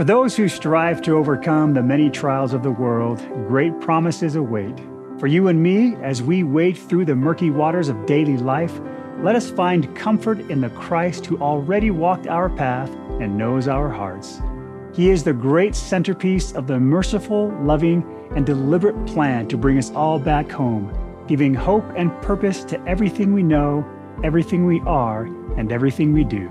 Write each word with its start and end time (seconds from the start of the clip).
For 0.00 0.04
those 0.04 0.34
who 0.34 0.48
strive 0.48 1.02
to 1.02 1.18
overcome 1.18 1.74
the 1.74 1.82
many 1.82 2.08
trials 2.08 2.54
of 2.54 2.62
the 2.62 2.70
world, 2.70 3.18
great 3.46 3.78
promises 3.82 4.34
await. 4.34 4.80
For 5.18 5.26
you 5.26 5.48
and 5.48 5.62
me, 5.62 5.94
as 5.96 6.22
we 6.22 6.42
wade 6.42 6.78
through 6.78 7.04
the 7.04 7.14
murky 7.14 7.50
waters 7.50 7.90
of 7.90 8.06
daily 8.06 8.38
life, 8.38 8.80
let 9.18 9.36
us 9.36 9.50
find 9.50 9.94
comfort 9.94 10.40
in 10.50 10.62
the 10.62 10.70
Christ 10.70 11.26
who 11.26 11.36
already 11.36 11.90
walked 11.90 12.26
our 12.28 12.48
path 12.48 12.88
and 13.20 13.36
knows 13.36 13.68
our 13.68 13.90
hearts. 13.90 14.40
He 14.94 15.10
is 15.10 15.22
the 15.22 15.34
great 15.34 15.74
centerpiece 15.74 16.52
of 16.52 16.66
the 16.66 16.80
merciful, 16.80 17.54
loving, 17.60 18.02
and 18.34 18.46
deliberate 18.46 19.04
plan 19.04 19.48
to 19.48 19.58
bring 19.58 19.76
us 19.76 19.90
all 19.90 20.18
back 20.18 20.50
home, 20.50 20.96
giving 21.28 21.52
hope 21.52 21.84
and 21.94 22.10
purpose 22.22 22.64
to 22.64 22.82
everything 22.88 23.34
we 23.34 23.42
know, 23.42 23.86
everything 24.24 24.64
we 24.64 24.80
are, 24.86 25.24
and 25.58 25.70
everything 25.70 26.14
we 26.14 26.24
do. 26.24 26.50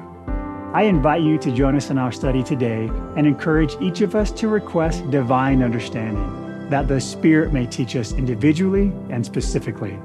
I 0.72 0.84
invite 0.84 1.24
you 1.24 1.40
to 1.40 1.52
join 1.52 1.76
us 1.76 1.90
in 1.90 1.98
our 1.98 2.12
study 2.12 2.44
today 2.44 2.92
and 3.18 3.26
encourage 3.26 3.76
each 3.82 4.02
of 4.02 4.14
us 4.14 4.32
to 4.34 4.48
request 4.48 5.10
divine 5.10 5.64
understanding, 5.64 6.70
that 6.70 6.88
the 6.88 7.02
Spirit 7.02 7.52
may 7.52 7.66
teach 7.66 7.96
us 7.96 8.14
individually 8.14 8.92
and 9.10 9.26
specifically. 9.26 9.98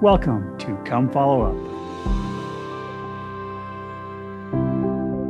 Welcome 0.00 0.56
to 0.60 0.74
Come 0.86 1.10
Follow 1.10 1.42
Up. 1.42 1.54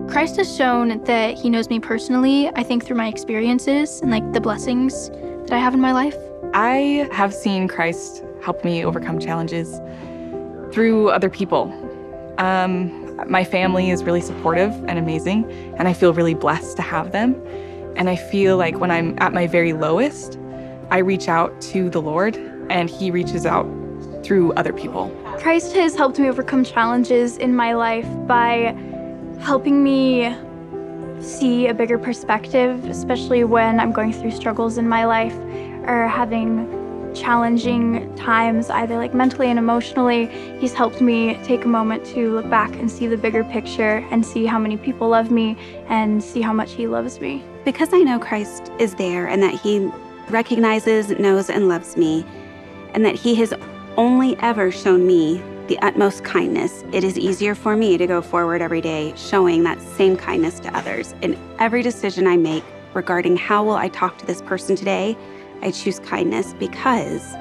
Christ 0.08 0.36
has 0.36 0.56
shown 0.56 1.02
that 1.02 1.36
he 1.36 1.50
knows 1.50 1.68
me 1.68 1.80
personally, 1.80 2.46
I 2.54 2.62
think 2.62 2.84
through 2.84 2.98
my 2.98 3.08
experiences 3.08 4.00
and 4.00 4.12
like 4.12 4.32
the 4.32 4.40
blessings 4.40 5.10
that 5.10 5.50
I 5.50 5.58
have 5.58 5.74
in 5.74 5.80
my 5.80 5.90
life. 5.90 6.14
I 6.54 7.08
have 7.10 7.34
seen 7.34 7.66
Christ 7.66 8.22
help 8.44 8.64
me 8.64 8.84
overcome 8.84 9.18
challenges 9.18 9.80
through 10.72 11.10
other 11.10 11.30
people. 11.30 11.74
Um, 12.38 13.07
my 13.26 13.44
family 13.44 13.90
is 13.90 14.04
really 14.04 14.20
supportive 14.20 14.72
and 14.86 14.98
amazing, 14.98 15.50
and 15.76 15.88
I 15.88 15.92
feel 15.92 16.12
really 16.12 16.34
blessed 16.34 16.76
to 16.76 16.82
have 16.82 17.12
them. 17.12 17.34
And 17.96 18.08
I 18.08 18.16
feel 18.16 18.56
like 18.56 18.78
when 18.78 18.90
I'm 18.90 19.16
at 19.20 19.32
my 19.32 19.46
very 19.46 19.72
lowest, 19.72 20.38
I 20.90 20.98
reach 20.98 21.28
out 21.28 21.60
to 21.62 21.90
the 21.90 22.00
Lord, 22.00 22.36
and 22.70 22.88
He 22.88 23.10
reaches 23.10 23.44
out 23.44 23.66
through 24.22 24.52
other 24.52 24.72
people. 24.72 25.10
Christ 25.38 25.72
has 25.74 25.94
helped 25.94 26.18
me 26.18 26.28
overcome 26.28 26.64
challenges 26.64 27.36
in 27.38 27.54
my 27.56 27.72
life 27.74 28.06
by 28.26 28.76
helping 29.40 29.82
me 29.82 30.34
see 31.20 31.66
a 31.66 31.74
bigger 31.74 31.98
perspective, 31.98 32.84
especially 32.86 33.44
when 33.44 33.80
I'm 33.80 33.92
going 33.92 34.12
through 34.12 34.30
struggles 34.30 34.78
in 34.78 34.88
my 34.88 35.04
life 35.04 35.34
or 35.86 36.06
having 36.06 36.77
challenging 37.14 38.14
times, 38.16 38.70
either 38.70 38.96
like 38.96 39.14
mentally 39.14 39.48
and 39.48 39.58
emotionally, 39.58 40.26
he's 40.58 40.72
helped 40.72 41.00
me 41.00 41.38
take 41.44 41.64
a 41.64 41.68
moment 41.68 42.04
to 42.06 42.32
look 42.34 42.48
back 42.48 42.70
and 42.76 42.90
see 42.90 43.06
the 43.06 43.16
bigger 43.16 43.44
picture 43.44 44.06
and 44.10 44.24
see 44.24 44.46
how 44.46 44.58
many 44.58 44.76
people 44.76 45.08
love 45.08 45.30
me 45.30 45.56
and 45.88 46.22
see 46.22 46.40
how 46.40 46.52
much 46.52 46.72
he 46.72 46.86
loves 46.86 47.20
me. 47.20 47.44
Because 47.64 47.92
I 47.92 47.98
know 47.98 48.18
Christ 48.18 48.70
is 48.78 48.94
there 48.94 49.26
and 49.26 49.42
that 49.42 49.54
he 49.54 49.90
recognizes, 50.30 51.10
knows, 51.10 51.50
and 51.50 51.68
loves 51.68 51.96
me, 51.96 52.24
and 52.94 53.04
that 53.04 53.14
he 53.14 53.34
has 53.36 53.54
only 53.96 54.36
ever 54.38 54.70
shown 54.70 55.06
me 55.06 55.42
the 55.68 55.78
utmost 55.80 56.24
kindness, 56.24 56.82
it 56.92 57.04
is 57.04 57.18
easier 57.18 57.54
for 57.54 57.76
me 57.76 57.98
to 57.98 58.06
go 58.06 58.22
forward 58.22 58.62
every 58.62 58.80
day 58.80 59.12
showing 59.16 59.62
that 59.64 59.80
same 59.80 60.16
kindness 60.16 60.58
to 60.60 60.74
others. 60.74 61.14
In 61.20 61.38
every 61.58 61.82
decision 61.82 62.26
I 62.26 62.38
make 62.38 62.64
regarding 62.94 63.36
how 63.36 63.62
will 63.62 63.76
I 63.76 63.88
talk 63.88 64.16
to 64.18 64.26
this 64.26 64.40
person 64.40 64.76
today, 64.76 65.16
I 65.62 65.70
choose 65.72 65.98
kindness 66.00 66.54
because 66.58 67.34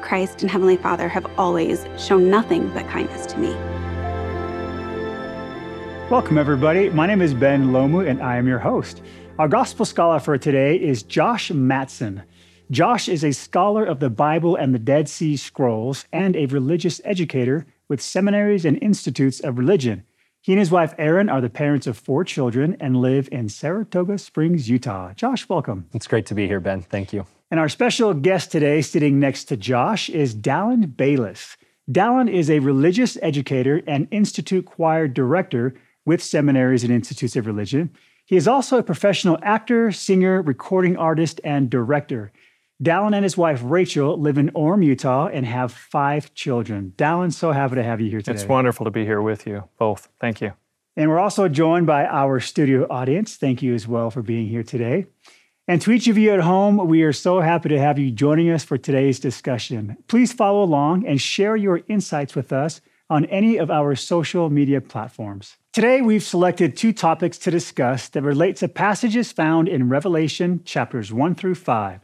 Christ 0.00 0.42
and 0.42 0.50
Heavenly 0.50 0.76
Father 0.76 1.08
have 1.08 1.26
always 1.38 1.86
shown 1.96 2.30
nothing 2.30 2.68
but 2.70 2.86
kindness 2.88 3.26
to 3.26 3.38
me. 3.38 3.54
Welcome, 6.10 6.38
everybody. 6.38 6.88
My 6.90 7.06
name 7.06 7.20
is 7.20 7.34
Ben 7.34 7.68
Lomu, 7.68 8.08
and 8.08 8.22
I 8.22 8.36
am 8.36 8.46
your 8.46 8.58
host. 8.58 9.02
Our 9.38 9.48
gospel 9.48 9.84
scholar 9.84 10.18
for 10.20 10.36
today 10.38 10.76
is 10.76 11.02
Josh 11.02 11.50
Matson. 11.50 12.22
Josh 12.70 13.08
is 13.08 13.24
a 13.24 13.32
scholar 13.32 13.84
of 13.84 14.00
the 14.00 14.10
Bible 14.10 14.56
and 14.56 14.74
the 14.74 14.78
Dead 14.78 15.08
Sea 15.08 15.36
Scrolls 15.36 16.06
and 16.12 16.36
a 16.36 16.46
religious 16.46 17.00
educator 17.04 17.66
with 17.88 18.00
seminaries 18.00 18.64
and 18.64 18.82
institutes 18.82 19.40
of 19.40 19.58
religion. 19.58 20.04
He 20.40 20.52
and 20.52 20.58
his 20.58 20.70
wife 20.70 20.94
Erin 20.98 21.28
are 21.28 21.40
the 21.40 21.50
parents 21.50 21.86
of 21.86 21.98
four 21.98 22.24
children 22.24 22.76
and 22.78 22.96
live 22.96 23.28
in 23.32 23.48
Saratoga 23.48 24.18
Springs, 24.18 24.68
Utah. 24.68 25.12
Josh, 25.14 25.48
welcome. 25.48 25.88
It's 25.92 26.06
great 26.06 26.26
to 26.26 26.34
be 26.34 26.46
here, 26.46 26.60
Ben. 26.60 26.82
Thank 26.82 27.12
you. 27.12 27.26
And 27.50 27.58
our 27.58 27.68
special 27.68 28.12
guest 28.12 28.52
today, 28.52 28.82
sitting 28.82 29.18
next 29.18 29.44
to 29.44 29.56
Josh, 29.56 30.10
is 30.10 30.34
Dallyn 30.34 30.94
Bayles. 30.94 31.56
Dallyn 31.90 32.30
is 32.30 32.50
a 32.50 32.58
religious 32.58 33.16
educator 33.22 33.82
and 33.86 34.06
institute 34.10 34.66
choir 34.66 35.08
director 35.08 35.74
with 36.04 36.22
seminaries 36.22 36.84
and 36.84 36.92
institutes 36.92 37.36
of 37.36 37.46
religion. 37.46 37.90
He 38.26 38.36
is 38.36 38.46
also 38.46 38.76
a 38.76 38.82
professional 38.82 39.38
actor, 39.42 39.90
singer, 39.90 40.42
recording 40.42 40.98
artist, 40.98 41.40
and 41.42 41.70
director. 41.70 42.30
Dallyn 42.82 43.14
and 43.14 43.24
his 43.24 43.38
wife 43.38 43.62
Rachel 43.64 44.20
live 44.20 44.36
in 44.36 44.50
Orem, 44.50 44.84
Utah, 44.84 45.28
and 45.28 45.46
have 45.46 45.72
five 45.72 46.34
children. 46.34 46.92
Dallyn, 46.96 47.32
so 47.32 47.52
happy 47.52 47.76
to 47.76 47.82
have 47.82 48.02
you 48.02 48.10
here 48.10 48.20
today. 48.20 48.34
It's 48.34 48.44
wonderful 48.44 48.84
to 48.84 48.90
be 48.90 49.06
here 49.06 49.22
with 49.22 49.46
you 49.46 49.64
both. 49.78 50.10
Thank 50.20 50.42
you. 50.42 50.52
And 50.96 51.08
we're 51.08 51.18
also 51.18 51.48
joined 51.48 51.86
by 51.86 52.04
our 52.04 52.40
studio 52.40 52.86
audience. 52.90 53.36
Thank 53.36 53.62
you 53.62 53.72
as 53.72 53.88
well 53.88 54.10
for 54.10 54.20
being 54.20 54.48
here 54.48 54.62
today. 54.62 55.06
And 55.68 55.82
to 55.82 55.92
each 55.92 56.08
of 56.08 56.16
you 56.16 56.32
at 56.32 56.40
home, 56.40 56.88
we 56.88 57.02
are 57.02 57.12
so 57.12 57.40
happy 57.40 57.68
to 57.68 57.78
have 57.78 57.98
you 57.98 58.10
joining 58.10 58.48
us 58.48 58.64
for 58.64 58.78
today's 58.78 59.20
discussion. 59.20 59.98
Please 60.08 60.32
follow 60.32 60.62
along 60.62 61.06
and 61.06 61.20
share 61.20 61.56
your 61.56 61.82
insights 61.88 62.34
with 62.34 62.54
us 62.54 62.80
on 63.10 63.26
any 63.26 63.58
of 63.58 63.70
our 63.70 63.94
social 63.94 64.48
media 64.48 64.80
platforms. 64.80 65.58
Today, 65.74 66.00
we've 66.00 66.22
selected 66.22 66.74
two 66.74 66.94
topics 66.94 67.36
to 67.36 67.50
discuss 67.50 68.08
that 68.08 68.22
relate 68.22 68.56
to 68.56 68.68
passages 68.68 69.30
found 69.30 69.68
in 69.68 69.90
Revelation 69.90 70.62
chapters 70.64 71.12
1 71.12 71.34
through 71.34 71.56
5. 71.56 72.00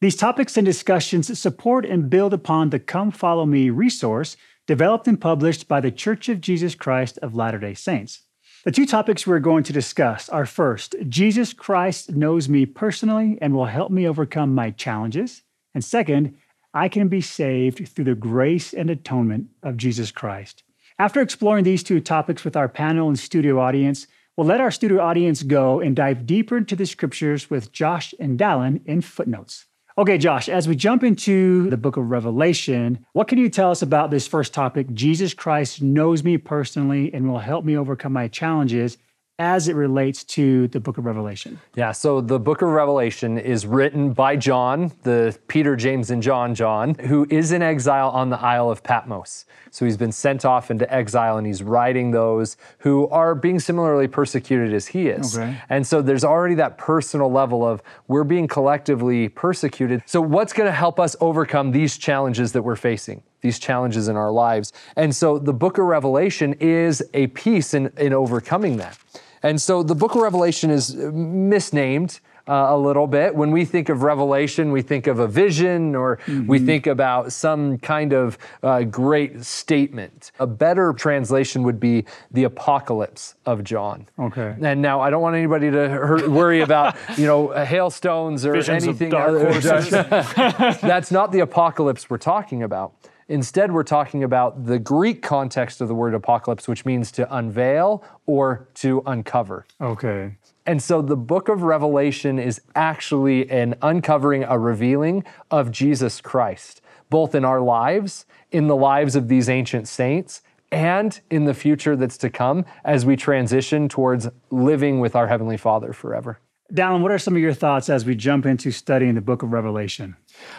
These 0.00 0.14
topics 0.14 0.56
and 0.56 0.64
discussions 0.64 1.36
support 1.36 1.84
and 1.84 2.08
build 2.08 2.32
upon 2.32 2.70
the 2.70 2.78
Come 2.78 3.10
Follow 3.10 3.46
Me 3.46 3.68
resource 3.68 4.36
developed 4.68 5.08
and 5.08 5.20
published 5.20 5.66
by 5.66 5.80
the 5.80 5.90
Church 5.90 6.28
of 6.28 6.40
Jesus 6.40 6.76
Christ 6.76 7.18
of 7.18 7.34
Latter 7.34 7.58
day 7.58 7.74
Saints. 7.74 8.27
The 8.64 8.72
two 8.72 8.86
topics 8.86 9.24
we're 9.24 9.38
going 9.38 9.62
to 9.64 9.72
discuss 9.72 10.28
are 10.28 10.44
first, 10.44 10.96
Jesus 11.08 11.52
Christ 11.52 12.10
knows 12.10 12.48
me 12.48 12.66
personally 12.66 13.38
and 13.40 13.54
will 13.54 13.66
help 13.66 13.92
me 13.92 14.06
overcome 14.06 14.52
my 14.52 14.72
challenges. 14.72 15.42
And 15.74 15.84
second, 15.84 16.36
I 16.74 16.88
can 16.88 17.06
be 17.06 17.20
saved 17.20 17.86
through 17.88 18.06
the 18.06 18.16
grace 18.16 18.72
and 18.72 18.90
atonement 18.90 19.46
of 19.62 19.76
Jesus 19.76 20.10
Christ. 20.10 20.64
After 20.98 21.20
exploring 21.20 21.62
these 21.62 21.84
two 21.84 22.00
topics 22.00 22.44
with 22.44 22.56
our 22.56 22.68
panel 22.68 23.06
and 23.06 23.16
studio 23.16 23.60
audience, 23.60 24.08
we'll 24.36 24.48
let 24.48 24.60
our 24.60 24.72
studio 24.72 25.00
audience 25.00 25.44
go 25.44 25.78
and 25.78 25.94
dive 25.94 26.26
deeper 26.26 26.56
into 26.56 26.74
the 26.74 26.86
scriptures 26.86 27.48
with 27.48 27.70
Josh 27.70 28.12
and 28.18 28.36
Dallyn 28.36 28.84
in 28.86 29.02
footnotes. 29.02 29.66
Okay, 29.98 30.16
Josh, 30.16 30.48
as 30.48 30.68
we 30.68 30.76
jump 30.76 31.02
into 31.02 31.68
the 31.70 31.76
book 31.76 31.96
of 31.96 32.08
Revelation, 32.08 33.04
what 33.14 33.26
can 33.26 33.36
you 33.36 33.48
tell 33.48 33.72
us 33.72 33.82
about 33.82 34.12
this 34.12 34.28
first 34.28 34.54
topic? 34.54 34.86
Jesus 34.94 35.34
Christ 35.34 35.82
knows 35.82 36.22
me 36.22 36.38
personally 36.38 37.12
and 37.12 37.28
will 37.28 37.40
help 37.40 37.64
me 37.64 37.76
overcome 37.76 38.12
my 38.12 38.28
challenges 38.28 38.96
as 39.38 39.68
it 39.68 39.76
relates 39.76 40.24
to 40.24 40.66
the 40.68 40.80
book 40.80 40.98
of 40.98 41.04
Revelation. 41.04 41.60
Yeah, 41.76 41.92
so 41.92 42.20
the 42.20 42.40
book 42.40 42.60
of 42.60 42.70
Revelation 42.70 43.38
is 43.38 43.66
written 43.66 44.12
by 44.12 44.36
John, 44.36 44.92
the 45.04 45.38
Peter, 45.46 45.76
James, 45.76 46.10
and 46.10 46.20
John 46.20 46.56
John, 46.56 46.94
who 46.96 47.24
is 47.30 47.52
in 47.52 47.62
exile 47.62 48.10
on 48.10 48.30
the 48.30 48.40
Isle 48.40 48.68
of 48.68 48.82
Patmos. 48.82 49.44
So 49.70 49.84
he's 49.84 49.96
been 49.96 50.10
sent 50.10 50.44
off 50.44 50.72
into 50.72 50.92
exile 50.92 51.36
and 51.38 51.46
he's 51.46 51.62
writing 51.62 52.10
those 52.10 52.56
who 52.78 53.06
are 53.08 53.36
being 53.36 53.60
similarly 53.60 54.08
persecuted 54.08 54.74
as 54.74 54.88
he 54.88 55.08
is. 55.08 55.38
Okay. 55.38 55.56
And 55.68 55.86
so 55.86 56.02
there's 56.02 56.24
already 56.24 56.56
that 56.56 56.76
personal 56.76 57.30
level 57.30 57.64
of 57.64 57.80
we're 58.08 58.24
being 58.24 58.48
collectively 58.48 59.28
persecuted. 59.28 60.02
So, 60.06 60.20
what's 60.20 60.52
going 60.52 60.66
to 60.66 60.72
help 60.72 60.98
us 60.98 61.14
overcome 61.20 61.70
these 61.70 61.96
challenges 61.96 62.52
that 62.52 62.62
we're 62.62 62.76
facing? 62.76 63.22
These 63.40 63.60
challenges 63.60 64.08
in 64.08 64.16
our 64.16 64.32
lives. 64.32 64.72
And 64.96 65.14
so 65.14 65.38
the 65.38 65.52
book 65.52 65.78
of 65.78 65.84
Revelation 65.84 66.54
is 66.54 67.04
a 67.14 67.28
piece 67.28 67.72
in, 67.72 67.92
in 67.96 68.12
overcoming 68.12 68.78
that. 68.78 68.98
And 69.42 69.60
so 69.60 69.82
the 69.82 69.94
book 69.94 70.14
of 70.14 70.22
Revelation 70.22 70.70
is 70.70 70.94
misnamed. 70.94 72.20
Uh, 72.48 72.68
a 72.70 72.78
little 72.78 73.06
bit. 73.06 73.34
When 73.34 73.50
we 73.50 73.66
think 73.66 73.90
of 73.90 74.02
Revelation, 74.02 74.72
we 74.72 74.80
think 74.80 75.06
of 75.06 75.18
a 75.18 75.28
vision 75.28 75.94
or 75.94 76.16
mm-hmm. 76.24 76.46
we 76.46 76.58
think 76.58 76.86
about 76.86 77.30
some 77.30 77.76
kind 77.76 78.14
of 78.14 78.38
uh, 78.62 78.84
great 78.84 79.44
statement. 79.44 80.32
A 80.40 80.46
better 80.46 80.94
translation 80.94 81.62
would 81.64 81.78
be 81.78 82.06
the 82.30 82.44
apocalypse 82.44 83.34
of 83.44 83.64
John. 83.64 84.08
Okay. 84.18 84.56
And 84.62 84.80
now 84.80 84.98
I 84.98 85.10
don't 85.10 85.20
want 85.20 85.36
anybody 85.36 85.70
to 85.70 85.90
hurt, 85.90 86.26
worry 86.26 86.62
about, 86.62 86.96
you 87.18 87.26
know, 87.26 87.48
hailstones 87.66 88.46
or 88.46 88.54
Visions 88.54 88.84
anything. 88.84 89.10
That's 89.10 91.10
not 91.10 91.32
the 91.32 91.40
apocalypse 91.40 92.08
we're 92.08 92.16
talking 92.16 92.62
about. 92.62 92.94
Instead, 93.28 93.72
we're 93.72 93.82
talking 93.82 94.24
about 94.24 94.64
the 94.64 94.78
Greek 94.78 95.20
context 95.20 95.82
of 95.82 95.88
the 95.88 95.94
word 95.94 96.14
apocalypse, 96.14 96.66
which 96.66 96.86
means 96.86 97.12
to 97.12 97.34
unveil 97.34 98.02
or 98.24 98.68
to 98.74 99.02
uncover. 99.04 99.66
Okay. 99.80 100.36
And 100.64 100.82
so 100.82 101.02
the 101.02 101.16
book 101.16 101.48
of 101.48 101.62
Revelation 101.62 102.38
is 102.38 102.60
actually 102.74 103.50
an 103.50 103.74
uncovering, 103.82 104.44
a 104.44 104.58
revealing 104.58 105.24
of 105.50 105.70
Jesus 105.70 106.20
Christ, 106.22 106.80
both 107.10 107.34
in 107.34 107.44
our 107.44 107.60
lives, 107.60 108.24
in 108.50 108.66
the 108.66 108.76
lives 108.76 109.14
of 109.14 109.28
these 109.28 109.48
ancient 109.48 109.88
saints, 109.88 110.42
and 110.70 111.20
in 111.30 111.44
the 111.44 111.54
future 111.54 111.96
that's 111.96 112.18
to 112.18 112.30
come 112.30 112.64
as 112.84 113.04
we 113.04 113.16
transition 113.16 113.88
towards 113.88 114.28
living 114.50 115.00
with 115.00 115.14
our 115.16 115.26
Heavenly 115.26 115.56
Father 115.56 115.92
forever. 115.92 116.40
Dallyn, 116.72 117.00
what 117.00 117.10
are 117.10 117.18
some 117.18 117.34
of 117.34 117.40
your 117.40 117.54
thoughts 117.54 117.88
as 117.88 118.04
we 118.04 118.14
jump 118.14 118.44
into 118.44 118.70
studying 118.70 119.14
the 119.14 119.22
book 119.22 119.42
of 119.42 119.52
Revelation? 119.52 120.16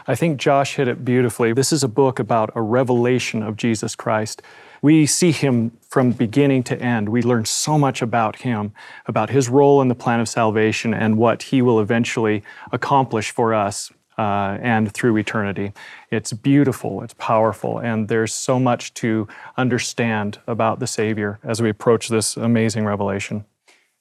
I 0.08 0.16
think 0.16 0.40
Josh 0.40 0.76
hit 0.76 0.88
it 0.88 1.06
beautifully. 1.06 1.54
This 1.54 1.72
is 1.72 1.84
a 1.84 1.88
book 1.88 2.18
about 2.18 2.50
a 2.56 2.64
revelation 2.64 3.44
of 3.44 3.56
Jesus 3.56 3.96
Christ. 3.96 4.42
We 4.82 5.06
see 5.06 5.32
him 5.32 5.78
from 5.88 6.14
beginning 6.14 6.64
to 6.64 6.82
end. 6.82 7.10
We 7.10 7.22
learn 7.22 7.46
so 7.46 7.78
much 7.78 8.02
about 8.02 8.38
him, 8.38 8.74
about 9.06 9.30
his 9.30 9.50
role 9.50 9.84
in 9.84 9.88
the 9.88 9.94
plan 9.94 10.20
of 10.20 10.28
salvation 10.28 10.96
and 10.96 11.16
what 11.16 11.44
he 11.44 11.62
will 11.62 11.80
eventually 11.80 12.42
accomplish 12.72 13.30
for 13.30 13.54
us 13.54 13.92
uh, 14.18 14.58
and 14.62 14.92
through 14.92 15.16
eternity. 15.16 15.74
It's 16.10 16.34
beautiful, 16.34 17.04
it's 17.04 17.14
powerful, 17.14 17.78
and 17.78 18.08
there's 18.08 18.34
so 18.34 18.60
much 18.60 18.96
to 18.96 19.28
understand 19.58 20.40
about 20.48 20.80
the 20.80 20.88
Savior 20.88 21.40
as 21.44 21.62
we 21.62 21.70
approach 21.70 22.08
this 22.10 22.36
amazing 22.36 22.86
revelation. 22.86 23.46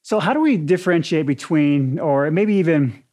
So, 0.09 0.21
how 0.21 0.33
do 0.33 0.41
we 0.41 0.57
differentiate 0.57 1.27
between, 1.27 1.99
or 1.99 2.31
maybe 2.31 2.55
even 2.55 3.05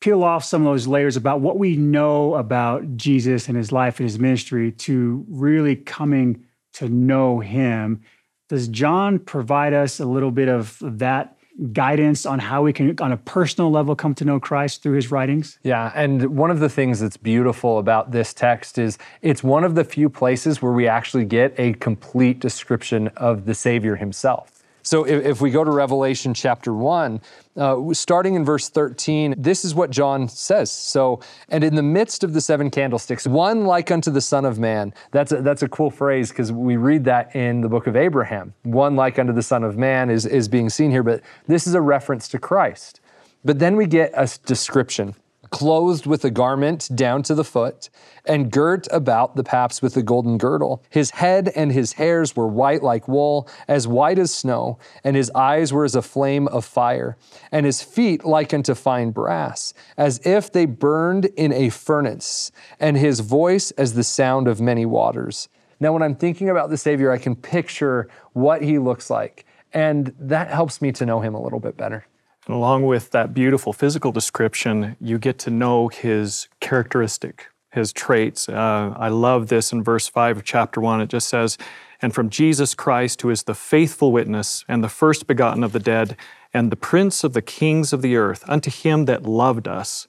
peel 0.00 0.24
off 0.24 0.42
some 0.42 0.66
of 0.66 0.72
those 0.72 0.88
layers 0.88 1.16
about 1.16 1.40
what 1.40 1.60
we 1.60 1.76
know 1.76 2.34
about 2.34 2.96
Jesus 2.96 3.46
and 3.46 3.56
his 3.56 3.70
life 3.70 4.00
and 4.00 4.08
his 4.08 4.18
ministry 4.18 4.72
to 4.72 5.24
really 5.28 5.76
coming 5.76 6.44
to 6.72 6.88
know 6.88 7.38
him? 7.38 8.02
Does 8.48 8.66
John 8.66 9.20
provide 9.20 9.74
us 9.74 10.00
a 10.00 10.04
little 10.04 10.32
bit 10.32 10.48
of 10.48 10.76
that 10.80 11.38
guidance 11.72 12.26
on 12.26 12.40
how 12.40 12.64
we 12.64 12.72
can, 12.72 12.96
on 13.00 13.12
a 13.12 13.16
personal 13.16 13.70
level, 13.70 13.94
come 13.94 14.16
to 14.16 14.24
know 14.24 14.40
Christ 14.40 14.82
through 14.82 14.96
his 14.96 15.12
writings? 15.12 15.56
Yeah, 15.62 15.92
and 15.94 16.36
one 16.36 16.50
of 16.50 16.58
the 16.58 16.68
things 16.68 16.98
that's 16.98 17.16
beautiful 17.16 17.78
about 17.78 18.10
this 18.10 18.34
text 18.34 18.76
is 18.76 18.98
it's 19.22 19.44
one 19.44 19.62
of 19.62 19.76
the 19.76 19.84
few 19.84 20.10
places 20.10 20.60
where 20.60 20.72
we 20.72 20.88
actually 20.88 21.26
get 21.26 21.54
a 21.58 21.74
complete 21.74 22.40
description 22.40 23.06
of 23.16 23.44
the 23.46 23.54
Savior 23.54 23.94
himself. 23.94 24.59
So 24.90 25.04
if, 25.04 25.24
if, 25.24 25.40
we 25.40 25.52
go 25.52 25.62
to 25.62 25.70
Revelation 25.70 26.34
chapter 26.34 26.74
1, 26.74 27.20
uh, 27.56 27.92
starting 27.92 28.34
in 28.34 28.44
verse 28.44 28.68
13, 28.68 29.36
this 29.38 29.64
is 29.64 29.72
what 29.72 29.90
John 29.90 30.26
says. 30.28 30.68
So, 30.68 31.20
and 31.48 31.62
in 31.62 31.76
the 31.76 31.82
midst 31.82 32.24
of 32.24 32.32
the 32.32 32.40
seven 32.40 32.70
candlesticks, 32.70 33.24
one 33.24 33.66
like 33.66 33.92
unto 33.92 34.10
the 34.10 34.20
Son 34.20 34.44
of 34.44 34.58
Man. 34.58 34.92
That's 35.12 35.30
a, 35.30 35.42
that's 35.42 35.62
a 35.62 35.68
cool 35.68 35.92
phrase 35.92 36.30
because 36.30 36.50
we 36.50 36.76
read 36.76 37.04
that 37.04 37.36
in 37.36 37.60
the 37.60 37.68
book 37.68 37.86
of 37.86 37.94
Abraham. 37.94 38.52
One 38.64 38.96
like 38.96 39.16
unto 39.20 39.32
the 39.32 39.44
Son 39.44 39.62
of 39.62 39.78
Man 39.78 40.10
is, 40.10 40.26
is 40.26 40.48
being 40.48 40.68
seen 40.68 40.90
here, 40.90 41.04
but 41.04 41.20
this 41.46 41.68
is 41.68 41.74
a 41.74 41.80
reference 41.80 42.26
to 42.26 42.40
Christ. 42.40 43.00
But 43.44 43.60
then 43.60 43.76
we 43.76 43.86
get 43.86 44.10
a 44.16 44.28
description 44.44 45.14
clothed 45.50 46.06
with 46.06 46.24
a 46.24 46.30
garment 46.30 46.88
down 46.94 47.22
to 47.24 47.34
the 47.34 47.44
foot, 47.44 47.90
and 48.24 48.50
girt 48.50 48.86
about 48.90 49.36
the 49.36 49.44
paps 49.44 49.82
with 49.82 49.96
a 49.96 50.02
golden 50.02 50.38
girdle. 50.38 50.82
His 50.90 51.10
head 51.10 51.50
and 51.56 51.72
his 51.72 51.94
hairs 51.94 52.36
were 52.36 52.46
white 52.46 52.82
like 52.82 53.08
wool, 53.08 53.48
as 53.66 53.88
white 53.88 54.18
as 54.18 54.34
snow, 54.34 54.78
and 55.02 55.16
his 55.16 55.30
eyes 55.34 55.72
were 55.72 55.84
as 55.84 55.94
a 55.94 56.02
flame 56.02 56.48
of 56.48 56.64
fire, 56.64 57.16
and 57.50 57.66
his 57.66 57.82
feet 57.82 58.24
like 58.24 58.54
unto 58.54 58.74
fine 58.74 59.10
brass, 59.10 59.74
as 59.96 60.20
if 60.24 60.52
they 60.52 60.66
burned 60.66 61.26
in 61.36 61.52
a 61.52 61.68
furnace, 61.68 62.52
and 62.78 62.96
his 62.96 63.20
voice 63.20 63.70
as 63.72 63.94
the 63.94 64.04
sound 64.04 64.48
of 64.48 64.60
many 64.60 64.86
waters. 64.86 65.48
Now, 65.80 65.92
when 65.94 66.02
I'm 66.02 66.14
thinking 66.14 66.50
about 66.50 66.68
the 66.68 66.76
Savior, 66.76 67.10
I 67.10 67.18
can 67.18 67.34
picture 67.34 68.08
what 68.34 68.62
he 68.62 68.78
looks 68.78 69.08
like, 69.08 69.46
and 69.72 70.14
that 70.18 70.48
helps 70.48 70.82
me 70.82 70.92
to 70.92 71.06
know 71.06 71.20
him 71.20 71.34
a 71.34 71.42
little 71.42 71.60
bit 71.60 71.76
better. 71.76 72.06
And 72.46 72.54
along 72.54 72.86
with 72.86 73.10
that 73.10 73.34
beautiful 73.34 73.72
physical 73.72 74.12
description, 74.12 74.96
you 75.00 75.18
get 75.18 75.38
to 75.40 75.50
know 75.50 75.88
his 75.88 76.48
characteristic, 76.60 77.48
his 77.70 77.92
traits. 77.92 78.48
Uh, 78.48 78.94
I 78.96 79.08
love 79.08 79.48
this 79.48 79.72
in 79.72 79.84
verse 79.84 80.08
5 80.08 80.38
of 80.38 80.44
chapter 80.44 80.80
1. 80.80 81.00
It 81.02 81.10
just 81.10 81.28
says, 81.28 81.58
And 82.00 82.14
from 82.14 82.30
Jesus 82.30 82.74
Christ, 82.74 83.22
who 83.22 83.30
is 83.30 83.44
the 83.44 83.54
faithful 83.54 84.10
witness 84.10 84.64
and 84.68 84.82
the 84.82 84.88
first 84.88 85.26
begotten 85.26 85.62
of 85.62 85.72
the 85.72 85.78
dead, 85.78 86.16
and 86.52 86.72
the 86.72 86.76
prince 86.76 87.22
of 87.22 87.32
the 87.32 87.42
kings 87.42 87.92
of 87.92 88.02
the 88.02 88.16
earth, 88.16 88.42
unto 88.48 88.70
him 88.70 89.04
that 89.04 89.22
loved 89.22 89.68
us 89.68 90.08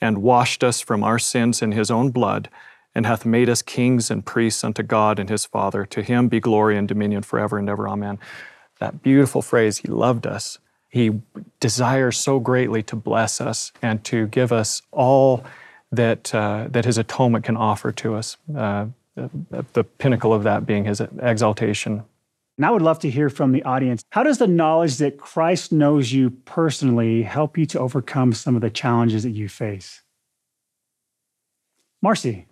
and 0.00 0.22
washed 0.22 0.62
us 0.62 0.80
from 0.80 1.02
our 1.02 1.18
sins 1.18 1.62
in 1.62 1.72
his 1.72 1.90
own 1.90 2.10
blood, 2.10 2.48
and 2.94 3.06
hath 3.06 3.24
made 3.24 3.48
us 3.48 3.62
kings 3.62 4.10
and 4.10 4.26
priests 4.26 4.62
unto 4.62 4.82
God 4.82 5.18
and 5.18 5.30
his 5.30 5.46
Father. 5.46 5.86
To 5.86 6.02
him 6.02 6.28
be 6.28 6.40
glory 6.40 6.76
and 6.76 6.86
dominion 6.86 7.22
forever 7.22 7.56
and 7.56 7.68
ever. 7.68 7.88
Amen. 7.88 8.18
That 8.78 9.02
beautiful 9.02 9.42
phrase, 9.42 9.78
he 9.78 9.88
loved 9.88 10.26
us. 10.26 10.58
He 10.92 11.10
desires 11.58 12.18
so 12.18 12.38
greatly 12.38 12.82
to 12.84 12.96
bless 12.96 13.40
us 13.40 13.72
and 13.80 14.04
to 14.04 14.26
give 14.26 14.52
us 14.52 14.82
all 14.92 15.42
that, 15.90 16.34
uh, 16.34 16.68
that 16.70 16.84
His 16.84 16.98
atonement 16.98 17.46
can 17.46 17.56
offer 17.56 17.90
to 17.92 18.14
us. 18.14 18.36
Uh, 18.54 18.86
the, 19.14 19.64
the 19.72 19.84
pinnacle 19.84 20.32
of 20.32 20.42
that 20.42 20.66
being 20.66 20.84
His 20.84 21.00
exaltation. 21.00 22.04
And 22.58 22.66
I 22.66 22.70
would 22.70 22.82
love 22.82 22.98
to 23.00 23.10
hear 23.10 23.30
from 23.30 23.52
the 23.52 23.62
audience. 23.62 24.04
How 24.10 24.22
does 24.22 24.36
the 24.36 24.46
knowledge 24.46 24.98
that 24.98 25.16
Christ 25.16 25.72
knows 25.72 26.12
you 26.12 26.30
personally 26.30 27.22
help 27.22 27.56
you 27.56 27.64
to 27.66 27.80
overcome 27.80 28.34
some 28.34 28.54
of 28.54 28.60
the 28.60 28.70
challenges 28.70 29.22
that 29.22 29.30
you 29.30 29.48
face? 29.48 30.02
Marcy. 32.02 32.46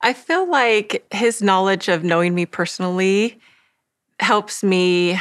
I 0.00 0.14
feel 0.14 0.50
like 0.50 1.06
his 1.12 1.40
knowledge 1.40 1.88
of 1.88 2.02
knowing 2.02 2.34
me 2.34 2.44
personally 2.44 3.38
helps 4.18 4.64
me 4.64 5.20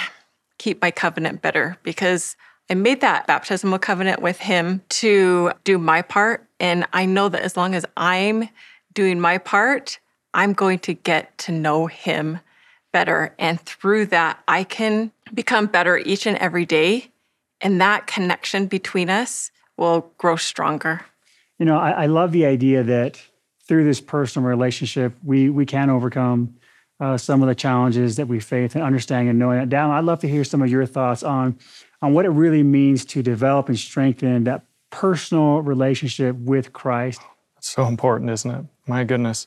keep 0.61 0.79
my 0.79 0.91
covenant 0.91 1.41
better 1.41 1.75
because 1.81 2.35
I 2.69 2.75
made 2.75 3.01
that 3.01 3.25
baptismal 3.25 3.79
covenant 3.79 4.21
with 4.21 4.39
him 4.39 4.81
to 4.89 5.53
do 5.63 5.79
my 5.79 6.03
part. 6.03 6.47
And 6.59 6.85
I 6.93 7.05
know 7.05 7.29
that 7.29 7.41
as 7.41 7.57
long 7.57 7.73
as 7.73 7.83
I'm 7.97 8.47
doing 8.93 9.19
my 9.19 9.39
part, 9.39 9.99
I'm 10.35 10.53
going 10.53 10.77
to 10.79 10.93
get 10.93 11.35
to 11.39 11.51
know 11.51 11.87
him 11.87 12.39
better. 12.93 13.33
And 13.39 13.59
through 13.59 14.05
that, 14.07 14.43
I 14.47 14.63
can 14.63 15.11
become 15.33 15.65
better 15.65 15.97
each 15.97 16.27
and 16.27 16.37
every 16.37 16.67
day. 16.67 17.09
And 17.59 17.81
that 17.81 18.05
connection 18.05 18.67
between 18.67 19.09
us 19.09 19.49
will 19.77 20.11
grow 20.19 20.35
stronger. 20.35 21.01
You 21.57 21.65
know, 21.65 21.79
I, 21.79 22.03
I 22.03 22.05
love 22.05 22.31
the 22.33 22.45
idea 22.45 22.83
that 22.83 23.19
through 23.67 23.85
this 23.85 23.99
personal 23.99 24.47
relationship, 24.47 25.15
we 25.23 25.49
we 25.49 25.65
can 25.65 25.89
overcome 25.89 26.55
uh, 27.01 27.17
some 27.17 27.41
of 27.41 27.49
the 27.49 27.55
challenges 27.55 28.15
that 28.15 28.27
we 28.27 28.39
face 28.39 28.75
and 28.75 28.83
understanding 28.83 29.29
and 29.29 29.39
knowing 29.39 29.57
that. 29.57 29.69
Dallyn, 29.69 29.89
I'd 29.89 30.05
love 30.05 30.19
to 30.19 30.29
hear 30.29 30.43
some 30.43 30.61
of 30.61 30.69
your 30.69 30.85
thoughts 30.85 31.23
on 31.23 31.57
on 32.01 32.13
what 32.13 32.25
it 32.25 32.29
really 32.29 32.63
means 32.63 33.05
to 33.05 33.21
develop 33.21 33.69
and 33.69 33.77
strengthen 33.77 34.43
that 34.45 34.63
personal 34.89 35.61
relationship 35.61 36.35
with 36.35 36.73
Christ. 36.73 37.21
It's 37.57 37.69
so 37.69 37.85
important, 37.85 38.31
isn't 38.31 38.49
it? 38.49 38.65
My 38.87 39.03
goodness. 39.03 39.45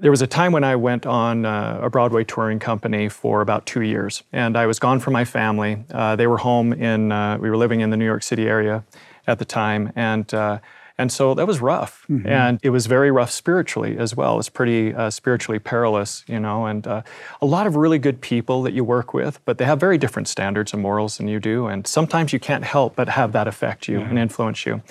There 0.00 0.10
was 0.10 0.22
a 0.22 0.26
time 0.26 0.52
when 0.52 0.64
I 0.64 0.76
went 0.76 1.04
on 1.04 1.44
uh, 1.44 1.80
a 1.82 1.90
Broadway 1.90 2.24
touring 2.24 2.58
company 2.58 3.08
for 3.08 3.40
about 3.40 3.66
two 3.66 3.82
years, 3.82 4.22
and 4.32 4.56
I 4.56 4.66
was 4.66 4.78
gone 4.78 5.00
from 5.00 5.12
my 5.12 5.24
family. 5.24 5.84
Uh, 5.90 6.16
they 6.16 6.26
were 6.26 6.38
home 6.38 6.72
in, 6.72 7.12
uh, 7.12 7.38
we 7.38 7.50
were 7.50 7.56
living 7.56 7.80
in 7.80 7.90
the 7.90 7.96
New 7.96 8.04
York 8.04 8.22
City 8.22 8.46
area 8.46 8.84
at 9.26 9.38
the 9.38 9.44
time, 9.44 9.92
and 9.94 10.32
uh, 10.32 10.58
and 10.96 11.10
so 11.10 11.34
that 11.34 11.46
was 11.46 11.60
rough. 11.60 12.04
Mm-hmm. 12.08 12.28
And 12.28 12.60
it 12.62 12.70
was 12.70 12.86
very 12.86 13.10
rough 13.10 13.30
spiritually 13.30 13.98
as 13.98 14.14
well. 14.14 14.38
It's 14.38 14.48
pretty 14.48 14.94
uh, 14.94 15.10
spiritually 15.10 15.58
perilous, 15.58 16.24
you 16.28 16.38
know, 16.38 16.66
and 16.66 16.86
uh, 16.86 17.02
a 17.42 17.46
lot 17.46 17.66
of 17.66 17.76
really 17.76 17.98
good 17.98 18.20
people 18.20 18.62
that 18.62 18.74
you 18.74 18.84
work 18.84 19.12
with, 19.12 19.44
but 19.44 19.58
they 19.58 19.64
have 19.64 19.80
very 19.80 19.98
different 19.98 20.28
standards 20.28 20.72
and 20.72 20.80
morals 20.80 21.18
than 21.18 21.26
you 21.26 21.40
do. 21.40 21.66
And 21.66 21.86
sometimes 21.86 22.32
you 22.32 22.38
can't 22.38 22.64
help 22.64 22.94
but 22.94 23.08
have 23.08 23.32
that 23.32 23.48
affect 23.48 23.88
you 23.88 23.98
mm-hmm. 23.98 24.10
and 24.10 24.18
influence 24.18 24.64
you. 24.64 24.82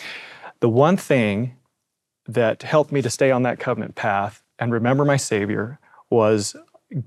The 0.59 0.69
one 0.69 0.97
thing 0.97 1.55
that 2.27 2.63
helped 2.63 2.91
me 2.91 3.01
to 3.01 3.09
stay 3.09 3.31
on 3.31 3.43
that 3.43 3.59
covenant 3.59 3.95
path 3.95 4.43
and 4.59 4.71
remember 4.71 5.03
my 5.05 5.17
Savior 5.17 5.79
was 6.09 6.55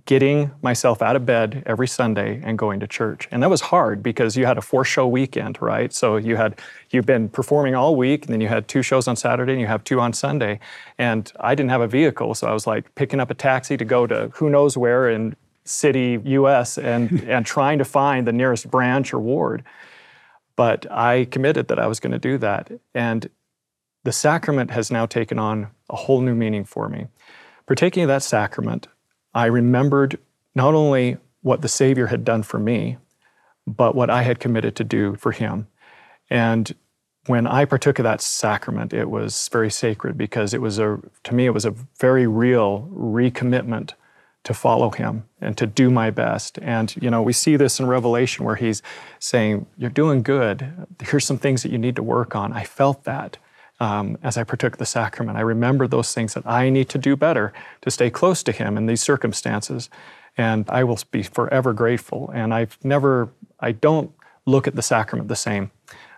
getting 0.05 0.51
myself 0.63 1.03
out 1.03 1.17
of 1.17 1.25
bed 1.25 1.63
every 1.67 1.87
Sunday 1.87 2.41
and 2.45 2.59
going 2.59 2.81
to 2.81 2.87
church. 2.87 3.29
And 3.31 3.43
that 3.43 3.51
was 3.51 3.61
hard 3.61 4.03
because 4.03 4.37
you 4.37 4.47
had 4.47 4.59
a 4.59 4.63
four 4.63 4.85
show 4.85 5.07
weekend, 5.07 5.61
right? 5.61 5.93
So 5.93 6.17
you 6.17 6.37
had 6.37 6.61
you've 6.91 7.07
been 7.07 7.29
performing 7.29 7.75
all 7.75 7.97
week 7.97 8.25
and 8.25 8.33
then 8.33 8.41
you 8.41 8.49
had 8.49 8.69
two 8.69 8.83
shows 8.83 9.07
on 9.07 9.17
Saturday 9.17 9.53
and 9.53 9.61
you 9.61 9.67
have 9.67 9.85
two 9.85 10.01
on 10.01 10.13
Sunday. 10.13 10.59
And 10.99 11.31
I 11.41 11.55
didn't 11.55 11.71
have 11.71 11.81
a 11.81 11.87
vehicle, 11.87 12.35
so 12.35 12.47
I 12.47 12.53
was 12.53 12.67
like 12.67 12.95
picking 12.95 13.21
up 13.21 13.31
a 13.31 13.35
taxi 13.35 13.77
to 13.77 13.85
go 13.85 14.07
to 14.07 14.31
who 14.35 14.51
knows 14.51 14.77
where 14.77 15.09
in 15.09 15.37
city 15.65 16.21
US 16.25 16.79
and 16.79 17.23
and 17.29 17.47
trying 17.47 17.79
to 17.79 17.85
find 17.85 18.27
the 18.27 18.33
nearest 18.33 18.71
branch 18.71 19.15
or 19.15 19.21
ward. 19.21 19.63
But 20.57 20.91
I 20.91 21.27
committed 21.27 21.69
that 21.69 21.79
I 21.79 21.87
was 21.87 22.01
going 22.01 22.13
to 22.13 22.19
do 22.19 22.39
that. 22.39 22.73
And 22.95 23.29
the 24.05 24.13
sacrament 24.13 24.71
has 24.71 24.91
now 24.91 25.05
taken 25.05 25.39
on 25.39 25.69
a 25.91 25.97
whole 25.97 26.21
new 26.21 26.35
meaning 26.35 26.65
for 26.65 26.89
me. 26.89 27.07
Partaking 27.67 28.05
of 28.05 28.09
that 28.09 28.23
sacrament 28.23 28.87
I 29.37 29.47
remembered 29.47 30.19
not 30.55 30.73
only 30.73 31.19
what 31.43 31.61
the 31.61 31.69
Savior 31.69 32.07
had 32.07 32.25
done 32.25 32.43
for 32.43 32.59
me, 32.59 32.97
but 33.67 33.95
what 33.95 34.09
I 34.09 34.23
had 34.23 34.41
committed 34.41 34.75
to 34.77 34.85
do 34.85 35.15
for 35.17 35.31
him. 35.33 35.67
And 36.31 36.75
when 37.27 37.47
I 37.47 37.67
partook 37.67 37.99
of 37.99 38.05
that 38.05 38.23
sacrament, 38.23 38.95
it 38.95 39.11
was 39.11 39.49
very 39.53 39.71
sacred 39.71 40.17
because 40.17 40.55
it 40.55 40.63
was 40.63 40.79
a, 40.79 40.99
to 41.25 41.35
me, 41.35 41.45
it 41.45 41.51
was 41.51 41.67
a 41.67 41.75
very 42.01 42.27
real 42.27 42.89
recommitment 42.95 43.93
to 44.45 44.55
follow 44.55 44.91
him 44.91 45.25
and 45.39 45.59
to 45.59 45.67
do 45.67 45.91
my 45.91 46.09
best. 46.09 46.59
And, 46.63 46.97
you 46.97 47.11
know, 47.11 47.21
we 47.21 47.35
see 47.35 47.57
this 47.57 47.79
in 47.79 47.87
Revelation 47.87 48.47
where 48.47 48.55
he's 48.55 48.81
saying, 49.19 49.67
You're 49.77 49.91
doing 49.91 50.23
good. 50.23 50.87
Here's 51.03 51.27
some 51.27 51.39
things 51.39 51.63
that 51.63 51.73
you 51.73 51.79
need 51.79 51.97
to 51.97 52.03
work 52.03 52.35
on. 52.35 52.55
I 52.55 52.65
felt 52.65 53.05
that 53.05 53.37
um, 53.81 54.19
as 54.23 54.37
I 54.37 54.45
partook 54.45 54.79
the 54.79 54.87
sacrament. 54.87 55.37
I 55.39 55.43
remember 55.43 55.87
those 55.87 56.15
things 56.15 56.35
that 56.35 56.47
I 56.47 56.71
need 56.71 56.89
to 56.91 56.99
do 56.99 57.17
better 57.17 57.53
to 57.83 57.91
stay 57.91 58.11
close 58.11 58.43
to 58.45 58.53
Him 58.53 58.77
in 58.77 58.87
these 58.87 59.03
circumstances. 59.03 59.91
And 60.37 60.69
I 60.69 60.85
will 60.85 60.99
be 61.11 61.23
forever 61.23 61.73
grateful. 61.73 62.31
And 62.35 62.53
I've 62.53 62.79
never, 62.85 63.31
I 63.61 63.73
don't 63.73 64.13
look 64.45 64.67
at 64.67 64.75
the 64.75 64.83
sacrament 64.83 65.29
the 65.29 65.37
same. 65.37 65.71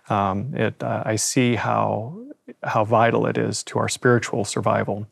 um, 0.09 0.53
it, 0.55 0.81
uh, 0.81 1.03
I 1.05 1.15
see 1.17 1.55
how, 1.55 2.19
how 2.63 2.83
vital 2.83 3.25
it 3.27 3.37
is 3.37 3.63
to 3.65 3.79
our 3.79 3.87
spiritual 3.87 4.43
survival. 4.43 5.07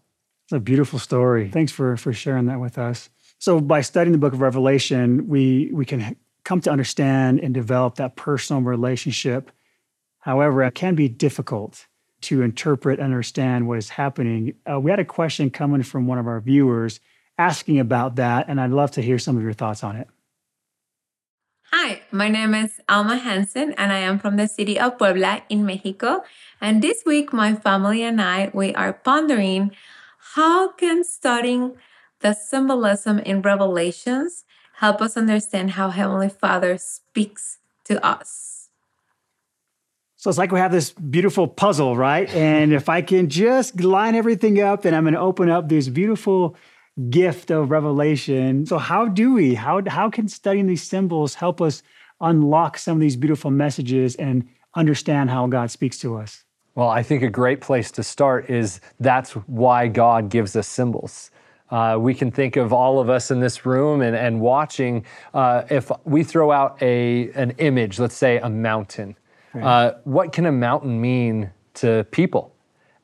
It's 0.46 0.54
a 0.54 0.60
beautiful 0.60 1.00
story. 1.00 1.50
Thanks 1.50 1.72
for, 1.72 1.98
for 1.98 2.14
sharing 2.14 2.46
that 2.48 2.60
with 2.60 2.78
us. 2.78 3.10
So, 3.40 3.60
by 3.60 3.82
studying 3.82 4.14
the 4.14 4.18
book 4.18 4.34
of 4.34 4.42
Revelation, 4.42 5.28
we, 5.28 5.70
we 5.72 5.86
can 5.86 6.16
come 6.44 6.62
to 6.62 6.72
understand 6.72 7.40
and 7.40 7.54
develop 7.54 7.96
that 7.96 8.16
personal 8.16 8.62
relationship. 8.64 9.52
However, 10.20 10.64
it 10.64 10.74
can 10.74 10.96
be 10.96 11.08
difficult 11.08 11.86
to 12.22 12.42
interpret 12.42 13.00
understand 13.00 13.68
what 13.68 13.78
is 13.78 13.90
happening. 13.90 14.56
Uh, 14.70 14.80
we 14.80 14.92
had 14.92 15.00
a 15.00 15.06
question 15.06 15.50
coming 15.50 15.84
from 15.84 16.08
one 16.08 16.18
of 16.18 16.28
our 16.28 16.40
viewers 16.40 17.00
asking 17.38 17.80
about 17.80 18.16
that, 18.16 18.48
and 18.48 18.60
I'd 18.60 18.72
love 18.72 18.92
to 18.92 19.02
hear 19.02 19.20
some 19.20 19.38
of 19.38 19.44
your 19.44 19.54
thoughts 19.54 19.84
on 19.84 19.96
it. 19.96 20.08
Hi, 21.72 22.02
my 22.12 22.30
name 22.30 22.56
is 22.56 22.80
Alma 22.88 23.18
Hansen, 23.18 23.74
and 23.78 23.92
I 23.92 24.00
am 24.00 24.20
from 24.20 24.38
the 24.38 24.48
city 24.48 24.80
of 24.80 24.98
Puebla 24.98 25.44
in 25.50 25.66
Mexico. 25.66 26.24
And 26.62 26.82
this 26.82 27.04
week, 27.06 27.34
my 27.34 27.56
family 27.56 28.04
and 28.04 28.22
I 28.22 28.50
we 28.54 28.74
are 28.74 28.94
pondering 28.94 29.72
how 30.36 30.72
can 30.72 31.04
studying 31.04 31.78
the 32.22 32.34
symbolism 32.34 33.20
in 33.20 33.42
Revelations 33.42 34.46
help 34.76 35.02
us 35.02 35.18
understand 35.18 35.72
how 35.72 35.90
Heavenly 35.90 36.30
Father 36.30 36.78
speaks 36.78 37.60
to 37.86 38.04
us. 38.06 38.57
So 40.28 40.32
it's 40.32 40.38
like 40.38 40.52
we 40.52 40.60
have 40.60 40.74
this 40.74 40.92
beautiful 40.92 41.48
puzzle, 41.48 41.96
right? 41.96 42.30
And 42.36 42.74
if 42.74 42.90
I 42.90 43.02
can 43.02 43.30
just 43.30 43.80
line 43.80 44.14
everything 44.14 44.62
up, 44.62 44.82
then 44.82 44.94
I'm 44.94 45.06
going 45.06 45.14
to 45.14 45.22
open 45.22 45.50
up 45.50 45.70
this 45.70 45.88
beautiful 45.88 46.58
gift 47.10 47.50
of 47.50 47.72
revelation. 47.72 48.66
So 48.66 48.78
how 48.78 49.08
do 49.08 49.36
we? 49.36 49.56
How 49.56 49.82
how 49.88 50.10
can 50.10 50.28
studying 50.28 50.68
these 50.68 50.84
symbols 50.84 51.36
help 51.36 51.62
us 51.62 51.82
unlock 52.20 52.78
some 52.78 52.98
of 52.98 53.00
these 53.00 53.16
beautiful 53.16 53.52
messages 53.52 54.18
and 54.18 54.46
understand 54.76 55.30
how 55.30 55.48
God 55.48 55.72
speaks 55.72 55.98
to 56.00 56.18
us? 56.18 56.44
Well, 56.76 56.90
I 56.90 57.04
think 57.04 57.24
a 57.24 57.30
great 57.30 57.62
place 57.62 57.90
to 57.92 58.04
start 58.04 58.50
is 58.50 58.82
that's 59.00 59.32
why 59.32 59.88
God 59.88 60.28
gives 60.28 60.58
us 60.58 60.68
symbols. 60.68 61.32
Uh, 61.72 61.96
we 61.98 62.14
can 62.14 62.32
think 62.32 62.58
of 62.58 62.74
all 62.74 63.00
of 63.00 63.10
us 63.10 63.32
in 63.32 63.40
this 63.40 63.66
room 63.66 64.02
and, 64.02 64.14
and 64.14 64.42
watching. 64.42 65.06
Uh, 65.34 65.64
if 65.70 65.90
we 66.04 66.22
throw 66.26 66.52
out 66.52 66.84
a 66.84 67.32
an 67.32 67.52
image, 67.60 67.98
let's 67.98 68.18
say 68.18 68.40
a 68.40 68.50
mountain, 68.50 69.16
right. 69.58 69.86
uh, 69.88 69.98
what 70.04 70.32
can 70.32 70.46
a 70.46 70.52
mountain 70.52 71.00
mean 71.00 71.52
to 71.76 72.06
people? 72.12 72.54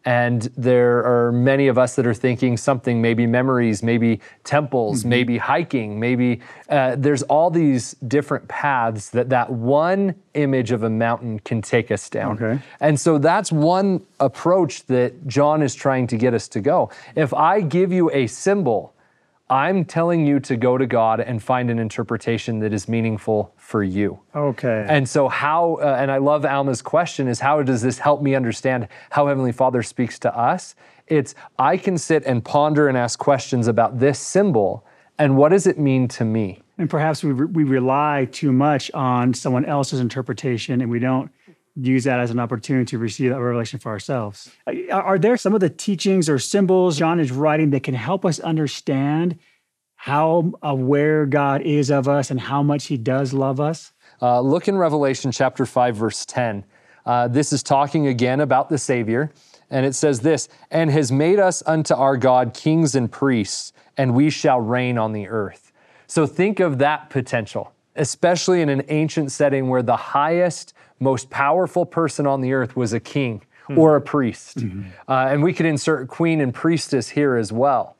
And 0.05 0.41
there 0.57 1.05
are 1.05 1.31
many 1.31 1.67
of 1.67 1.77
us 1.77 1.95
that 1.95 2.05
are 2.05 2.13
thinking 2.13 2.57
something, 2.57 3.01
maybe 3.01 3.25
memories, 3.25 3.81
maybe 3.81 4.19
temples, 4.43 4.99
mm-hmm. 4.99 5.09
maybe 5.09 5.37
hiking, 5.37 5.97
maybe 5.97 6.41
uh, 6.67 6.95
there's 6.97 7.23
all 7.23 7.49
these 7.49 7.93
different 8.07 8.47
paths 8.49 9.09
that 9.11 9.29
that 9.29 9.49
one 9.49 10.15
image 10.33 10.71
of 10.71 10.83
a 10.83 10.89
mountain 10.89 11.39
can 11.39 11.61
take 11.61 11.89
us 11.89 12.09
down. 12.09 12.35
Okay. 12.43 12.61
And 12.81 12.99
so 12.99 13.17
that's 13.17 13.51
one 13.51 14.05
approach 14.19 14.85
that 14.87 15.25
John 15.25 15.61
is 15.61 15.73
trying 15.73 16.07
to 16.07 16.17
get 16.17 16.33
us 16.33 16.49
to 16.49 16.59
go. 16.59 16.91
If 17.15 17.33
I 17.33 17.61
give 17.61 17.93
you 17.93 18.11
a 18.11 18.27
symbol, 18.27 18.93
I'm 19.49 19.83
telling 19.85 20.25
you 20.25 20.39
to 20.41 20.55
go 20.55 20.77
to 20.77 20.87
God 20.87 21.19
and 21.19 21.41
find 21.41 21.69
an 21.69 21.77
interpretation 21.77 22.59
that 22.59 22.73
is 22.73 22.87
meaningful 22.87 23.53
for 23.57 23.83
you. 23.83 24.19
Okay. 24.35 24.85
And 24.87 25.07
so, 25.07 25.27
how, 25.27 25.75
uh, 25.75 25.97
and 25.99 26.09
I 26.09 26.17
love 26.17 26.45
Alma's 26.45 26.81
question 26.81 27.27
is 27.27 27.39
how 27.39 27.61
does 27.61 27.81
this 27.81 27.99
help 27.99 28.21
me 28.21 28.35
understand 28.35 28.87
how 29.11 29.27
Heavenly 29.27 29.51
Father 29.51 29.83
speaks 29.83 30.17
to 30.19 30.35
us? 30.35 30.75
It's 31.07 31.35
I 31.59 31.77
can 31.77 31.97
sit 31.97 32.23
and 32.25 32.43
ponder 32.43 32.87
and 32.87 32.97
ask 32.97 33.19
questions 33.19 33.67
about 33.67 33.99
this 33.99 34.17
symbol 34.17 34.85
and 35.19 35.37
what 35.37 35.49
does 35.49 35.67
it 35.67 35.77
mean 35.77 36.07
to 36.09 36.25
me? 36.25 36.61
And 36.77 36.89
perhaps 36.89 37.23
we, 37.23 37.31
re- 37.31 37.45
we 37.45 37.63
rely 37.63 38.27
too 38.31 38.51
much 38.51 38.89
on 38.91 39.33
someone 39.33 39.65
else's 39.65 39.99
interpretation 39.99 40.81
and 40.81 40.89
we 40.89 40.99
don't 40.99 41.29
use 41.75 42.03
that 42.03 42.19
as 42.19 42.31
an 42.31 42.39
opportunity 42.39 42.85
to 42.85 42.97
receive 42.97 43.31
that 43.31 43.39
revelation 43.39 43.79
for 43.79 43.91
ourselves. 43.91 44.51
Are 44.91 45.17
there 45.17 45.37
some 45.37 45.53
of 45.53 45.59
the 45.59 45.69
teachings 45.69 46.29
or 46.29 46.39
symbols 46.39 46.97
John 46.97 47.19
is 47.19 47.31
writing 47.31 47.71
that 47.71 47.83
can 47.83 47.95
help 47.95 48.25
us 48.25 48.39
understand 48.39 49.39
how 49.95 50.51
aware 50.61 51.25
God 51.25 51.61
is 51.61 51.89
of 51.89 52.07
us 52.07 52.29
and 52.29 52.39
how 52.39 52.61
much 52.61 52.85
he 52.85 52.97
does 52.97 53.33
love 53.33 53.59
us? 53.59 53.93
Uh, 54.21 54.39
look 54.41 54.67
in 54.67 54.77
Revelation 54.77 55.31
chapter 55.31 55.65
5, 55.65 55.95
verse 55.95 56.25
10. 56.25 56.65
Uh, 57.05 57.27
this 57.27 57.51
is 57.51 57.63
talking 57.63 58.07
again 58.07 58.39
about 58.39 58.69
the 58.69 58.77
Savior. 58.77 59.31
And 59.69 59.85
it 59.85 59.95
says 59.95 60.19
this, 60.19 60.49
and 60.69 60.91
has 60.91 61.11
made 61.11 61.39
us 61.39 61.63
unto 61.65 61.95
our 61.95 62.15
God 62.15 62.53
kings 62.53 62.93
and 62.93 63.11
priests, 63.11 63.73
and 63.97 64.13
we 64.13 64.29
shall 64.29 64.61
reign 64.61 64.97
on 64.97 65.13
the 65.13 65.27
earth. 65.27 65.71
So 66.05 66.27
think 66.27 66.59
of 66.59 66.77
that 66.77 67.09
potential, 67.09 67.73
especially 67.95 68.61
in 68.61 68.69
an 68.69 68.83
ancient 68.89 69.31
setting 69.31 69.69
where 69.69 69.81
the 69.81 69.97
highest 69.97 70.73
most 71.03 71.29
powerful 71.29 71.85
person 71.85 72.25
on 72.25 72.41
the 72.41 72.53
earth 72.53 72.75
was 72.75 72.93
a 72.93 72.99
king 72.99 73.41
hmm. 73.67 73.77
or 73.77 73.95
a 73.95 74.01
priest. 74.01 74.57
Mm-hmm. 74.57 74.89
Uh, 75.07 75.27
and 75.29 75.43
we 75.43 75.53
could 75.53 75.65
insert 75.65 76.07
queen 76.07 76.41
and 76.41 76.53
priestess 76.53 77.09
here 77.09 77.35
as 77.35 77.51
well. 77.51 77.97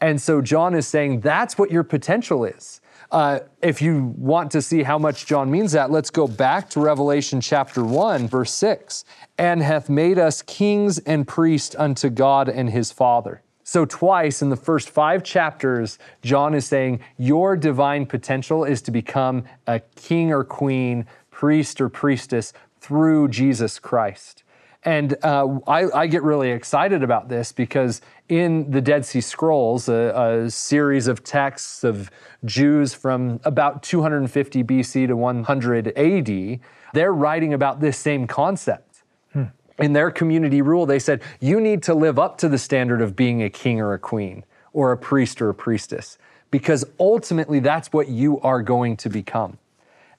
And 0.00 0.20
so 0.20 0.40
John 0.40 0.74
is 0.74 0.86
saying 0.86 1.20
that's 1.20 1.56
what 1.56 1.70
your 1.70 1.84
potential 1.84 2.44
is. 2.44 2.80
Uh, 3.10 3.40
if 3.62 3.80
you 3.80 4.12
want 4.18 4.50
to 4.50 4.60
see 4.60 4.82
how 4.82 4.98
much 4.98 5.26
John 5.26 5.50
means 5.50 5.72
that, 5.72 5.90
let's 5.90 6.10
go 6.10 6.26
back 6.26 6.68
to 6.70 6.80
Revelation 6.80 7.40
chapter 7.40 7.84
1, 7.84 8.28
verse 8.28 8.52
6. 8.52 9.04
And 9.38 9.62
hath 9.62 9.88
made 9.88 10.18
us 10.18 10.42
kings 10.42 10.98
and 10.98 11.26
priests 11.26 11.76
unto 11.78 12.10
God 12.10 12.48
and 12.48 12.70
his 12.70 12.90
Father. 12.90 13.42
So, 13.66 13.86
twice 13.86 14.42
in 14.42 14.50
the 14.50 14.56
first 14.56 14.90
five 14.90 15.24
chapters, 15.24 15.98
John 16.22 16.54
is 16.54 16.66
saying 16.66 17.00
your 17.16 17.56
divine 17.56 18.04
potential 18.04 18.62
is 18.64 18.82
to 18.82 18.90
become 18.90 19.44
a 19.66 19.80
king 19.96 20.32
or 20.32 20.44
queen 20.44 21.06
priest 21.44 21.78
or 21.78 21.90
priestess 21.90 22.54
through 22.80 23.28
Jesus 23.28 23.78
Christ. 23.78 24.44
And 24.82 25.14
uh, 25.22 25.58
I, 25.66 25.90
I, 25.90 26.06
get 26.06 26.22
really 26.22 26.50
excited 26.50 27.02
about 27.02 27.28
this 27.28 27.52
because 27.52 28.00
in 28.30 28.70
the 28.70 28.80
Dead 28.80 29.04
Sea 29.04 29.20
Scrolls, 29.20 29.86
a, 29.90 30.44
a, 30.44 30.50
series 30.50 31.06
of 31.06 31.22
texts 31.22 31.84
of 31.84 32.10
Jews 32.46 32.94
from 32.94 33.40
about 33.44 33.82
250 33.82 34.64
BC 34.64 35.06
to 35.08 35.14
100 35.14 35.88
AD, 35.88 36.60
they're 36.94 37.12
writing 37.12 37.52
about 37.52 37.80
this 37.80 37.98
same 37.98 38.26
concept. 38.26 39.02
Hmm. 39.34 39.44
In 39.78 39.92
their 39.92 40.10
community 40.10 40.62
rule, 40.62 40.86
they 40.86 40.98
said, 40.98 41.20
you 41.40 41.60
need 41.60 41.82
to 41.82 41.94
live 41.94 42.18
up 42.18 42.38
to 42.38 42.48
the 42.48 42.58
standard 42.58 43.02
of 43.02 43.14
being 43.14 43.42
a 43.42 43.50
king 43.50 43.82
or 43.82 43.92
a 43.92 43.98
queen, 43.98 44.46
or 44.72 44.92
a 44.92 44.96
priest 44.96 45.42
or 45.42 45.50
a 45.50 45.54
priestess, 45.54 46.16
because 46.50 46.86
ultimately 46.98 47.60
that's 47.60 47.92
what 47.92 48.08
you 48.08 48.40
are 48.40 48.62
going 48.62 48.96
to 48.96 49.10
become. 49.10 49.58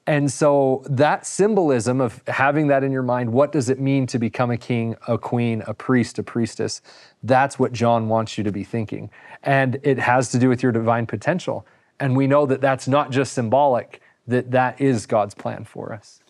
And 0.07 0.31
so 0.31 0.83
that 0.88 1.25
symbolism 1.25 2.00
of 2.00 2.21
having 2.27 2.67
that 2.67 2.83
in 2.83 2.91
your 2.91 3.01
mind, 3.01 3.31
what 3.31 3.51
does 3.51 3.69
it 3.69 3.79
mean 3.79 4.05
to 4.07 4.19
become 4.19 4.51
a 4.51 4.57
king, 4.57 4.95
a 5.07 5.17
queen, 5.17 5.63
a 5.65 5.74
priest, 5.74 6.19
a 6.19 6.24
priestess? 6.24 6.81
That's 7.24 7.57
what 7.57 7.74
John 7.74 8.07
wants 8.07 8.38
you 8.38 8.43
to 8.43 8.51
be 8.51 8.63
thinking. 8.63 9.09
And 9.41 9.79
it 9.81 9.97
has 9.97 10.29
to 10.29 10.39
do 10.39 10.47
with 10.47 10.62
your 10.62 10.71
divine 10.71 11.07
potential. 11.07 11.65
And 12.00 12.15
we 12.15 12.27
know 12.27 12.45
that 12.45 12.62
that's 12.62 12.88
not 12.88 13.09
just 13.09 13.33
symbolic, 13.33 14.00
that 14.27 14.51
that 14.51 14.79
is 14.79 15.07
God's 15.07 15.33
plan 15.33 15.65
for 15.65 15.91
us. 15.91 16.21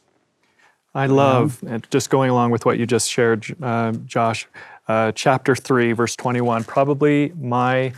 I 0.94 1.08
love, 1.08 1.62
just 1.90 2.10
going 2.10 2.30
along 2.30 2.52
with 2.52 2.66
what 2.66 2.80
you 2.80 2.86
just 2.86 3.10
shared, 3.10 3.46
uh, 3.62 3.92
Josh, 4.06 4.48
uh, 4.88 5.12
chapter 5.12 5.54
3, 5.54 5.92
verse 5.92 6.16
21, 6.16 6.64
probably 6.64 7.34
my 7.38 7.92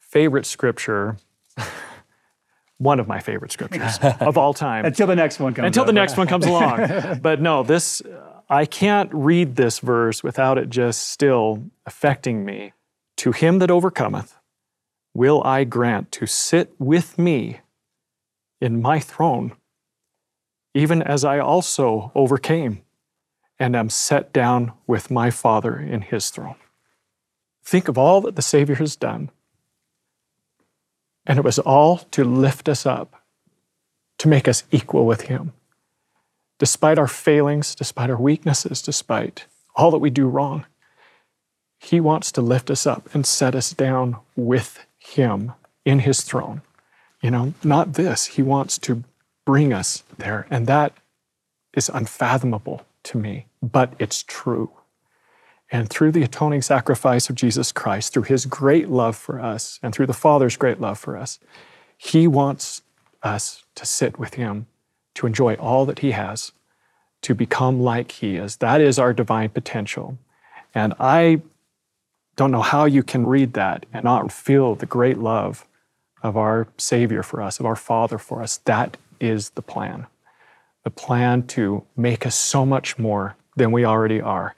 favorite 0.00 0.44
scripture 0.44 1.16
one 2.78 3.00
of 3.00 3.08
my 3.08 3.20
favorite 3.20 3.52
scriptures 3.52 3.98
of 4.20 4.36
all 4.36 4.54
time. 4.54 4.84
Until 4.84 5.06
the 5.06 5.16
next 5.16 5.38
one 5.40 5.54
comes. 5.54 5.66
Until 5.66 5.84
the 5.84 5.92
next 5.92 6.16
one 6.16 6.26
comes 6.26 6.46
along. 6.46 7.18
but 7.22 7.40
no, 7.40 7.62
this 7.62 8.02
I 8.48 8.66
can't 8.66 9.10
read 9.12 9.56
this 9.56 9.78
verse 9.78 10.22
without 10.22 10.58
it 10.58 10.70
just 10.70 11.08
still 11.08 11.64
affecting 11.86 12.44
me. 12.44 12.72
To 13.18 13.32
him 13.32 13.60
that 13.60 13.70
overcometh, 13.70 14.36
will 15.14 15.42
I 15.44 15.64
grant 15.64 16.10
to 16.12 16.26
sit 16.26 16.74
with 16.78 17.16
me 17.16 17.60
in 18.60 18.82
my 18.82 18.98
throne, 18.98 19.52
even 20.74 21.00
as 21.00 21.24
I 21.24 21.38
also 21.38 22.10
overcame 22.14 22.82
and 23.58 23.76
am 23.76 23.88
set 23.88 24.32
down 24.32 24.72
with 24.86 25.10
my 25.10 25.30
Father 25.30 25.78
in 25.78 26.02
his 26.02 26.30
throne. 26.30 26.56
Think 27.64 27.88
of 27.88 27.96
all 27.96 28.20
that 28.22 28.36
the 28.36 28.42
Savior 28.42 28.74
has 28.76 28.96
done 28.96 29.30
and 31.26 31.38
it 31.38 31.44
was 31.44 31.58
all 31.58 31.98
to 31.98 32.24
lift 32.24 32.68
us 32.68 32.86
up, 32.86 33.22
to 34.18 34.28
make 34.28 34.48
us 34.48 34.64
equal 34.70 35.06
with 35.06 35.22
Him. 35.22 35.52
Despite 36.58 36.98
our 36.98 37.08
failings, 37.08 37.74
despite 37.74 38.10
our 38.10 38.20
weaknesses, 38.20 38.82
despite 38.82 39.46
all 39.74 39.90
that 39.90 39.98
we 39.98 40.10
do 40.10 40.28
wrong, 40.28 40.66
He 41.78 42.00
wants 42.00 42.30
to 42.32 42.40
lift 42.40 42.70
us 42.70 42.86
up 42.86 43.12
and 43.14 43.26
set 43.26 43.54
us 43.54 43.72
down 43.72 44.16
with 44.36 44.84
Him 44.98 45.52
in 45.84 46.00
His 46.00 46.22
throne. 46.22 46.62
You 47.20 47.30
know, 47.30 47.54
not 47.64 47.94
this. 47.94 48.26
He 48.26 48.42
wants 48.42 48.78
to 48.80 49.02
bring 49.44 49.72
us 49.72 50.02
there. 50.18 50.46
And 50.50 50.66
that 50.66 50.92
is 51.74 51.90
unfathomable 51.92 52.86
to 53.04 53.18
me, 53.18 53.46
but 53.62 53.94
it's 53.98 54.22
true. 54.22 54.70
And 55.74 55.90
through 55.90 56.12
the 56.12 56.22
atoning 56.22 56.62
sacrifice 56.62 57.28
of 57.28 57.34
Jesus 57.34 57.72
Christ, 57.72 58.12
through 58.12 58.22
his 58.22 58.46
great 58.46 58.88
love 58.88 59.16
for 59.16 59.40
us, 59.40 59.80
and 59.82 59.92
through 59.92 60.06
the 60.06 60.12
Father's 60.12 60.56
great 60.56 60.80
love 60.80 61.00
for 61.00 61.16
us, 61.16 61.40
he 61.98 62.28
wants 62.28 62.82
us 63.24 63.64
to 63.74 63.84
sit 63.84 64.16
with 64.18 64.34
him, 64.34 64.66
to 65.14 65.26
enjoy 65.26 65.54
all 65.54 65.84
that 65.86 65.98
he 65.98 66.12
has, 66.12 66.52
to 67.24 67.34
become 67.34 67.80
like 67.80 68.12
He 68.12 68.36
is. 68.36 68.56
That 68.56 68.82
is 68.82 68.98
our 68.98 69.14
divine 69.14 69.48
potential. 69.48 70.18
And 70.74 70.92
I 71.00 71.40
don't 72.36 72.50
know 72.50 72.60
how 72.60 72.84
you 72.84 73.02
can 73.02 73.26
read 73.26 73.54
that 73.54 73.86
and 73.94 74.04
not 74.04 74.30
feel 74.30 74.74
the 74.74 74.84
great 74.84 75.16
love 75.16 75.66
of 76.22 76.36
our 76.36 76.68
Savior 76.76 77.22
for 77.22 77.40
us, 77.40 77.58
of 77.58 77.66
our 77.66 77.76
Father 77.76 78.18
for 78.18 78.42
us. 78.42 78.58
That 78.58 78.98
is 79.20 79.50
the 79.50 79.62
plan. 79.62 80.06
The 80.82 80.90
plan 80.90 81.46
to 81.48 81.84
make 81.96 82.26
us 82.26 82.34
so 82.34 82.66
much 82.66 82.98
more 82.98 83.36
than 83.56 83.72
we 83.72 83.86
already 83.86 84.20
are. 84.20 84.54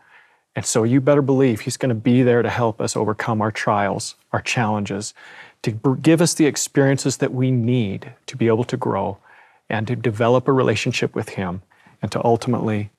And 0.56 0.64
so 0.64 0.84
you 0.84 1.02
better 1.02 1.22
believe 1.22 1.60
He's 1.60 1.76
going 1.76 1.90
to 1.90 1.94
be 1.94 2.22
there 2.22 2.42
to 2.42 2.48
help 2.48 2.80
us 2.80 2.96
overcome 2.96 3.42
our 3.42 3.52
trials, 3.52 4.16
our 4.32 4.40
challenges, 4.40 5.12
to 5.62 5.70
give 6.00 6.22
us 6.22 6.34
the 6.34 6.46
experiences 6.46 7.18
that 7.18 7.32
we 7.32 7.50
need 7.50 8.14
to 8.26 8.36
be 8.36 8.46
able 8.48 8.64
to 8.64 8.76
grow 8.76 9.18
and 9.68 9.86
to 9.86 9.94
develop 9.94 10.48
a 10.48 10.52
relationship 10.52 11.14
with 11.14 11.30
Him 11.30 11.60
and 12.00 12.10
to 12.10 12.24
ultimately 12.24 12.90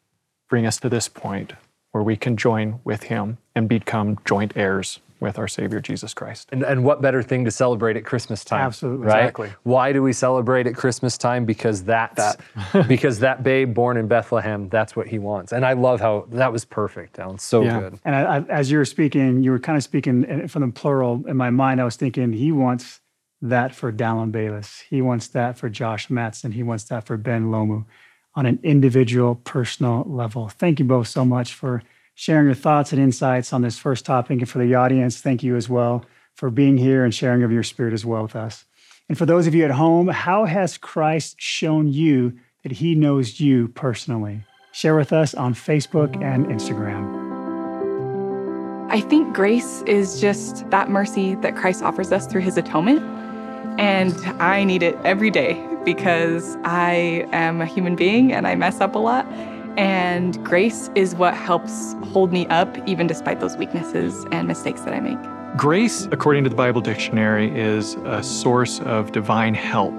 bring 0.49 0.65
us 0.67 0.79
to 0.79 0.89
this 0.89 1.09
point 1.09 1.53
where 1.91 2.03
we 2.03 2.15
can 2.15 2.37
join 2.37 2.79
with 2.83 3.03
Him 3.03 3.39
and 3.55 3.67
become 3.67 4.19
joint 4.23 4.53
heirs 4.55 4.99
with 5.19 5.39
our 5.39 5.47
Savior 5.47 5.79
Jesus 5.79 6.13
Christ. 6.13 6.49
And, 6.51 6.63
and 6.63 6.83
what 6.83 7.01
better 7.01 7.23
thing 7.23 7.45
to 7.45 7.51
celebrate 7.51 7.97
at 7.97 8.05
Christmas 8.05 8.43
time? 8.43 8.61
Absolutely. 8.61 9.07
Right? 9.07 9.21
Exactly. 9.21 9.53
Why 9.63 9.91
do 9.91 10.03
we 10.03 10.13
celebrate 10.13 10.67
at 10.67 10.75
Christmas 10.75 11.17
time? 11.17 11.45
Because 11.45 11.83
that's 11.83 12.37
because 12.87 13.19
that 13.19 13.43
babe 13.43 13.73
born 13.73 13.97
in 13.97 14.07
Bethlehem, 14.07 14.69
that's 14.69 14.95
what 14.95 15.07
he 15.07 15.19
wants. 15.19 15.51
And 15.51 15.65
I 15.65 15.73
love 15.73 15.99
how 16.01 16.27
that 16.31 16.51
was 16.51 16.65
perfect, 16.65 17.19
Alan. 17.19 17.39
So 17.39 17.63
Yeah. 17.63 17.79
good. 17.79 17.99
And 18.05 18.15
I, 18.15 18.37
I, 18.37 18.39
as 18.49 18.69
you 18.71 18.77
were 18.77 18.85
speaking, 18.85 19.43
you 19.43 19.51
were 19.51 19.59
kind 19.59 19.77
of 19.77 19.83
speaking 19.83 20.47
from 20.47 20.61
the 20.61 20.71
plural. 20.71 21.23
In 21.27 21.37
my 21.37 21.49
mind, 21.49 21.81
I 21.81 21.83
was 21.85 21.95
thinking 21.95 22.33
he 22.33 22.51
wants 22.51 23.01
that 23.41 23.73
for 23.73 23.91
Dallyn 23.91 24.31
Bayles. 24.31 24.83
He 24.89 25.01
wants 25.01 25.27
that 25.29 25.57
for 25.57 25.69
Josh 25.69 26.09
Matson. 26.09 26.51
He 26.51 26.63
wants 26.63 26.85
that 26.85 27.05
for 27.05 27.17
Ben 27.17 27.45
Lomu 27.45 27.85
on 28.35 28.45
an 28.45 28.59
individual, 28.63 29.35
personal 29.35 30.03
level. 30.07 30.47
Thank 30.47 30.79
you 30.79 30.85
both 30.85 31.07
so 31.07 31.25
much 31.25 31.53
for 31.53 31.81
sharing 32.19 32.47
your 32.47 32.55
thoughts 32.55 32.91
and 32.91 32.99
insights 32.99 33.53
on 33.53 33.61
this 33.61 33.77
first 33.77 34.03
topic. 34.03 34.39
And 34.39 34.49
for 34.49 34.57
the 34.57 34.73
audience, 34.73 35.21
thank 35.21 35.43
you 35.43 35.55
as 35.55 35.69
well 35.69 36.03
for 36.33 36.49
being 36.49 36.75
here 36.75 37.05
and 37.05 37.13
sharing 37.13 37.43
of 37.43 37.51
your 37.51 37.61
spirit 37.61 37.93
as 37.93 38.03
well 38.03 38.23
with 38.23 38.35
us. 38.35 38.65
And 39.07 39.15
for 39.15 39.27
those 39.27 39.45
of 39.45 39.53
you 39.53 39.63
at 39.63 39.71
home, 39.71 40.07
how 40.07 40.45
has 40.45 40.79
Christ 40.79 41.35
shown 41.37 41.87
you 41.87 42.33
that 42.63 42.71
he 42.71 42.95
knows 42.95 43.39
you 43.39 43.67
personally? 43.67 44.43
Share 44.71 44.95
with 44.95 45.13
us 45.13 45.35
on 45.35 45.53
Facebook 45.53 46.19
and 46.23 46.47
Instagram. 46.47 47.27
I 48.91 48.99
think 48.99 49.35
grace 49.35 49.83
is 49.83 50.19
just 50.19 50.67
that 50.71 50.89
mercy 50.89 51.35
that 51.35 51.55
Christ 51.55 51.83
offers 51.83 52.11
us 52.11 52.25
through 52.25 52.41
his 52.41 52.57
atonement. 52.57 53.03
And 53.79 54.15
I 54.41 54.63
need 54.63 54.81
it 54.81 54.97
every 55.03 55.29
day 55.29 55.63
because 55.85 56.57
I 56.63 57.27
am 57.31 57.61
a 57.61 57.67
human 57.67 57.95
being 57.95 58.33
and 58.33 58.47
I 58.47 58.55
mess 58.55 58.81
up 58.81 58.95
a 58.95 58.99
lot. 58.99 59.27
And 59.77 60.43
grace 60.43 60.89
is 60.95 61.13
what 61.13 61.35
helps 61.35 61.93
hold 62.11 62.33
me 62.33 62.47
up, 62.47 62.75
even 62.87 63.05
despite 63.05 63.39
those 63.39 63.55
weaknesses 63.57 64.25
and 64.31 64.47
mistakes 64.47 64.81
that 64.81 64.93
I 64.93 64.99
make. 64.99 65.19
Grace, 65.55 66.07
according 66.11 66.43
to 66.45 66.49
the 66.49 66.55
Bible 66.55 66.81
Dictionary, 66.81 67.55
is 67.55 67.93
a 68.05 68.23
source 68.23 68.79
of 68.81 69.11
divine 69.11 69.53
help. 69.53 69.93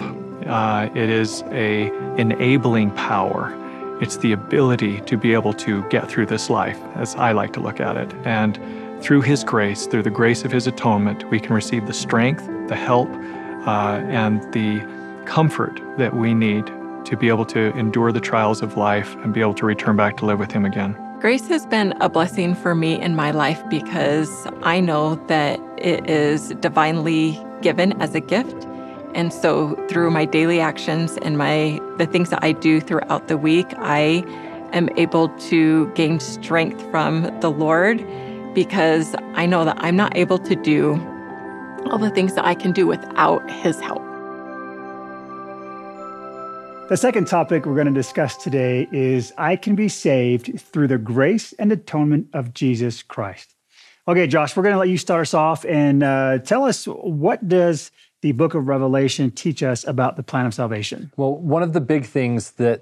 Uh, 0.47 0.89
it 0.95 1.09
is 1.09 1.43
a 1.51 1.93
enabling 2.17 2.91
power. 2.93 3.55
It's 4.01 4.17
the 4.17 4.33
ability 4.33 5.01
to 5.03 5.17
be 5.17 5.33
able 5.33 5.53
to 5.55 5.83
get 5.91 6.09
through 6.09 6.27
this 6.27 6.51
life, 6.51 6.79
as 6.97 7.15
I 7.15 7.33
like 7.33 7.53
to 7.53 7.61
look 7.61 7.81
at 7.81 7.97
it. 7.97 8.13
And 8.25 8.59
through 9.01 9.23
His 9.23 9.45
grace, 9.45 9.87
through 9.87 10.03
the 10.03 10.11
grace 10.11 10.45
of 10.45 10.51
His 10.51 10.67
atonement, 10.67 11.29
we 11.31 11.39
can 11.39 11.55
receive 11.55 11.87
the 11.87 11.95
strength, 11.95 12.45
the 12.69 12.77
help, 12.77 13.09
uh, 13.67 14.01
and 14.09 14.41
the 14.53 14.81
comfort 15.25 15.81
that 15.99 16.17
we 16.17 16.35
need 16.35 16.69
to 17.09 17.17
be 17.17 17.29
able 17.29 17.47
to 17.47 17.75
endure 17.77 18.13
the 18.13 18.21
trials 18.21 18.61
of 18.61 18.77
life 18.77 19.15
and 19.17 19.33
be 19.33 19.41
able 19.41 19.55
to 19.55 19.65
return 19.65 19.97
back 19.97 20.19
to 20.19 20.27
live 20.27 20.39
with 20.39 20.53
Him 20.53 20.65
again. 20.65 20.97
Grace 21.21 21.49
has 21.49 21.67
been 21.67 21.93
a 22.01 22.09
blessing 22.09 22.55
for 22.55 22.75
me 22.75 23.01
in 23.01 23.17
my 23.17 23.31
life 23.31 23.61
because 23.69 24.47
I 24.63 24.79
know 24.79 25.17
that 25.27 25.59
it 25.79 26.09
is 26.09 26.51
divinely 26.61 27.43
given 27.63 28.01
as 28.01 28.15
a 28.15 28.21
gift. 28.21 28.67
And 29.15 29.33
so 29.33 29.75
through 29.89 30.11
my 30.11 30.27
daily 30.27 30.61
actions 30.61 31.17
and 31.23 31.39
my 31.39 31.81
the 31.97 32.07
things 32.07 32.31
that 32.31 32.45
I 32.45 32.53
do 32.53 32.79
throughout 32.79 33.27
the 33.27 33.39
week, 33.39 33.67
I 33.79 34.23
am 34.73 34.91
able 34.97 35.31
to 35.51 35.89
gain 35.95 36.21
strength 36.21 36.89
from 36.91 37.23
the 37.41 37.51
Lord 37.51 38.05
because 38.55 39.17
I 39.35 39.47
know 39.47 39.65
that 39.65 39.77
I'm 39.81 39.97
not 39.97 40.17
able 40.17 40.39
to 40.39 40.55
do 40.55 40.95
all 41.87 41.99
the 41.99 42.11
things 42.11 42.35
that 42.35 42.45
I 42.45 42.55
can 42.55 42.73
do 42.73 42.87
without 42.87 43.49
his 43.51 43.81
help. 43.81 44.08
The 46.89 46.97
second 46.97 47.27
topic 47.27 47.67
we're 47.67 47.75
going 47.75 47.87
to 47.87 47.93
discuss 47.93 48.35
today 48.39 48.89
is 48.91 49.35
I 49.37 49.57
can 49.57 49.75
be 49.75 49.91
saved 49.91 50.59
through 50.59 50.89
the 50.89 50.97
grace 50.97 51.53
and 51.59 51.71
atonement 51.71 52.29
of 52.33 52.55
Jesus 52.55 53.03
Christ. 53.03 53.55
Okay, 54.09 54.27
Josh, 54.27 54.57
we're 54.57 54.63
going 54.63 54.73
to 54.73 54.79
let 54.79 54.89
you 54.89 54.97
start 54.97 55.21
us 55.21 55.35
off 55.35 55.67
and 55.67 56.03
uh, 56.03 56.39
tell 56.39 56.65
us 56.65 56.87
what 56.87 57.47
does 57.47 57.91
the 58.23 58.33
book 58.33 58.55
of 58.55 58.69
Revelation 58.69 59.31
teach 59.31 59.63
us 59.63 59.87
about 59.87 60.17
the 60.17 60.23
plan 60.23 60.47
of 60.47 60.55
salvation? 60.55 61.13
Well, 61.19 61.35
one 61.35 61.63
of 61.63 61.75
the 61.75 61.83
big 61.83 62.07
things 62.07 62.53
that 62.53 62.81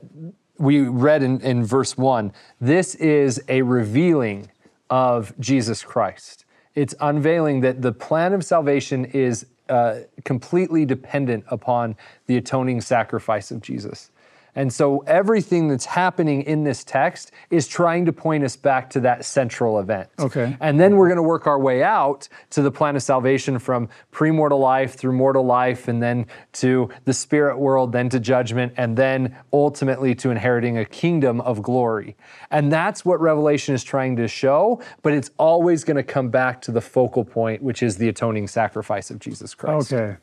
we 0.57 0.83
read 0.83 1.25
in, 1.25 1.40
in 1.40 1.64
verse 1.64 1.99
one, 1.99 2.33
this 2.61 2.95
is 2.95 3.42
a 3.49 3.62
revealing 3.62 4.53
of 4.88 5.37
Jesus 5.40 5.83
Christ. 5.83 6.45
It's 6.77 6.95
unveiling 7.01 7.62
that 7.62 7.83
the 7.83 7.90
plan 7.90 8.35
of 8.35 8.45
salvation 8.45 9.05
is 9.07 9.47
uh, 9.68 10.00
completely 10.24 10.85
dependent 10.85 11.44
upon 11.48 11.96
the 12.26 12.37
atoning 12.37 12.81
sacrifice 12.81 13.50
of 13.50 13.61
Jesus. 13.61 14.11
And 14.57 14.73
so 14.73 15.05
everything 15.07 15.69
that's 15.69 15.85
happening 15.85 16.42
in 16.42 16.64
this 16.64 16.83
text 16.83 17.31
is 17.51 17.69
trying 17.69 18.07
to 18.07 18.12
point 18.12 18.42
us 18.42 18.57
back 18.57 18.90
to 18.90 19.01
that 19.01 19.25
central 19.25 19.79
event. 19.79 20.09
Okay. 20.19 20.57
And 20.61 20.81
then 20.81 20.97
we're 20.97 21.09
going 21.09 21.16
to 21.16 21.23
work 21.23 21.47
our 21.47 21.61
way 21.61 21.83
out 21.83 22.29
to 22.51 22.62
the 22.62 22.71
plan 22.71 22.97
of 22.97 23.03
salvation 23.03 23.59
from 23.59 23.88
premortal 24.12 24.59
life 24.59 24.95
through 24.95 25.12
mortal 25.12 25.45
life, 25.45 25.88
and 25.88 26.03
then 26.03 26.27
to 26.55 26.88
the 27.05 27.12
spirit 27.12 27.59
world, 27.59 27.92
then 27.92 28.09
to 28.09 28.19
judgment, 28.19 28.73
and 28.77 28.97
then 28.97 29.37
ultimately 29.53 30.14
to 30.16 30.31
inheriting 30.31 30.79
a 30.79 30.85
kingdom 30.85 31.40
of 31.42 31.62
glory. 31.62 32.16
And 32.51 32.73
that's 32.73 33.05
what 33.05 33.21
Revelation 33.21 33.75
is 33.75 33.85
trying 33.85 34.16
to 34.16 34.27
show, 34.27 34.81
but 35.03 35.12
it's 35.12 35.31
always 35.38 35.85
going 35.85 35.99
to 35.99 36.03
come 36.03 36.31
back 36.31 36.62
to 36.62 36.73
the 36.73 36.81
focal 36.81 37.25
point, 37.25 37.62
which 37.62 37.83
is 37.83 37.99
the 37.99 38.09
atoning 38.09 38.49
sacrifice 38.49 39.11
of 39.11 39.19
Jesus 39.19 39.55
Christ. 39.55 39.92
Okay. 39.92 40.16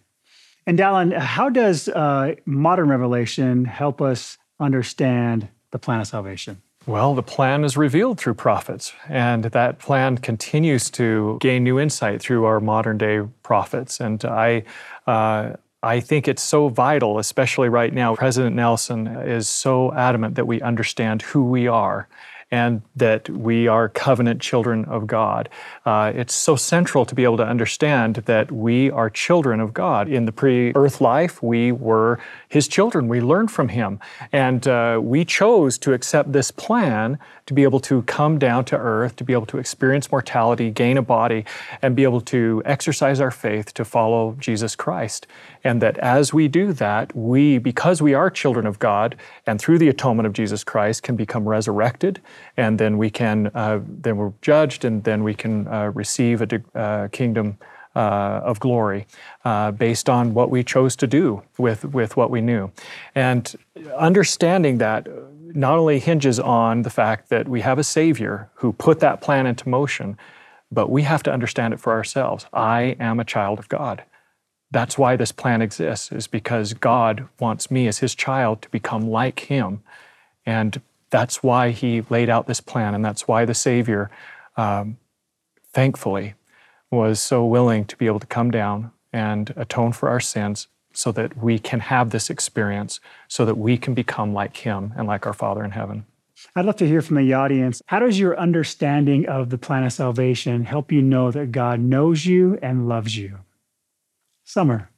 And 0.65 0.79
Dallyn, 0.79 1.17
how 1.17 1.49
does 1.49 1.89
uh, 1.89 2.35
modern 2.45 2.89
revelation 2.89 3.65
help 3.65 4.01
us 4.01 4.37
understand 4.59 5.49
the 5.71 5.79
plan 5.79 5.99
of 5.99 6.07
salvation? 6.07 6.61
Well, 6.85 7.15
the 7.15 7.23
plan 7.23 7.63
is 7.63 7.77
revealed 7.77 8.19
through 8.19 8.33
prophets, 8.33 8.93
and 9.07 9.45
that 9.45 9.79
plan 9.79 10.17
continues 10.17 10.89
to 10.91 11.37
gain 11.39 11.63
new 11.63 11.79
insight 11.79 12.21
through 12.21 12.43
our 12.43 12.59
modern 12.59 12.97
day 12.97 13.21
prophets. 13.41 14.01
And 14.01 14.23
I, 14.25 14.63
uh, 15.07 15.53
I 15.81 15.99
think 16.01 16.27
it's 16.27 16.41
so 16.41 16.67
vital, 16.67 17.19
especially 17.19 17.69
right 17.69 17.93
now. 17.93 18.15
President 18.15 18.55
Nelson 18.55 19.07
is 19.07 19.47
so 19.47 19.93
adamant 19.93 20.35
that 20.35 20.45
we 20.45 20.61
understand 20.61 21.21
who 21.21 21.43
we 21.43 21.67
are 21.67 22.09
and 22.53 22.83
that 22.95 23.27
we 23.29 23.67
are 23.67 23.89
covenant 23.89 24.39
children 24.39 24.85
of 24.85 25.07
God. 25.07 25.49
Uh, 25.87 26.11
it's 26.13 26.35
so 26.35 26.55
central 26.55 27.03
to 27.03 27.15
be 27.15 27.23
able 27.23 27.37
to 27.37 27.47
understand 27.47 28.17
that 28.27 28.51
we 28.51 28.91
are 28.91 29.09
children 29.09 29.59
of 29.59 29.73
God. 29.73 30.07
In 30.07 30.25
the 30.25 30.31
pre 30.31 30.71
earth 30.75 31.01
life, 31.01 31.41
we 31.41 31.71
were 31.71 32.19
His 32.47 32.67
children. 32.67 33.07
We 33.07 33.21
learned 33.21 33.49
from 33.49 33.69
Him. 33.69 33.99
And 34.31 34.67
uh, 34.67 34.99
we 35.01 35.25
chose 35.25 35.79
to 35.79 35.93
accept 35.93 36.31
this 36.31 36.51
plan 36.51 37.17
to 37.45 37.53
be 37.53 37.63
able 37.63 37.79
to 37.81 38.01
come 38.03 38.39
down 38.39 38.65
to 38.65 38.77
earth, 38.77 39.15
to 39.17 39.23
be 39.23 39.33
able 39.33 39.45
to 39.47 39.57
experience 39.57 40.11
mortality, 40.11 40.71
gain 40.71 40.97
a 40.97 41.01
body, 41.01 41.45
and 41.81 41.95
be 41.95 42.03
able 42.03 42.21
to 42.21 42.61
exercise 42.65 43.19
our 43.19 43.31
faith 43.31 43.73
to 43.73 43.85
follow 43.85 44.35
Jesus 44.39 44.75
Christ. 44.75 45.27
And 45.63 45.81
that 45.81 45.97
as 45.97 46.33
we 46.33 46.47
do 46.47 46.73
that, 46.73 47.15
we, 47.15 47.57
because 47.57 48.01
we 48.01 48.13
are 48.13 48.29
children 48.29 48.65
of 48.65 48.79
God, 48.79 49.15
and 49.45 49.59
through 49.59 49.77
the 49.77 49.89
atonement 49.89 50.27
of 50.27 50.33
Jesus 50.33 50.63
Christ, 50.63 51.03
can 51.03 51.15
become 51.15 51.47
resurrected, 51.47 52.21
and 52.57 52.79
then 52.79 52.97
we 52.97 53.09
can, 53.09 53.51
uh, 53.53 53.79
then 53.87 54.17
we're 54.17 54.33
judged, 54.41 54.85
and 54.85 55.03
then 55.03 55.23
we 55.23 55.33
can 55.33 55.67
uh, 55.67 55.91
receive 55.93 56.41
a 56.41 56.61
uh, 56.75 57.07
kingdom 57.09 57.57
uh, 57.95 58.41
of 58.43 58.59
glory 58.59 59.05
uh, 59.45 59.71
based 59.71 60.09
on 60.09 60.33
what 60.33 60.49
we 60.49 60.63
chose 60.63 60.95
to 60.95 61.07
do 61.07 61.43
with, 61.57 61.85
with 61.85 62.17
what 62.17 62.31
we 62.31 62.41
knew. 62.41 62.71
And 63.13 63.55
understanding 63.95 64.79
that 64.79 65.07
not 65.55 65.77
only 65.77 65.99
hinges 65.99 66.39
on 66.39 66.81
the 66.81 66.89
fact 66.89 67.29
that 67.29 67.47
we 67.47 67.61
have 67.61 67.79
a 67.79 67.83
Savior 67.83 68.49
who 68.55 68.73
put 68.73 68.99
that 68.99 69.21
plan 69.21 69.45
into 69.45 69.69
motion, 69.69 70.17
but 70.71 70.89
we 70.89 71.03
have 71.03 71.23
to 71.23 71.31
understand 71.31 71.73
it 71.73 71.79
for 71.79 71.93
ourselves. 71.93 72.45
I 72.51 72.95
am 72.99 73.19
a 73.19 73.25
child 73.25 73.59
of 73.59 73.69
God. 73.69 74.03
That's 74.71 74.97
why 74.97 75.15
this 75.15 75.31
plan 75.31 75.61
exists, 75.61 76.11
is 76.11 76.25
because 76.25 76.73
God 76.73 77.27
wants 77.39 77.69
me 77.69 77.87
as 77.87 77.99
His 77.99 78.15
child 78.15 78.63
to 78.63 78.69
become 78.69 79.07
like 79.07 79.41
Him. 79.41 79.83
And 80.45 80.81
that's 81.11 81.43
why 81.43 81.69
He 81.69 82.01
laid 82.09 82.29
out 82.29 82.47
this 82.47 82.61
plan, 82.61 82.95
and 82.95 83.05
that's 83.05 83.27
why 83.27 83.45
the 83.45 83.53
Savior, 83.53 84.09
um, 84.57 84.97
thankfully, 85.71 86.33
was 86.89 87.19
so 87.19 87.45
willing 87.45 87.85
to 87.85 87.97
be 87.97 88.07
able 88.07 88.19
to 88.19 88.27
come 88.27 88.49
down 88.49 88.91
and 89.11 89.53
atone 89.55 89.91
for 89.91 90.09
our 90.09 90.19
sins 90.19 90.67
so 90.93 91.11
that 91.11 91.37
we 91.37 91.59
can 91.59 91.79
have 91.81 92.11
this 92.11 92.29
experience, 92.29 92.99
so 93.27 93.45
that 93.45 93.57
we 93.57 93.77
can 93.77 93.93
become 93.93 94.33
like 94.33 94.57
Him 94.57 94.93
and 94.95 95.07
like 95.07 95.25
our 95.25 95.33
Father 95.33 95.63
in 95.63 95.71
heaven. 95.71 96.05
I'd 96.55 96.65
love 96.65 96.75
to 96.77 96.87
hear 96.87 97.01
from 97.01 97.17
the 97.17 97.33
audience. 97.33 97.81
How 97.87 97.99
does 97.99 98.19
your 98.19 98.37
understanding 98.39 99.27
of 99.27 99.49
the 99.49 99.57
plan 99.57 99.83
of 99.83 99.93
salvation 99.93 100.65
help 100.65 100.91
you 100.91 101.01
know 101.01 101.31
that 101.31 101.51
God 101.51 101.79
knows 101.79 102.25
you 102.25 102.59
and 102.61 102.87
loves 102.87 103.17
you? 103.17 103.39
Summer. 104.43 104.89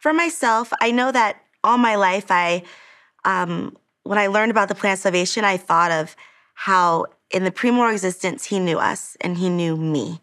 For 0.00 0.12
myself, 0.12 0.72
I 0.80 0.90
know 0.90 1.12
that 1.12 1.36
all 1.62 1.78
my 1.78 1.96
life, 1.96 2.26
I, 2.30 2.62
um, 3.24 3.76
when 4.02 4.18
I 4.18 4.28
learned 4.28 4.50
about 4.50 4.68
the 4.68 4.74
plan 4.74 4.94
of 4.94 4.98
salvation, 4.98 5.44
I 5.44 5.56
thought 5.56 5.90
of 5.90 6.14
how 6.54 7.06
in 7.30 7.44
the 7.44 7.50
pre-moral 7.50 7.92
existence 7.92 8.44
He 8.44 8.60
knew 8.60 8.78
us 8.78 9.16
and 9.20 9.38
He 9.38 9.48
knew 9.48 9.76
me 9.76 10.20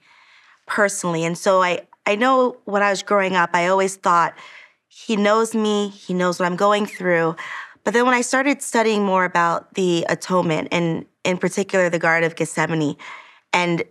personally, 0.67 1.25
and 1.25 1.37
so 1.37 1.61
I, 1.61 1.81
I 2.05 2.15
know 2.15 2.57
when 2.65 2.81
I 2.81 2.89
was 2.89 3.03
growing 3.03 3.35
up, 3.35 3.49
I 3.53 3.67
always 3.67 3.95
thought 3.95 4.33
He 4.93 5.15
knows 5.15 5.55
me, 5.55 5.87
He 5.87 6.13
knows 6.13 6.37
what 6.37 6.45
I'm 6.47 6.57
going 6.57 6.85
through. 6.85 7.37
But 7.85 7.93
then 7.93 8.05
when 8.05 8.13
I 8.13 8.21
started 8.21 8.61
studying 8.61 9.03
more 9.03 9.23
about 9.23 9.73
the 9.75 10.05
atonement, 10.09 10.67
and 10.71 11.05
in 11.23 11.37
particular 11.37 11.89
the 11.89 11.97
Garden 11.97 12.27
of 12.27 12.35
Gethsemane, 12.35 12.97
and 13.53 13.83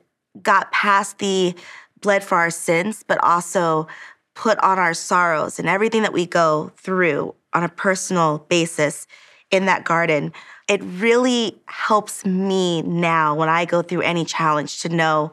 got 0.43 0.71
past 0.73 1.19
the 1.19 1.55
bled 2.03 2.23
for 2.23 2.37
our 2.37 2.51
sins, 2.51 3.03
but 3.07 3.19
also 3.25 3.89
put 4.35 4.59
on 4.59 4.79
our 4.79 4.95
sorrows 4.95 5.59
and 5.59 5.69
everything 5.69 6.03
that 6.03 6.13
we 6.13 6.27
go 6.27 6.71
through 6.77 7.35
on 7.55 7.65
a 7.65 7.69
personal 7.69 8.47
basis 8.51 9.07
in 9.51 9.65
that 9.67 9.85
garden, 9.85 10.33
it 10.69 10.83
really 10.83 11.59
helps 11.67 12.25
me 12.27 12.83
now 12.83 13.35
when 13.35 13.49
I 13.49 13.65
go 13.65 13.83
through 13.83 14.03
any 14.03 14.25
challenge 14.25 14.81
to 14.83 14.89
know 14.91 15.33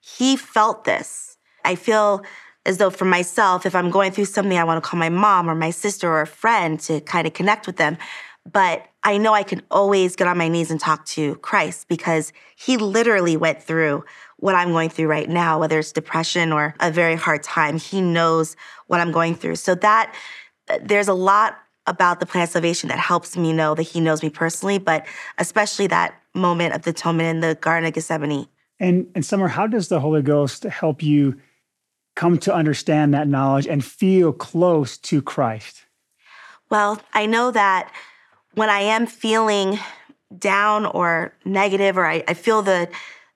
he 0.00 0.36
felt 0.36 0.84
this. 0.84 1.36
I 1.64 1.74
feel 1.74 2.22
as 2.68 2.76
though 2.76 2.90
for 2.90 3.06
myself, 3.06 3.64
if 3.64 3.74
I'm 3.74 3.90
going 3.90 4.12
through 4.12 4.26
something, 4.26 4.56
I 4.56 4.62
want 4.62 4.82
to 4.82 4.88
call 4.88 5.00
my 5.00 5.08
mom 5.08 5.48
or 5.48 5.54
my 5.54 5.70
sister 5.70 6.06
or 6.06 6.20
a 6.20 6.26
friend 6.26 6.78
to 6.80 7.00
kind 7.00 7.26
of 7.26 7.32
connect 7.32 7.66
with 7.66 7.76
them. 7.76 7.96
But 8.50 8.86
I 9.02 9.16
know 9.16 9.32
I 9.32 9.42
can 9.42 9.62
always 9.70 10.16
get 10.16 10.28
on 10.28 10.36
my 10.36 10.48
knees 10.48 10.70
and 10.70 10.78
talk 10.78 11.06
to 11.06 11.36
Christ 11.36 11.88
because 11.88 12.30
he 12.56 12.76
literally 12.76 13.38
went 13.38 13.62
through 13.62 14.04
what 14.36 14.54
I'm 14.54 14.72
going 14.72 14.90
through 14.90 15.06
right 15.06 15.28
now, 15.28 15.58
whether 15.58 15.78
it's 15.78 15.92
depression 15.92 16.52
or 16.52 16.74
a 16.78 16.90
very 16.90 17.16
hard 17.16 17.42
time. 17.42 17.78
He 17.78 18.02
knows 18.02 18.54
what 18.86 19.00
I'm 19.00 19.12
going 19.12 19.34
through. 19.34 19.56
So 19.56 19.74
that 19.76 20.14
there's 20.82 21.08
a 21.08 21.14
lot 21.14 21.58
about 21.86 22.20
the 22.20 22.26
plan 22.26 22.44
of 22.44 22.50
salvation 22.50 22.90
that 22.90 22.98
helps 22.98 23.34
me 23.34 23.54
know 23.54 23.74
that 23.74 23.82
he 23.82 23.98
knows 23.98 24.22
me 24.22 24.28
personally, 24.28 24.78
but 24.78 25.06
especially 25.38 25.86
that 25.86 26.14
moment 26.34 26.74
of 26.74 26.82
the 26.82 26.90
atonement 26.90 27.28
in 27.30 27.40
the 27.40 27.54
Garden 27.54 27.86
of 27.86 27.94
Gethsemane. 27.94 28.46
And, 28.78 29.06
and 29.14 29.24
Summer, 29.24 29.48
how 29.48 29.66
does 29.66 29.88
the 29.88 30.00
Holy 30.00 30.20
Ghost 30.20 30.64
help 30.64 31.02
you 31.02 31.40
come 32.18 32.36
to 32.36 32.52
understand 32.52 33.14
that 33.14 33.28
knowledge 33.28 33.68
and 33.68 33.84
feel 33.84 34.32
close 34.32 34.98
to 34.98 35.22
Christ? 35.22 35.84
Well, 36.68 37.00
I 37.14 37.26
know 37.26 37.52
that 37.52 37.92
when 38.54 38.68
I 38.68 38.80
am 38.80 39.06
feeling 39.06 39.78
down 40.36 40.84
or 40.84 41.32
negative, 41.44 41.96
or 41.96 42.04
I, 42.04 42.24
I 42.26 42.34
feel 42.34 42.60
the 42.62 42.88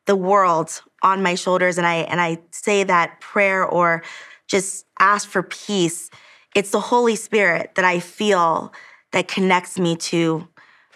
the 0.07 0.17
world 0.17 0.83
on 1.01 1.23
my 1.23 1.37
shoulders, 1.37 1.79
and 1.79 1.87
I 1.87 1.99
and 2.11 2.21
I 2.21 2.39
say 2.51 2.83
that 2.83 3.21
prayer 3.21 3.65
or 3.65 4.03
just 4.49 4.85
ask 4.99 5.29
for 5.29 5.45
peace, 5.45 6.11
it's 6.57 6.73
the 6.73 6.81
Holy 6.81 7.15
Spirit 7.15 7.77
that 7.77 7.85
I 7.85 8.01
feel 8.01 8.73
that 9.13 9.29
connects 9.29 9.79
me 9.79 9.95
to 10.11 10.49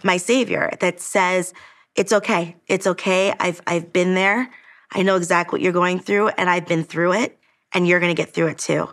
my 0.03 0.17
Savior. 0.17 0.73
That 0.81 1.01
says, 1.01 1.55
"It's 1.95 2.13
okay. 2.13 2.57
It's 2.67 2.89
okay. 2.89 3.33
I've 3.39 3.63
I've 3.65 3.93
been 3.93 4.15
there. 4.15 4.51
I 4.91 5.03
know 5.03 5.15
exactly 5.15 5.59
what 5.59 5.63
you're 5.63 5.73
going 5.73 6.01
through, 6.01 6.29
and 6.37 6.51
I've 6.51 6.67
been 6.67 6.83
through 6.83 7.13
it, 7.13 7.39
and 7.77 7.87
you're 7.87 8.01
going 8.01 8.15
to 8.15 8.21
get 8.21 8.35
through 8.35 8.49
it 8.49 8.59
too." 8.59 8.89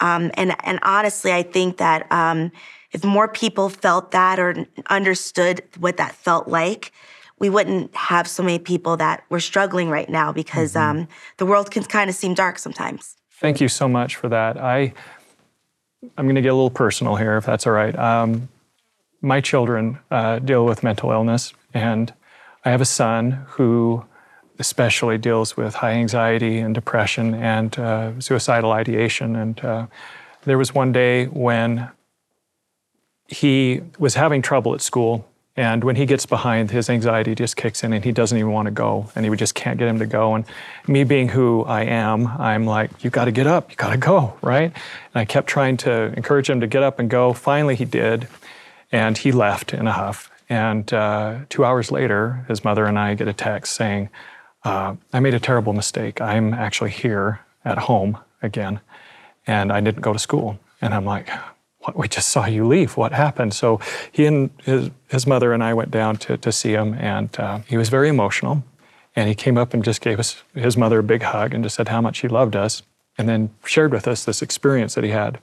Um, 0.00 0.30
and 0.34 0.54
and 0.64 0.78
honestly, 0.82 1.32
I 1.32 1.42
think 1.42 1.78
that. 1.78 2.10
Um, 2.12 2.52
if 2.90 3.04
more 3.04 3.28
people 3.28 3.68
felt 3.68 4.12
that 4.12 4.38
or 4.38 4.66
understood 4.88 5.62
what 5.78 5.98
that 5.98 6.14
felt 6.14 6.48
like, 6.48 6.90
we 7.38 7.50
wouldn't 7.50 7.94
have 7.94 8.26
so 8.26 8.42
many 8.42 8.58
people 8.58 8.96
that 8.96 9.24
were 9.28 9.40
struggling 9.40 9.90
right 9.90 10.08
now 10.08 10.32
because 10.32 10.74
mm-hmm. 10.74 11.00
um, 11.00 11.08
the 11.36 11.46
world 11.46 11.70
can 11.70 11.84
kind 11.84 12.10
of 12.10 12.16
seem 12.16 12.34
dark 12.34 12.58
sometimes. 12.58 13.16
Thank 13.40 13.60
you 13.60 13.68
so 13.68 13.88
much 13.88 14.16
for 14.16 14.28
that. 14.28 14.56
I 14.56 14.92
I'm 16.16 16.26
going 16.26 16.36
to 16.36 16.42
get 16.42 16.48
a 16.48 16.54
little 16.54 16.70
personal 16.70 17.16
here, 17.16 17.36
if 17.36 17.44
that's 17.44 17.66
all 17.66 17.72
right. 17.72 17.96
Um, 17.96 18.48
my 19.20 19.40
children 19.40 19.98
uh, 20.12 20.38
deal 20.38 20.64
with 20.64 20.84
mental 20.84 21.10
illness, 21.10 21.52
and 21.74 22.14
I 22.64 22.70
have 22.70 22.80
a 22.80 22.86
son 22.86 23.44
who 23.48 24.04
especially 24.58 25.18
deals 25.18 25.56
with 25.56 25.74
high 25.74 25.92
anxiety 25.92 26.58
and 26.58 26.74
depression 26.74 27.34
and 27.34 27.78
uh, 27.78 28.20
suicidal 28.20 28.72
ideation. 28.72 29.36
And 29.36 29.60
uh, 29.64 29.86
there 30.44 30.58
was 30.58 30.74
one 30.74 30.92
day 30.92 31.26
when 31.26 31.90
he 33.28 33.82
was 33.98 34.14
having 34.14 34.42
trouble 34.42 34.74
at 34.74 34.80
school. 34.80 35.26
And 35.56 35.82
when 35.82 35.96
he 35.96 36.06
gets 36.06 36.24
behind, 36.24 36.70
his 36.70 36.88
anxiety 36.88 37.34
just 37.34 37.56
kicks 37.56 37.82
in 37.82 37.92
and 37.92 38.04
he 38.04 38.12
doesn't 38.12 38.38
even 38.38 38.52
want 38.52 38.66
to 38.66 38.70
go. 38.72 39.10
And 39.16 39.24
he 39.24 39.36
just 39.36 39.56
can't 39.56 39.76
get 39.76 39.88
him 39.88 39.98
to 39.98 40.06
go. 40.06 40.36
And 40.36 40.44
me 40.86 41.02
being 41.02 41.28
who 41.28 41.64
I 41.64 41.82
am, 41.82 42.28
I'm 42.28 42.64
like, 42.64 43.02
you 43.02 43.10
got 43.10 43.24
to 43.24 43.32
get 43.32 43.48
up, 43.48 43.70
you 43.70 43.76
got 43.76 43.90
to 43.90 43.96
go, 43.96 44.38
right? 44.40 44.72
And 44.72 45.16
I 45.16 45.24
kept 45.24 45.48
trying 45.48 45.76
to 45.78 46.12
encourage 46.16 46.48
him 46.48 46.60
to 46.60 46.68
get 46.68 46.84
up 46.84 47.00
and 47.00 47.10
go. 47.10 47.32
Finally, 47.32 47.74
he 47.74 47.84
did. 47.84 48.28
And 48.92 49.18
he 49.18 49.32
left 49.32 49.74
in 49.74 49.88
a 49.88 49.92
huff. 49.92 50.30
And 50.48 50.90
uh, 50.92 51.40
two 51.48 51.64
hours 51.64 51.90
later, 51.90 52.44
his 52.48 52.64
mother 52.64 52.86
and 52.86 52.98
I 52.98 53.14
get 53.14 53.28
a 53.28 53.32
text 53.32 53.74
saying, 53.74 54.10
uh, 54.64 54.96
I 55.12 55.20
made 55.20 55.34
a 55.34 55.40
terrible 55.40 55.72
mistake. 55.72 56.20
I'm 56.20 56.52
actually 56.54 56.90
here 56.90 57.40
at 57.64 57.78
home 57.78 58.18
again. 58.42 58.80
And 59.46 59.72
I 59.72 59.80
didn't 59.80 60.02
go 60.02 60.12
to 60.12 60.18
school. 60.18 60.58
And 60.80 60.92
I'm 60.92 61.04
like, 61.04 61.30
what, 61.80 61.96
we 61.96 62.08
just 62.08 62.28
saw 62.28 62.46
you 62.46 62.66
leave. 62.66 62.96
What 62.96 63.12
happened? 63.12 63.54
So 63.54 63.80
he 64.12 64.26
and 64.26 64.50
his, 64.62 64.90
his 65.08 65.26
mother 65.26 65.52
and 65.52 65.62
I 65.62 65.74
went 65.74 65.90
down 65.90 66.16
to, 66.18 66.36
to 66.36 66.52
see 66.52 66.72
him, 66.72 66.94
and 66.94 67.38
uh, 67.38 67.60
he 67.66 67.76
was 67.76 67.88
very 67.88 68.08
emotional. 68.08 68.64
And 69.16 69.28
he 69.28 69.34
came 69.34 69.56
up 69.56 69.74
and 69.74 69.82
just 69.82 70.00
gave 70.00 70.20
us 70.20 70.42
his 70.54 70.76
mother 70.76 70.98
a 71.00 71.02
big 71.02 71.22
hug 71.22 71.54
and 71.54 71.64
just 71.64 71.76
said 71.76 71.88
how 71.88 72.00
much 72.00 72.20
he 72.20 72.28
loved 72.28 72.54
us, 72.54 72.82
and 73.16 73.28
then 73.28 73.50
shared 73.64 73.92
with 73.92 74.06
us 74.06 74.24
this 74.24 74.42
experience 74.42 74.94
that 74.94 75.04
he 75.04 75.10
had. 75.10 75.38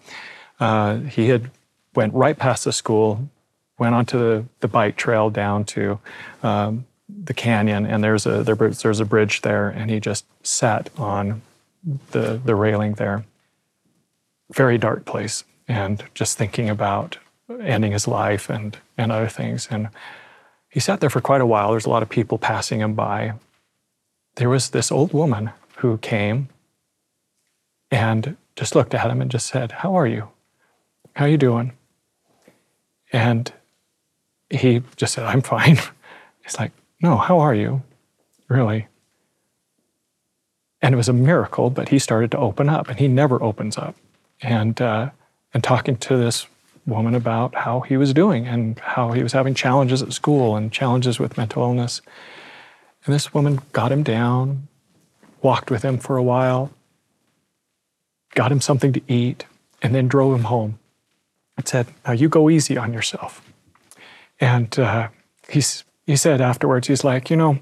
Uh, 0.60 0.98
he 0.98 1.30
had 1.30 1.52
went 1.96 2.14
right 2.14 2.38
past 2.38 2.64
the 2.64 2.72
school, 2.72 3.30
went 3.78 3.96
onto 3.96 4.18
the, 4.18 4.46
the 4.60 4.68
bike 4.68 4.96
trail 4.96 5.30
down 5.30 5.66
to 5.66 6.00
um, 6.44 6.86
the 7.08 7.34
canyon, 7.34 7.86
and 7.86 8.04
there's 8.04 8.26
a 8.26 8.44
there, 8.44 8.56
there's 8.56 9.00
a 9.00 9.06
bridge 9.06 9.42
there, 9.42 9.70
and 9.70 9.90
he 9.90 10.00
just 10.00 10.26
sat 10.44 10.90
on 10.98 11.42
the 12.12 12.40
the 12.44 12.56
railing 12.56 12.94
there. 12.94 13.26
Very 14.52 14.78
dark 14.78 15.06
place 15.06 15.44
and 15.68 16.04
just 16.14 16.38
thinking 16.38 16.70
about 16.70 17.18
ending 17.62 17.92
his 17.92 18.08
life 18.08 18.50
and, 18.50 18.78
and 18.98 19.12
other 19.12 19.28
things. 19.28 19.68
And 19.70 19.90
he 20.70 20.80
sat 20.80 21.00
there 21.00 21.10
for 21.10 21.22
quite 21.22 21.42
a 21.42 21.46
while. 21.46 21.72
There's 21.72 21.86
a 21.86 21.90
lot 21.90 22.04
of 22.04 22.10
people 22.10 22.38
passing 22.38 22.82
him 22.82 22.94
by. 22.94 23.34
There 24.36 24.50
was 24.50 24.70
this 24.70 24.92
old 24.92 25.14
woman 25.14 25.52
who 25.78 25.98
came 25.98 26.50
and 27.92 28.36
just 28.56 28.76
looked 28.76 28.94
at 28.94 29.10
him 29.10 29.22
and 29.22 29.32
just 29.32 29.48
said, 29.48 29.72
How 29.72 29.96
are 29.96 30.08
you? 30.08 30.30
How 31.16 31.26
you 31.26 31.38
doing? 31.38 31.74
And 33.14 33.52
he 34.50 34.82
just 34.98 35.14
said, 35.14 35.26
I'm 35.26 35.42
fine. 35.42 35.78
He's 36.44 36.60
like, 36.60 36.72
No, 37.02 37.18
how 37.18 37.40
are 37.40 37.54
you? 37.54 37.84
Really? 38.48 38.88
And 40.82 40.94
it 40.94 40.98
was 40.98 41.10
a 41.10 41.14
miracle, 41.14 41.70
but 41.70 41.90
he 41.90 42.00
started 42.00 42.32
to 42.32 42.38
open 42.38 42.70
up, 42.70 42.88
and 42.88 43.00
he 43.00 43.08
never 43.08 43.42
opens 43.42 43.78
up. 43.78 43.96
And 44.42 44.80
uh, 44.82 45.10
and 45.54 45.64
talking 45.64 45.96
to 45.96 46.18
this 46.18 46.48
woman 46.86 47.16
about 47.16 47.56
how 47.56 47.80
he 47.80 47.98
was 47.98 48.14
doing 48.14 48.46
and 48.48 48.78
how 48.80 49.12
he 49.12 49.24
was 49.24 49.34
having 49.34 49.56
challenges 49.56 50.04
at 50.04 50.14
school 50.14 50.56
and 50.56 50.72
challenges 50.72 51.20
with 51.20 51.38
mental 51.38 51.64
illness. 51.64 52.02
And 53.06 53.16
this 53.16 53.34
woman 53.34 53.62
got 53.72 53.92
him 53.92 54.04
down, 54.04 54.68
walked 55.42 55.72
with 55.72 55.84
him 55.84 55.98
for 55.98 56.18
a 56.18 56.24
while, 56.24 56.72
got 58.36 58.52
him 58.52 58.62
something 58.62 58.94
to 58.94 59.02
eat, 59.08 59.46
and 59.82 59.96
then 59.96 60.08
drove 60.08 60.36
him 60.38 60.46
home 60.46 60.78
and 61.58 61.68
said, 61.68 61.88
Now 62.06 62.14
you 62.14 62.30
go 62.30 62.50
easy 62.50 62.78
on 62.78 62.94
yourself. 62.94 63.42
And 64.40 64.78
uh, 64.78 65.10
he's, 65.50 65.84
he 66.06 66.16
said 66.16 66.42
afterwards, 66.42 66.88
he's 66.88 67.04
like, 67.04 67.30
You 67.30 67.38
know, 67.38 67.60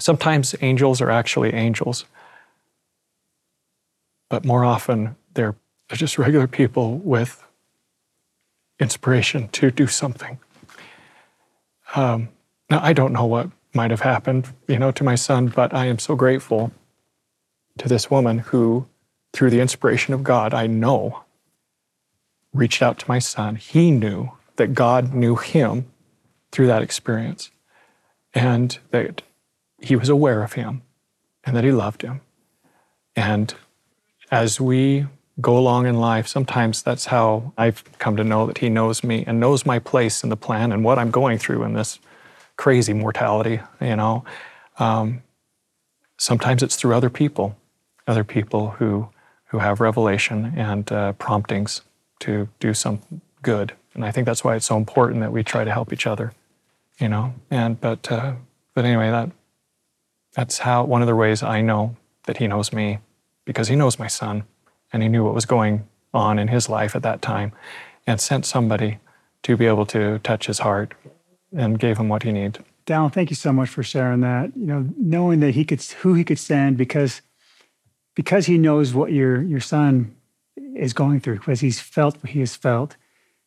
sometimes 0.00 0.54
angels 0.60 1.00
are 1.00 1.10
actually 1.10 1.54
angels, 1.54 2.04
but 4.28 4.44
more 4.44 4.64
often 4.64 5.16
they're 5.34 5.54
they're 5.88 5.98
just 5.98 6.18
regular 6.18 6.46
people 6.46 6.96
with 6.98 7.44
inspiration 8.78 9.48
to 9.48 9.70
do 9.70 9.86
something. 9.86 10.38
Um, 11.94 12.30
now, 12.70 12.80
I 12.82 12.92
don't 12.94 13.12
know 13.12 13.26
what 13.26 13.50
might 13.74 13.90
have 13.90 14.00
happened, 14.00 14.48
you 14.66 14.78
know, 14.78 14.90
to 14.92 15.04
my 15.04 15.14
son, 15.14 15.48
but 15.48 15.74
I 15.74 15.86
am 15.86 15.98
so 15.98 16.14
grateful 16.16 16.72
to 17.78 17.88
this 17.88 18.10
woman 18.10 18.38
who, 18.38 18.86
through 19.32 19.50
the 19.50 19.60
inspiration 19.60 20.14
of 20.14 20.22
God, 20.22 20.54
I 20.54 20.66
know, 20.66 21.24
reached 22.52 22.82
out 22.82 22.98
to 23.00 23.08
my 23.08 23.18
son. 23.18 23.56
He 23.56 23.90
knew 23.90 24.30
that 24.56 24.74
God 24.74 25.14
knew 25.14 25.36
him 25.36 25.91
through 26.52 26.68
that 26.68 26.82
experience 26.82 27.50
and 28.34 28.78
that 28.90 29.22
he 29.80 29.96
was 29.96 30.08
aware 30.08 30.42
of 30.42 30.52
him 30.52 30.82
and 31.44 31.56
that 31.56 31.64
he 31.64 31.72
loved 31.72 32.02
him. 32.02 32.20
And 33.16 33.54
as 34.30 34.60
we 34.60 35.06
go 35.40 35.56
along 35.56 35.86
in 35.86 35.98
life, 35.98 36.26
sometimes 36.26 36.82
that's 36.82 37.06
how 37.06 37.52
I've 37.56 37.84
come 37.98 38.16
to 38.16 38.24
know 38.24 38.46
that 38.46 38.58
He 38.58 38.68
knows 38.68 39.02
me 39.02 39.24
and 39.26 39.40
knows 39.40 39.64
my 39.64 39.78
place 39.78 40.22
in 40.22 40.30
the 40.30 40.36
plan 40.36 40.72
and 40.72 40.84
what 40.84 40.98
I'm 40.98 41.10
going 41.10 41.38
through 41.38 41.62
in 41.64 41.74
this 41.74 41.98
crazy 42.56 42.92
mortality, 42.92 43.60
you 43.80 43.96
know. 43.96 44.24
Um, 44.78 45.22
sometimes 46.18 46.62
it's 46.62 46.76
through 46.76 46.94
other 46.94 47.10
people, 47.10 47.56
other 48.06 48.24
people 48.24 48.70
who 48.72 49.08
who 49.46 49.58
have 49.58 49.80
revelation 49.80 50.54
and 50.56 50.90
uh, 50.90 51.12
promptings 51.12 51.82
to 52.20 52.48
do 52.58 52.72
some 52.72 53.00
good. 53.42 53.74
And 53.92 54.02
I 54.02 54.10
think 54.10 54.24
that's 54.24 54.42
why 54.42 54.56
it's 54.56 54.64
so 54.64 54.78
important 54.78 55.20
that 55.20 55.30
we 55.30 55.42
try 55.42 55.62
to 55.62 55.70
help 55.70 55.92
each 55.92 56.06
other, 56.06 56.32
you 57.02 57.08
know. 57.08 57.34
And 57.50 57.78
but 57.80 58.10
uh, 58.10 58.34
but 58.74 58.84
anyway, 58.84 59.10
that 59.10 59.30
that's 60.32 60.58
how 60.58 60.84
one 60.84 61.02
of 61.02 61.08
the 61.08 61.16
ways 61.16 61.42
I 61.42 61.60
know 61.60 61.96
that 62.24 62.38
he 62.38 62.46
knows 62.46 62.72
me 62.72 62.98
because 63.44 63.68
he 63.68 63.76
knows 63.76 63.98
my 63.98 64.06
son 64.06 64.44
and 64.92 65.02
he 65.02 65.08
knew 65.08 65.24
what 65.24 65.34
was 65.34 65.44
going 65.44 65.86
on 66.14 66.38
in 66.38 66.48
his 66.48 66.68
life 66.68 66.94
at 66.94 67.02
that 67.02 67.20
time 67.20 67.52
and 68.06 68.20
sent 68.20 68.46
somebody 68.46 68.98
to 69.42 69.56
be 69.56 69.66
able 69.66 69.86
to 69.86 70.20
touch 70.20 70.46
his 70.46 70.60
heart 70.60 70.94
and 71.54 71.78
gave 71.78 71.98
him 71.98 72.08
what 72.08 72.22
he 72.22 72.30
needed. 72.32 72.64
Dallyn, 72.86 73.12
thank 73.12 73.30
you 73.30 73.36
so 73.36 73.52
much 73.52 73.68
for 73.68 73.82
sharing 73.82 74.20
that. 74.20 74.52
You 74.56 74.66
know, 74.66 74.88
knowing 74.96 75.40
that 75.40 75.54
he 75.54 75.64
could 75.64 75.82
who 75.82 76.14
he 76.14 76.24
could 76.24 76.38
send 76.38 76.76
because 76.76 77.20
because 78.14 78.46
he 78.46 78.58
knows 78.58 78.94
what 78.94 79.12
your 79.12 79.42
your 79.42 79.60
son 79.60 80.14
is 80.76 80.92
going 80.92 81.20
through, 81.20 81.38
because 81.38 81.60
he's 81.60 81.80
felt 81.80 82.16
what 82.22 82.30
he 82.30 82.40
has 82.40 82.54
felt. 82.54 82.96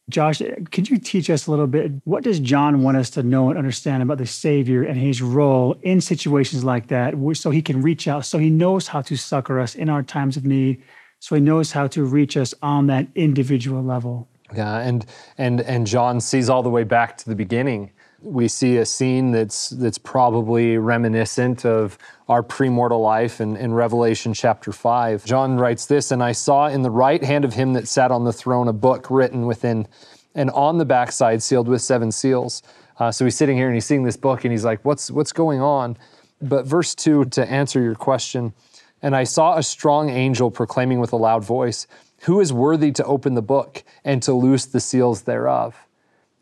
Josh, 0.07 0.39
could 0.71 0.87
you 0.89 0.99
teach 0.99 1.31
us 1.31 1.47
a 1.47 1.51
little 1.51 1.65
bit? 1.65 1.91
What 2.03 2.23
does 2.23 2.39
John 2.39 2.83
want 2.83 2.97
us 2.97 3.09
to 3.11 3.23
know 3.23 3.49
and 3.49 3.57
understand 3.57 4.03
about 4.03 4.19
the 4.19 4.27
Savior 4.27 4.83
and 4.83 4.99
his 4.99 5.21
role 5.21 5.77
in 5.81 5.99
situations 5.99 6.63
like 6.63 6.87
that, 6.89 7.15
so 7.33 7.49
he 7.49 7.61
can 7.61 7.81
reach 7.81 8.07
out, 8.07 8.23
so 8.25 8.37
he 8.37 8.51
knows 8.51 8.87
how 8.87 9.01
to 9.01 9.17
succor 9.17 9.59
us 9.59 9.73
in 9.73 9.89
our 9.89 10.03
times 10.03 10.37
of 10.37 10.45
need, 10.45 10.83
so 11.19 11.33
he 11.33 11.41
knows 11.41 11.71
how 11.71 11.87
to 11.87 12.03
reach 12.03 12.37
us 12.37 12.53
on 12.61 12.85
that 12.87 13.07
individual 13.15 13.81
level? 13.81 14.27
Yeah, 14.55 14.77
and 14.77 15.07
and 15.39 15.61
and 15.61 15.87
John 15.87 16.21
sees 16.21 16.49
all 16.49 16.61
the 16.61 16.69
way 16.69 16.83
back 16.83 17.17
to 17.17 17.25
the 17.27 17.35
beginning. 17.35 17.91
We 18.25 18.47
see 18.47 18.77
a 18.77 18.87
scene 18.87 19.29
that's 19.29 19.69
that's 19.69 19.99
probably 19.99 20.79
reminiscent 20.79 21.63
of 21.63 21.99
our 22.27 22.41
premortal 22.41 22.99
life 22.99 23.39
in, 23.39 23.55
in 23.55 23.71
Revelation 23.71 24.33
chapter 24.33 24.71
5. 24.71 25.25
John 25.25 25.57
writes 25.57 25.85
this, 25.85 26.09
and 26.09 26.23
I 26.23 26.31
saw 26.31 26.65
in 26.65 26.81
the 26.81 26.89
right 26.89 27.23
hand 27.23 27.45
of 27.45 27.53
him 27.53 27.73
that 27.73 27.87
sat 27.87 28.09
on 28.09 28.23
the 28.23 28.33
throne 28.33 28.67
a 28.67 28.73
book 28.73 29.11
written 29.11 29.45
within 29.45 29.87
and 30.33 30.49
on 30.49 30.79
the 30.79 30.85
backside 30.85 31.43
sealed 31.43 31.67
with 31.67 31.83
seven 31.83 32.11
seals. 32.11 32.63
Uh, 32.97 33.11
so 33.11 33.25
he's 33.25 33.35
sitting 33.35 33.57
here 33.57 33.67
and 33.67 33.75
he's 33.75 33.85
seeing 33.85 34.01
this 34.01 34.17
book 34.17 34.43
and 34.43 34.51
he's 34.51 34.65
like, 34.65 34.83
what's 34.83 35.11
what's 35.11 35.31
going 35.31 35.61
on? 35.61 35.95
But 36.41 36.65
verse 36.65 36.95
2 36.95 37.25
to 37.25 37.47
answer 37.47 37.79
your 37.79 37.93
question, 37.93 38.55
and 39.03 39.15
I 39.15 39.23
saw 39.23 39.55
a 39.55 39.61
strong 39.61 40.09
angel 40.09 40.49
proclaiming 40.49 40.99
with 40.99 41.13
a 41.13 41.17
loud 41.17 41.43
voice, 41.43 41.85
Who 42.21 42.39
is 42.39 42.51
worthy 42.51 42.91
to 42.93 43.05
open 43.05 43.35
the 43.35 43.43
book 43.43 43.83
and 44.03 44.23
to 44.23 44.33
loose 44.33 44.65
the 44.65 44.79
seals 44.79 45.21
thereof? 45.21 45.84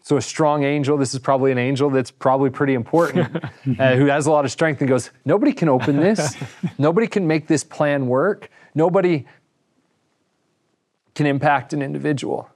So, 0.06 0.18
a 0.18 0.22
strong 0.22 0.66
angel, 0.66 0.98
this 0.98 1.14
is 1.14 1.22
probably 1.22 1.54
an 1.54 1.58
angel 1.58 1.90
that's 1.90 2.12
probably 2.12 2.50
pretty 2.50 2.74
important, 2.74 3.38
uh, 3.80 3.96
who 3.96 4.08
has 4.08 4.28
a 4.28 4.32
lot 4.32 4.44
of 4.44 4.52
strength 4.52 4.82
and 4.82 4.90
goes, 4.90 5.10
Nobody 5.24 5.54
can 5.54 5.70
open 5.70 5.96
this. 5.96 6.36
Nobody 6.78 7.08
can 7.08 7.26
make 7.26 7.48
this 7.48 7.64
plan 7.64 8.08
work. 8.08 8.50
Nobody 8.76 9.26
can 11.16 11.26
impact 11.26 11.72
an 11.72 11.82
individual. 11.82 12.50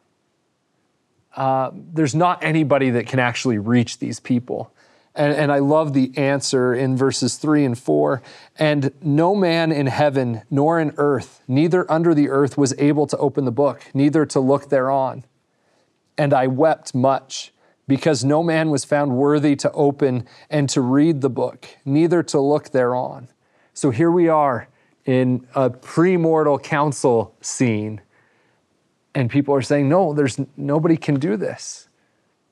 Uh, 1.38 1.72
there's 1.74 2.14
not 2.14 2.44
anybody 2.44 2.90
that 2.90 3.08
can 3.08 3.20
actually 3.20 3.58
reach 3.58 4.00
these 4.00 4.20
people. 4.20 4.74
And, 5.16 5.34
and, 5.34 5.52
I 5.52 5.60
love 5.60 5.94
the 5.94 6.16
answer 6.18 6.76
in 6.76 6.98
verses 6.98 7.38
three 7.38 7.64
and 7.64 7.78
four. 7.78 8.22
And 8.60 8.92
no 9.02 9.36
man 9.36 9.72
in 9.72 9.88
heaven 9.88 10.42
nor 10.52 10.80
in 10.80 10.94
earth, 10.98 11.42
neither 11.48 11.90
under 11.92 12.14
the 12.14 12.30
earth, 12.30 12.58
was 12.58 12.74
able 12.78 13.08
to 13.08 13.18
open 13.18 13.46
the 13.46 13.52
book, 13.52 13.82
neither 13.94 14.26
to 14.28 14.40
look 14.40 14.70
thereon. 14.70 15.24
And 16.18 16.34
I 16.34 16.48
wept 16.48 16.96
much 16.96 17.54
because 17.88 18.24
no 18.24 18.44
man 18.44 18.70
was 18.70 18.84
found 18.84 19.16
worthy 19.16 19.56
to 19.56 19.72
open 19.72 20.28
and 20.50 20.70
to 20.70 20.82
read 20.82 21.22
the 21.22 21.30
book, 21.30 21.68
neither 21.86 22.22
to 22.24 22.40
look 22.40 22.72
thereon. 22.72 23.30
So 23.74 23.92
here 23.92 24.12
we 24.12 24.28
are 24.28 24.68
in 25.06 25.48
a 25.56 25.70
premortal 25.70 26.62
council 26.62 27.34
scene, 27.42 28.02
and 29.16 29.30
people 29.30 29.56
are 29.56 29.62
saying, 29.62 29.88
No, 29.88 30.14
there's 30.14 30.40
nobody 30.58 30.98
can 30.98 31.16
do 31.16 31.38
this. 31.38 31.88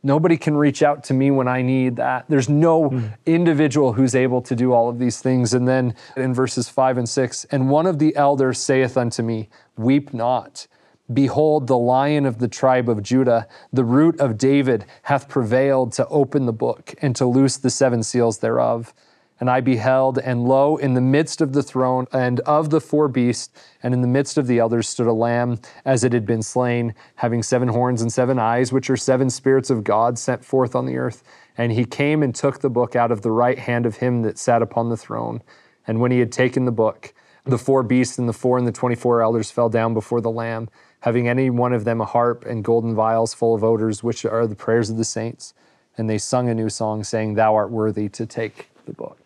Nobody 0.01 0.37
can 0.37 0.55
reach 0.55 0.83
out 0.83 1.03
to 1.05 1.15
me 1.15 1.31
when 1.31 1.47
I 1.47 1.63
need 1.63 1.95
that. 1.95 2.25
There's 2.29 2.47
no 2.47 2.91
mm. 2.91 3.17
individual 3.25 3.93
who's 3.93 4.13
able 4.13 4.39
to 4.43 4.55
do 4.55 4.71
all 4.71 4.87
of 4.87 4.99
these 4.99 5.19
things. 5.19 5.55
And 5.55 5.67
then 5.67 5.95
in 6.15 6.31
verses 6.31 6.69
five 6.69 6.99
and 6.99 7.09
six, 7.09 7.43
and 7.45 7.71
one 7.71 7.87
of 7.87 7.97
the 7.97 8.15
elders 8.15 8.59
saith 8.59 8.97
unto 8.97 9.23
me, 9.23 9.49
Weep 9.77 10.13
not. 10.13 10.67
Behold, 11.13 11.67
the 11.67 11.77
lion 11.77 12.25
of 12.25 12.39
the 12.39 12.47
tribe 12.47 12.89
of 12.89 13.03
Judah, 13.03 13.47
the 13.71 13.85
root 13.85 14.19
of 14.19 14.37
David, 14.37 14.85
hath 15.03 15.29
prevailed 15.29 15.91
to 15.93 16.07
open 16.07 16.47
the 16.47 16.53
book 16.53 16.95
and 16.99 17.15
to 17.15 17.27
loose 17.27 17.57
the 17.57 17.69
seven 17.69 18.01
seals 18.01 18.39
thereof. 18.39 18.91
And 19.39 19.49
I 19.49 19.59
beheld, 19.59 20.17
and 20.17 20.47
lo, 20.47 20.77
in 20.77 20.93
the 20.93 21.01
midst 21.01 21.41
of 21.41 21.51
the 21.53 21.61
throne 21.61 22.07
and 22.13 22.39
of 22.41 22.69
the 22.69 22.79
four 22.79 23.07
beasts, 23.07 23.53
and 23.83 23.93
in 23.93 24.01
the 24.01 24.07
midst 24.07 24.37
of 24.37 24.47
the 24.47 24.59
elders 24.59 24.87
stood 24.87 25.07
a 25.07 25.13
lamb 25.13 25.59
as 25.83 26.03
it 26.05 26.13
had 26.13 26.25
been 26.25 26.41
slain, 26.41 26.95
having 27.15 27.43
seven 27.43 27.67
horns 27.67 28.01
and 28.01 28.11
seven 28.11 28.39
eyes, 28.39 28.71
which 28.71 28.89
are 28.89 28.97
seven 28.97 29.29
spirits 29.29 29.69
of 29.69 29.83
God 29.83 30.17
sent 30.17 30.43
forth 30.43 30.73
on 30.73 30.85
the 30.85 30.97
earth. 30.97 31.21
And 31.57 31.73
he 31.73 31.85
came 31.85 32.23
and 32.23 32.33
took 32.33 32.61
the 32.61 32.69
book 32.69 32.95
out 32.95 33.11
of 33.11 33.21
the 33.21 33.31
right 33.31 33.59
hand 33.59 33.85
of 33.85 33.97
him 33.97 34.21
that 34.23 34.37
sat 34.37 34.61
upon 34.61 34.89
the 34.89 34.97
throne. 34.97 35.43
And 35.85 35.99
when 35.99 36.11
he 36.11 36.19
had 36.19 36.31
taken 36.31 36.65
the 36.65 36.71
book, 36.71 37.13
the 37.43 37.57
four 37.59 37.83
beasts 37.83 38.17
and 38.17 38.27
the 38.27 38.33
four 38.33 38.57
and 38.57 38.65
the 38.65 38.71
twenty 38.71 38.95
four 38.95 39.21
elders 39.21 39.51
fell 39.51 39.69
down 39.69 39.93
before 39.93 40.21
the 40.21 40.31
Lamb, 40.31 40.69
having 41.05 41.27
any 41.27 41.51
one 41.51 41.71
of 41.71 41.83
them 41.85 42.01
a 42.01 42.05
harp 42.05 42.43
and 42.45 42.63
golden 42.63 42.95
vials 42.95 43.31
full 43.31 43.53
of 43.53 43.63
odors, 43.63 44.03
which 44.03 44.25
are 44.25 44.47
the 44.47 44.55
prayers 44.55 44.89
of 44.89 44.97
the 44.97 45.05
saints. 45.05 45.53
And 45.99 46.09
they 46.09 46.17
sung 46.17 46.49
a 46.49 46.55
new 46.55 46.67
song, 46.67 47.03
saying, 47.03 47.35
Thou 47.35 47.53
art 47.53 47.69
worthy 47.69 48.09
to 48.09 48.25
take 48.25 48.69
the 48.87 48.91
book 48.91 49.19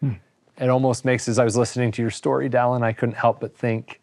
hmm. 0.00 0.14
it 0.56 0.70
almost 0.70 1.04
makes, 1.04 1.28
as 1.28 1.38
I 1.38 1.44
was 1.44 1.54
listening 1.54 1.92
to 1.92 2.02
your 2.02 2.10
story, 2.10 2.48
Dallyn, 2.48 2.82
I 2.82 2.94
couldn't 2.94 3.16
help 3.16 3.40
but 3.40 3.54
think, 3.54 4.00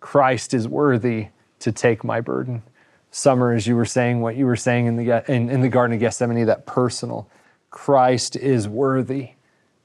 Christ 0.00 0.52
is 0.52 0.66
worthy 0.66 1.28
to 1.60 1.70
take 1.70 2.02
my 2.02 2.20
burden. 2.20 2.64
Summer, 3.12 3.52
as 3.52 3.68
you 3.68 3.76
were 3.76 3.84
saying, 3.84 4.20
what 4.20 4.34
you 4.34 4.44
were 4.44 4.56
saying 4.56 4.86
in 4.86 4.96
the, 4.96 5.32
in, 5.32 5.48
in 5.48 5.60
the 5.60 5.68
Garden 5.68 5.94
of 5.94 6.00
Gethsemane, 6.00 6.44
that 6.46 6.66
personal, 6.66 7.30
Christ 7.70 8.34
is 8.34 8.66
worthy 8.66 9.30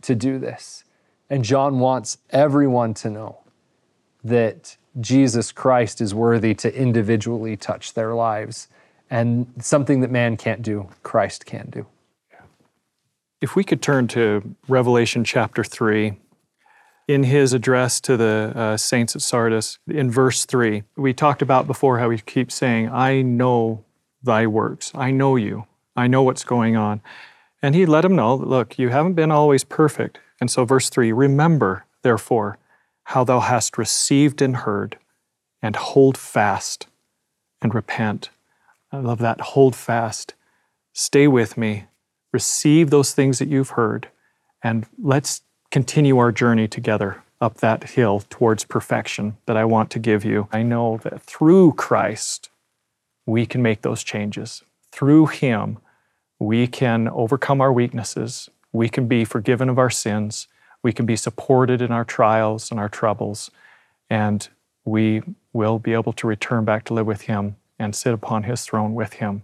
to 0.01 0.15
do 0.15 0.39
this. 0.39 0.85
And 1.29 1.45
John 1.45 1.77
wants 1.77 2.17
everyone 2.31 2.95
to 2.95 3.11
know 3.11 3.41
that 4.23 4.75
Jesus 4.99 5.51
Christ 5.51 6.01
is 6.01 6.13
worthy 6.13 6.53
to 6.55 6.75
individually 6.75 7.57
touch 7.57 7.93
their 7.93 8.13
lives. 8.13 8.67
And 9.09 9.51
something 9.59 10.01
that 10.01 10.11
man 10.11 10.37
can't 10.37 10.61
do, 10.61 10.89
Christ 11.03 11.45
can 11.45 11.69
do. 11.69 11.85
If 13.41 13.55
we 13.55 13.63
could 13.63 13.81
turn 13.81 14.07
to 14.09 14.55
Revelation 14.67 15.23
chapter 15.23 15.63
3, 15.63 16.17
in 17.07 17.23
his 17.23 17.53
address 17.53 17.99
to 18.01 18.15
the 18.15 18.53
uh, 18.55 18.77
saints 18.77 19.15
at 19.15 19.21
Sardis, 19.21 19.77
in 19.87 20.09
verse 20.09 20.45
3, 20.45 20.83
we 20.95 21.13
talked 21.13 21.41
about 21.41 21.67
before 21.67 21.99
how 21.99 22.09
he 22.09 22.17
keeps 22.17 22.55
saying, 22.55 22.89
I 22.89 23.21
know 23.21 23.83
thy 24.21 24.47
works. 24.47 24.91
I 24.95 25.11
know 25.11 25.35
you. 25.35 25.65
I 25.95 26.07
know 26.07 26.23
what's 26.23 26.45
going 26.45 26.75
on. 26.75 27.01
And 27.61 27.75
he 27.75 27.85
let 27.85 28.05
him 28.05 28.15
know, 28.15 28.35
look, 28.35 28.79
you 28.79 28.89
haven't 28.89 29.13
been 29.13 29.31
always 29.31 29.63
perfect. 29.63 30.19
And 30.39 30.49
so, 30.49 30.65
verse 30.65 30.89
3 30.89 31.11
Remember, 31.11 31.85
therefore, 32.01 32.57
how 33.05 33.23
thou 33.23 33.39
hast 33.39 33.77
received 33.77 34.41
and 34.41 34.57
heard, 34.57 34.97
and 35.61 35.75
hold 35.75 36.17
fast 36.17 36.87
and 37.61 37.73
repent. 37.73 38.29
I 38.91 38.97
love 38.97 39.19
that. 39.19 39.41
Hold 39.41 39.75
fast. 39.75 40.33
Stay 40.93 41.27
with 41.27 41.57
me 41.57 41.85
receive 42.33 42.89
those 42.89 43.13
things 43.13 43.39
that 43.39 43.47
you've 43.47 43.71
heard, 43.71 44.09
and 44.61 44.85
let's 45.01 45.43
continue 45.71 46.17
our 46.17 46.31
journey 46.31 46.67
together 46.67 47.23
up 47.39 47.57
that 47.57 47.91
hill 47.91 48.23
towards 48.29 48.65
perfection 48.65 49.37
that 49.45 49.55
I 49.55 49.63
want 49.65 49.89
to 49.91 49.99
give 49.99 50.25
you. 50.25 50.47
I 50.51 50.63
know 50.63 50.99
that 51.03 51.21
through 51.21 51.73
Christ, 51.73 52.49
we 53.25 53.45
can 53.45 53.61
make 53.61 53.81
those 53.81 54.03
changes. 54.03 54.63
Through 54.91 55.27
Him, 55.27 55.77
we 56.39 56.67
can 56.67 57.07
overcome 57.09 57.61
our 57.61 57.71
weaknesses. 57.71 58.49
We 58.71 58.89
can 58.89 59.07
be 59.07 59.23
forgiven 59.23 59.69
of 59.69 59.77
our 59.77 59.89
sins. 59.89 60.47
We 60.83 60.93
can 60.93 61.05
be 61.05 61.15
supported 61.15 61.81
in 61.81 61.91
our 61.91 62.05
trials 62.05 62.69
and 62.69 62.79
our 62.79 62.89
troubles. 62.89 63.49
And 64.09 64.47
we 64.85 65.23
will 65.53 65.79
be 65.79 65.93
able 65.93 66.13
to 66.13 66.27
return 66.27 66.65
back 66.65 66.83
to 66.85 66.93
live 66.93 67.07
with 67.07 67.21
Him 67.21 67.55
and 67.79 67.95
sit 67.95 68.13
upon 68.13 68.43
His 68.43 68.65
throne 68.65 68.93
with 68.93 69.13
Him. 69.13 69.43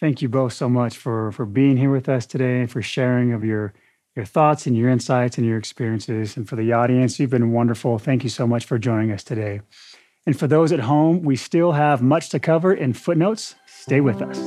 Thank 0.00 0.22
you 0.22 0.28
both 0.28 0.52
so 0.54 0.68
much 0.68 0.96
for, 0.96 1.30
for 1.30 1.44
being 1.44 1.76
here 1.76 1.90
with 1.90 2.08
us 2.08 2.26
today 2.26 2.60
and 2.60 2.70
for 2.70 2.82
sharing 2.82 3.32
of 3.32 3.44
your, 3.44 3.72
your 4.16 4.24
thoughts 4.24 4.66
and 4.66 4.76
your 4.76 4.88
insights 4.88 5.38
and 5.38 5.46
your 5.46 5.58
experiences. 5.58 6.36
And 6.36 6.48
for 6.48 6.56
the 6.56 6.72
audience, 6.72 7.20
you've 7.20 7.30
been 7.30 7.52
wonderful. 7.52 7.98
Thank 7.98 8.24
you 8.24 8.30
so 8.30 8.46
much 8.46 8.64
for 8.64 8.78
joining 8.78 9.12
us 9.12 9.22
today. 9.22 9.60
And 10.26 10.38
for 10.38 10.46
those 10.46 10.72
at 10.72 10.80
home, 10.80 11.22
we 11.22 11.36
still 11.36 11.72
have 11.72 12.02
much 12.02 12.30
to 12.30 12.40
cover 12.40 12.72
in 12.72 12.92
footnotes. 12.92 13.54
Stay 13.66 14.00
with 14.00 14.20
us. 14.20 14.38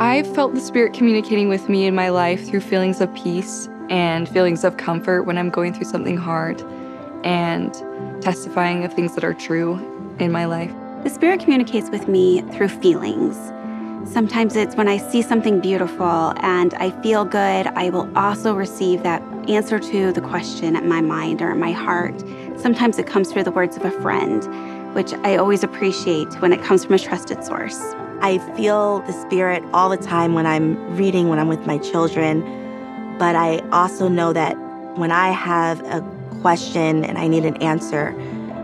I've 0.00 0.32
felt 0.34 0.54
the 0.54 0.60
Spirit 0.60 0.92
communicating 0.92 1.48
with 1.48 1.68
me 1.68 1.86
in 1.86 1.94
my 1.94 2.08
life 2.08 2.46
through 2.46 2.60
feelings 2.60 3.00
of 3.00 3.14
peace 3.14 3.68
and 3.90 4.28
feelings 4.28 4.64
of 4.64 4.76
comfort 4.76 5.24
when 5.24 5.36
I'm 5.36 5.50
going 5.50 5.74
through 5.74 5.86
something 5.86 6.16
hard 6.16 6.62
and 7.24 7.74
testifying 8.22 8.84
of 8.84 8.94
things 8.94 9.14
that 9.14 9.24
are 9.24 9.34
true 9.34 9.74
in 10.18 10.32
my 10.32 10.46
life. 10.46 10.72
The 11.04 11.10
Spirit 11.10 11.40
communicates 11.40 11.90
with 11.90 12.08
me 12.08 12.42
through 12.52 12.68
feelings 12.68 13.36
Sometimes 14.06 14.56
it's 14.56 14.74
when 14.76 14.88
I 14.88 14.96
see 14.96 15.20
something 15.20 15.60
beautiful 15.60 16.32
and 16.38 16.74
I 16.74 16.90
feel 17.02 17.24
good, 17.24 17.66
I 17.66 17.90
will 17.90 18.10
also 18.18 18.54
receive 18.54 19.02
that 19.02 19.22
answer 19.48 19.78
to 19.78 20.10
the 20.10 20.22
question 20.22 20.74
in 20.74 20.88
my 20.88 21.00
mind 21.00 21.42
or 21.42 21.50
in 21.52 21.60
my 21.60 21.72
heart. 21.72 22.18
Sometimes 22.56 22.98
it 22.98 23.06
comes 23.06 23.30
through 23.30 23.44
the 23.44 23.52
words 23.52 23.76
of 23.76 23.84
a 23.84 23.90
friend, 23.90 24.42
which 24.94 25.12
I 25.12 25.36
always 25.36 25.62
appreciate 25.62 26.32
when 26.40 26.52
it 26.52 26.62
comes 26.62 26.84
from 26.84 26.94
a 26.94 26.98
trusted 26.98 27.44
source. 27.44 27.78
I 28.22 28.38
feel 28.56 29.00
the 29.00 29.12
Spirit 29.12 29.62
all 29.72 29.90
the 29.90 29.98
time 29.98 30.34
when 30.34 30.46
I'm 30.46 30.96
reading, 30.96 31.28
when 31.28 31.38
I'm 31.38 31.48
with 31.48 31.66
my 31.66 31.78
children. 31.78 32.42
But 33.20 33.36
I 33.36 33.58
also 33.70 34.08
know 34.08 34.32
that 34.32 34.54
when 34.96 35.12
I 35.12 35.28
have 35.28 35.80
a 35.82 36.00
question 36.40 37.04
and 37.04 37.18
I 37.18 37.28
need 37.28 37.44
an 37.44 37.58
answer, 37.58 38.18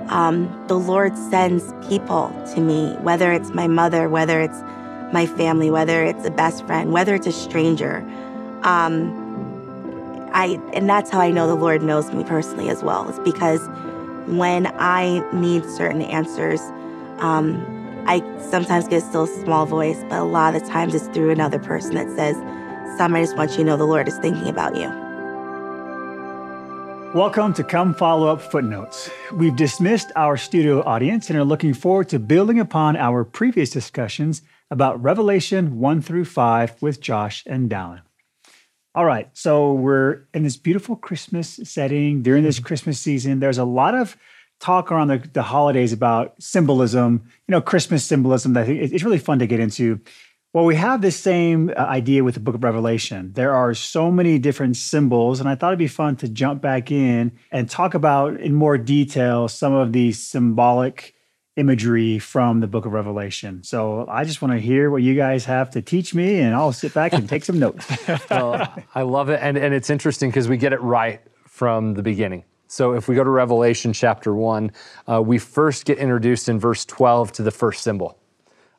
um, 0.09 0.49
the 0.67 0.79
Lord 0.79 1.15
sends 1.19 1.75
people 1.91 2.33
to 2.55 2.61
me, 2.63 2.95
whether 3.03 3.33
it's 3.33 3.51
my 3.51 3.67
mother, 3.67 4.09
whether 4.09 4.41
it's 4.41 4.59
my 5.13 5.27
family, 5.27 5.71
whether 5.71 6.03
it's 6.03 6.25
a 6.25 6.31
best 6.31 6.67
friend, 6.67 6.91
whether 6.91 7.15
it's 7.15 7.27
a 7.27 7.33
stranger. 7.33 7.99
Um, 8.63 9.13
I 10.33 10.59
and 10.73 10.89
that's 10.89 11.11
how 11.11 11.21
I 11.21 11.31
know 11.31 11.47
the 11.47 11.55
Lord 11.55 11.83
knows 11.83 12.11
me 12.11 12.25
personally 12.25 12.71
as 12.71 12.83
well. 12.83 13.11
is 13.11 13.19
because 13.21 13.61
when 14.27 14.69
I 14.79 15.23
need 15.35 15.67
certain 15.67 16.01
answers, 16.01 16.61
um, 17.19 17.63
I 18.07 18.21
sometimes 18.41 18.89
get 18.89 19.03
a 19.03 19.07
still 19.07 19.27
small 19.27 19.67
voice, 19.67 20.03
but 20.09 20.19
a 20.19 20.25
lot 20.25 20.55
of 20.55 20.63
the 20.63 20.69
times 20.69 20.95
it's 20.95 21.09
through 21.09 21.31
another 21.31 21.59
person 21.59 21.95
that 21.97 22.09
says, 22.17 22.37
"Some 22.97 23.15
I 23.15 23.23
just 23.23 23.37
want 23.37 23.51
you 23.51 23.59
to 23.59 23.65
know 23.65 23.77
the 23.77 23.85
Lord 23.85 24.09
is 24.09 24.17
thinking 24.19 24.49
about 24.49 24.75
you." 24.75 24.89
Welcome 27.15 27.53
to 27.55 27.65
Come 27.65 27.95
Follow 27.95 28.29
Up 28.29 28.41
Footnotes. 28.41 29.11
We've 29.33 29.55
dismissed 29.55 30.13
our 30.17 30.37
studio 30.37 30.83
audience 30.83 31.29
and 31.29 31.39
are 31.39 31.45
looking 31.45 31.75
forward 31.75 32.09
to 32.11 32.19
building 32.19 32.59
upon 32.59 32.97
our 32.97 33.25
previous 33.25 33.71
discussions 33.71 34.43
about 34.71 35.03
Revelation 35.03 35.79
1 35.79 36.03
through 36.03 36.25
5 36.25 36.83
with 36.83 37.01
Josh 37.01 37.43
and 37.47 37.71
Dallyn. 37.71 38.03
All 38.95 39.05
right, 39.05 39.29
so 39.35 39.73
we're 39.75 40.27
in 40.33 40.43
this 40.43 40.57
beautiful 40.57 40.97
Christmas 40.97 41.61
setting 41.65 42.23
during 42.23 42.43
this 42.45 42.57
mm-hmm. 42.57 42.67
Christmas 42.67 42.99
season. 42.99 43.41
There's 43.41 43.59
a 43.59 43.65
lot 43.65 43.95
of 43.95 44.17
talk 44.59 44.91
around 44.91 45.09
the, 45.09 45.19
the 45.33 45.43
holidays 45.43 45.93
about 45.93 46.35
symbolism, 46.43 47.23
you 47.47 47.53
know, 47.53 47.61
Christmas 47.61 48.05
symbolism 48.05 48.55
that 48.55 48.69
it's 48.69 49.05
really 49.05 49.19
fun 49.19 49.39
to 49.39 49.47
get 49.47 49.61
into. 49.61 50.01
Well, 50.57 50.65
we 50.65 50.77
have 50.77 51.03
this 51.03 51.21
same 51.21 51.69
uh, 51.77 51.83
idea 51.83 52.25
with 52.25 52.33
the 52.33 52.41
book 52.41 52.55
of 52.55 52.65
Revelation. 52.65 53.31
There 53.35 53.53
are 53.53 53.75
so 53.75 54.11
many 54.11 54.39
different 54.39 54.79
symbols, 54.79 55.39
and 55.39 55.51
I 55.51 55.55
thought 55.55 55.67
it'd 55.67 55.79
be 55.79 55.87
fun 55.87 56.17
to 56.17 56.31
jump 56.31 56.63
back 56.63 56.91
in 56.91 57.33
and 57.53 57.69
talk 57.69 57.93
about 57.93 58.41
in 58.41 58.55
more 58.55 58.79
detail 58.79 59.49
some 59.49 59.75
of 59.75 59.93
the 59.93 60.13
symbolic 60.13 61.15
imagery 61.57 62.19
from 62.19 62.61
the 62.61 62.67
book 62.67 62.87
of 62.87 62.93
Revelation. 62.93 63.65
So 63.65 64.07
I 64.09 64.25
just 64.25 64.41
want 64.41 64.53
to 64.53 64.59
hear 64.59 64.91
what 64.91 65.03
you 65.03 65.15
guys 65.15 65.45
have 65.45 65.69
to 65.73 65.83
teach 65.83 66.15
me, 66.15 66.39
and 66.39 66.55
I'll 66.55 66.73
sit 66.73 66.95
back 66.95 67.13
and 67.13 67.29
take 67.29 67.45
some 67.45 67.59
notes. 67.59 67.87
well, 68.31 68.83
I 68.95 69.03
love 69.03 69.29
it. 69.29 69.41
And, 69.43 69.59
and 69.59 69.75
it's 69.75 69.91
interesting 69.91 70.31
because 70.31 70.49
we 70.49 70.57
get 70.57 70.73
it 70.73 70.81
right 70.81 71.21
from 71.45 71.93
the 71.93 72.03
beginning. 72.03 72.45
So 72.67 72.95
if 72.95 73.09
we 73.09 73.15
go 73.15 73.25
to 73.25 73.29
Revelation 73.29 73.93
chapter 73.93 74.35
1, 74.35 74.73
uh, 75.07 75.21
we 75.21 75.37
first 75.37 75.85
get 75.85 75.99
introduced 75.99 76.49
in 76.49 76.59
verse 76.59 76.87
12 76.87 77.33
to 77.33 77.43
the 77.43 77.51
first 77.51 77.83
symbol. 77.83 78.19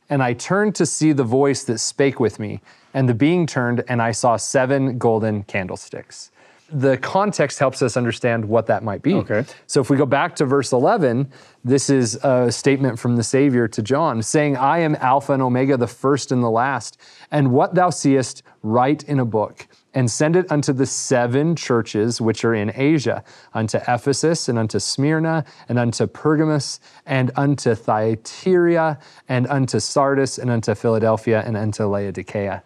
And 0.10 0.24
I 0.24 0.34
turned 0.34 0.76
to 0.76 0.86
see 0.86 1.12
the 1.12 1.24
voice 1.24 1.64
that 1.66 1.80
spake 1.80 2.20
with 2.20 2.40
me, 2.40 2.62
and 2.94 3.10
the 3.10 3.14
being 3.14 3.46
turned, 3.46 3.84
and 3.88 4.02
I 4.02 4.12
saw 4.12 4.38
seven 4.38 4.98
golden 4.98 5.44
candlesticks 5.44 6.32
the 6.70 6.98
context 6.98 7.60
helps 7.60 7.82
us 7.82 7.96
understand 7.96 8.44
what 8.44 8.66
that 8.68 8.84
might 8.84 9.02
be. 9.02 9.14
Okay. 9.14 9.46
So 9.68 9.80
if 9.82 9.90
we 9.90 9.98
go 9.98 10.06
back 10.06 10.36
to 10.38 10.46
verse 10.46 10.74
11, 10.74 11.32
this 11.64 11.90
is 11.90 12.16
a 12.24 12.52
statement 12.52 13.00
from 13.00 13.16
the 13.16 13.24
Savior 13.24 13.68
to 13.70 13.82
John 13.82 14.22
saying, 14.22 14.58
I 14.58 14.80
am 14.80 14.96
Alpha 14.96 15.34
and 15.34 15.42
Omega, 15.42 15.78
the 15.78 15.88
first 15.88 16.32
and 16.32 16.44
the 16.44 16.50
last. 16.50 16.98
And 17.32 17.52
what 17.52 17.76
thou 17.76 17.90
seest, 17.90 18.44
write 18.64 19.04
in 19.04 19.20
a 19.20 19.26
book 19.26 19.68
and 19.94 20.12
send 20.12 20.36
it 20.36 20.52
unto 20.52 20.74
the 20.74 20.86
seven 20.86 21.56
churches 21.56 22.22
which 22.22 22.46
are 22.46 22.54
in 22.54 22.72
Asia, 22.76 23.24
unto 23.56 23.80
Ephesus, 23.88 24.48
and 24.48 24.60
unto 24.60 24.80
Smyrna, 24.80 25.44
and 25.70 25.80
unto 25.80 26.06
Pergamos, 26.06 26.80
and 27.08 27.32
unto 27.36 27.74
Thyatira, 27.74 29.00
and 29.28 29.48
unto 29.48 29.80
Sardis, 29.80 30.38
and 30.38 30.52
unto 30.52 30.76
Philadelphia, 30.76 31.42
and 31.46 31.58
unto 31.58 31.88
Laodicea. 31.88 32.62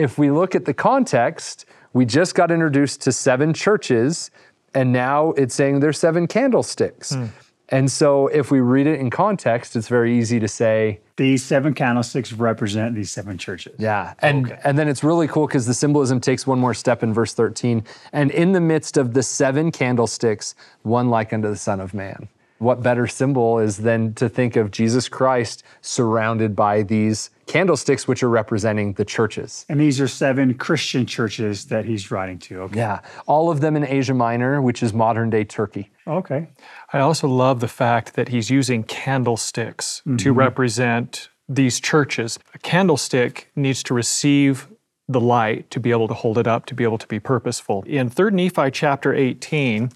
If 0.00 0.16
we 0.16 0.30
look 0.30 0.54
at 0.54 0.64
the 0.64 0.72
context, 0.74 1.66
we 1.92 2.06
just 2.06 2.34
got 2.34 2.50
introduced 2.50 3.02
to 3.02 3.12
seven 3.12 3.52
churches, 3.52 4.30
and 4.74 4.92
now 4.92 5.32
it's 5.32 5.54
saying 5.54 5.80
there's 5.80 5.98
seven 5.98 6.26
candlesticks. 6.26 7.12
Mm. 7.12 7.28
And 7.68 7.90
so 7.90 8.26
if 8.28 8.50
we 8.50 8.60
read 8.60 8.86
it 8.86 8.98
in 8.98 9.10
context, 9.10 9.76
it's 9.76 9.88
very 9.88 10.18
easy 10.18 10.40
to 10.40 10.48
say 10.48 11.00
these 11.16 11.44
seven 11.44 11.74
candlesticks 11.74 12.32
represent 12.32 12.94
these 12.94 13.12
seven 13.12 13.38
churches. 13.38 13.76
Yeah. 13.78 14.14
And 14.20 14.46
okay. 14.46 14.60
and 14.64 14.78
then 14.78 14.88
it's 14.88 15.04
really 15.04 15.28
cool 15.28 15.46
because 15.46 15.66
the 15.66 15.74
symbolism 15.74 16.20
takes 16.20 16.46
one 16.46 16.58
more 16.58 16.74
step 16.74 17.02
in 17.02 17.12
verse 17.12 17.34
13. 17.34 17.84
And 18.12 18.30
in 18.32 18.52
the 18.52 18.60
midst 18.60 18.96
of 18.96 19.12
the 19.12 19.22
seven 19.22 19.70
candlesticks, 19.70 20.54
one 20.82 21.10
like 21.10 21.32
unto 21.32 21.48
the 21.48 21.56
Son 21.56 21.78
of 21.78 21.94
Man 21.94 22.28
what 22.60 22.82
better 22.82 23.06
symbol 23.06 23.58
is 23.58 23.78
than 23.78 24.12
to 24.14 24.28
think 24.28 24.54
of 24.54 24.70
Jesus 24.70 25.08
Christ 25.08 25.62
surrounded 25.80 26.54
by 26.54 26.82
these 26.82 27.30
candlesticks, 27.46 28.06
which 28.06 28.22
are 28.22 28.28
representing 28.28 28.92
the 28.92 29.04
churches. 29.04 29.64
And 29.68 29.80
these 29.80 29.98
are 30.00 30.06
seven 30.06 30.54
Christian 30.54 31.06
churches 31.06 31.64
that 31.66 31.86
he's 31.86 32.10
writing 32.10 32.38
to. 32.40 32.60
Okay. 32.62 32.76
Yeah, 32.76 33.00
all 33.26 33.50
of 33.50 33.60
them 33.60 33.76
in 33.76 33.84
Asia 33.84 34.12
Minor, 34.12 34.60
which 34.60 34.82
is 34.82 34.92
modern 34.92 35.30
day 35.30 35.42
Turkey. 35.42 35.90
Okay. 36.06 36.48
I 36.92 37.00
also 37.00 37.26
love 37.26 37.60
the 37.60 37.68
fact 37.68 38.14
that 38.14 38.28
he's 38.28 38.50
using 38.50 38.84
candlesticks 38.84 40.00
mm-hmm. 40.00 40.16
to 40.16 40.32
represent 40.32 41.30
these 41.48 41.80
churches. 41.80 42.38
A 42.54 42.58
candlestick 42.58 43.50
needs 43.56 43.82
to 43.84 43.94
receive 43.94 44.68
the 45.08 45.20
light 45.20 45.70
to 45.70 45.80
be 45.80 45.90
able 45.90 46.08
to 46.08 46.14
hold 46.14 46.38
it 46.38 46.46
up, 46.46 46.66
to 46.66 46.74
be 46.74 46.84
able 46.84 46.98
to 46.98 47.08
be 47.08 47.18
purposeful. 47.18 47.82
In 47.86 48.08
3 48.08 48.30
Nephi 48.30 48.70
chapter 48.70 49.12
18, 49.12 49.90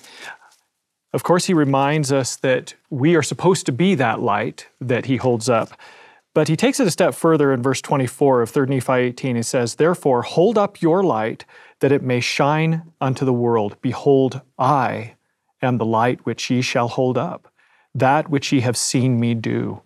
of 1.14 1.22
course, 1.22 1.44
he 1.44 1.54
reminds 1.54 2.10
us 2.10 2.34
that 2.36 2.74
we 2.90 3.14
are 3.14 3.22
supposed 3.22 3.66
to 3.66 3.72
be 3.72 3.94
that 3.94 4.20
light 4.20 4.66
that 4.80 5.06
he 5.06 5.16
holds 5.16 5.48
up. 5.48 5.70
But 6.34 6.48
he 6.48 6.56
takes 6.56 6.80
it 6.80 6.88
a 6.88 6.90
step 6.90 7.14
further 7.14 7.52
in 7.52 7.62
verse 7.62 7.80
24 7.80 8.42
of 8.42 8.50
3 8.50 8.66
Nephi 8.66 8.92
18. 8.92 9.36
He 9.36 9.42
says, 9.42 9.76
Therefore, 9.76 10.22
hold 10.22 10.58
up 10.58 10.82
your 10.82 11.04
light 11.04 11.44
that 11.78 11.92
it 11.92 12.02
may 12.02 12.18
shine 12.18 12.90
unto 13.00 13.24
the 13.24 13.32
world. 13.32 13.76
Behold, 13.80 14.40
I 14.58 15.14
am 15.62 15.78
the 15.78 15.84
light 15.84 16.26
which 16.26 16.50
ye 16.50 16.60
shall 16.60 16.88
hold 16.88 17.16
up, 17.16 17.46
that 17.94 18.28
which 18.28 18.50
ye 18.50 18.60
have 18.62 18.76
seen 18.76 19.20
me 19.20 19.34
do. 19.34 19.82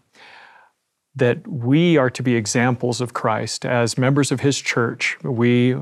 That 1.15 1.47
we 1.47 1.99
are 1.99 2.11
to 2.11 2.23
be 2.23 2.37
examples 2.37 3.03
of 3.03 3.13
Christ. 3.13 3.67
As 3.67 3.99
members 3.99 4.33
of 4.33 4.41
his 4.41 4.59
church, 4.59 5.19
we 5.23 5.77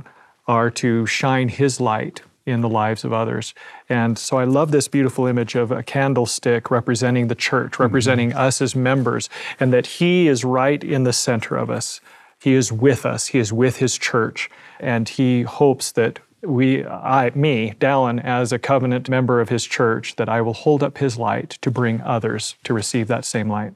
are 0.48 0.70
to 0.70 1.06
shine 1.06 1.50
his 1.50 1.80
light 1.80 2.22
in 2.46 2.60
the 2.60 2.68
lives 2.68 3.04
of 3.04 3.12
others. 3.12 3.52
And 3.88 4.16
so 4.16 4.38
I 4.38 4.44
love 4.44 4.70
this 4.70 4.86
beautiful 4.86 5.26
image 5.26 5.56
of 5.56 5.72
a 5.72 5.82
candlestick 5.82 6.70
representing 6.70 7.26
the 7.26 7.34
church, 7.34 7.72
mm-hmm. 7.72 7.82
representing 7.82 8.30
mm-hmm. 8.30 8.38
us 8.38 8.62
as 8.62 8.76
members, 8.76 9.28
and 9.58 9.72
that 9.72 9.86
He 9.86 10.28
is 10.28 10.44
right 10.44 10.82
in 10.82 11.02
the 11.02 11.12
center 11.12 11.56
of 11.56 11.68
us. 11.68 12.00
He 12.40 12.54
is 12.54 12.70
with 12.70 13.04
us, 13.04 13.28
He 13.28 13.40
is 13.40 13.52
with 13.52 13.78
His 13.78 13.98
church, 13.98 14.48
and 14.78 15.08
He 15.08 15.42
hopes 15.42 15.92
that 15.92 16.20
we, 16.42 16.86
I, 16.86 17.32
me, 17.34 17.74
Dallyn, 17.80 18.22
as 18.22 18.52
a 18.52 18.58
covenant 18.58 19.08
member 19.08 19.40
of 19.40 19.48
His 19.48 19.64
church, 19.64 20.14
that 20.16 20.28
I 20.28 20.40
will 20.40 20.52
hold 20.52 20.82
up 20.82 20.98
His 20.98 21.18
light 21.18 21.50
to 21.62 21.70
bring 21.70 22.00
others 22.02 22.54
to 22.64 22.72
receive 22.72 23.08
that 23.08 23.24
same 23.24 23.50
light. 23.50 23.72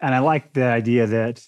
And 0.00 0.14
I 0.14 0.18
like 0.18 0.52
the 0.52 0.64
idea 0.64 1.06
that 1.06 1.46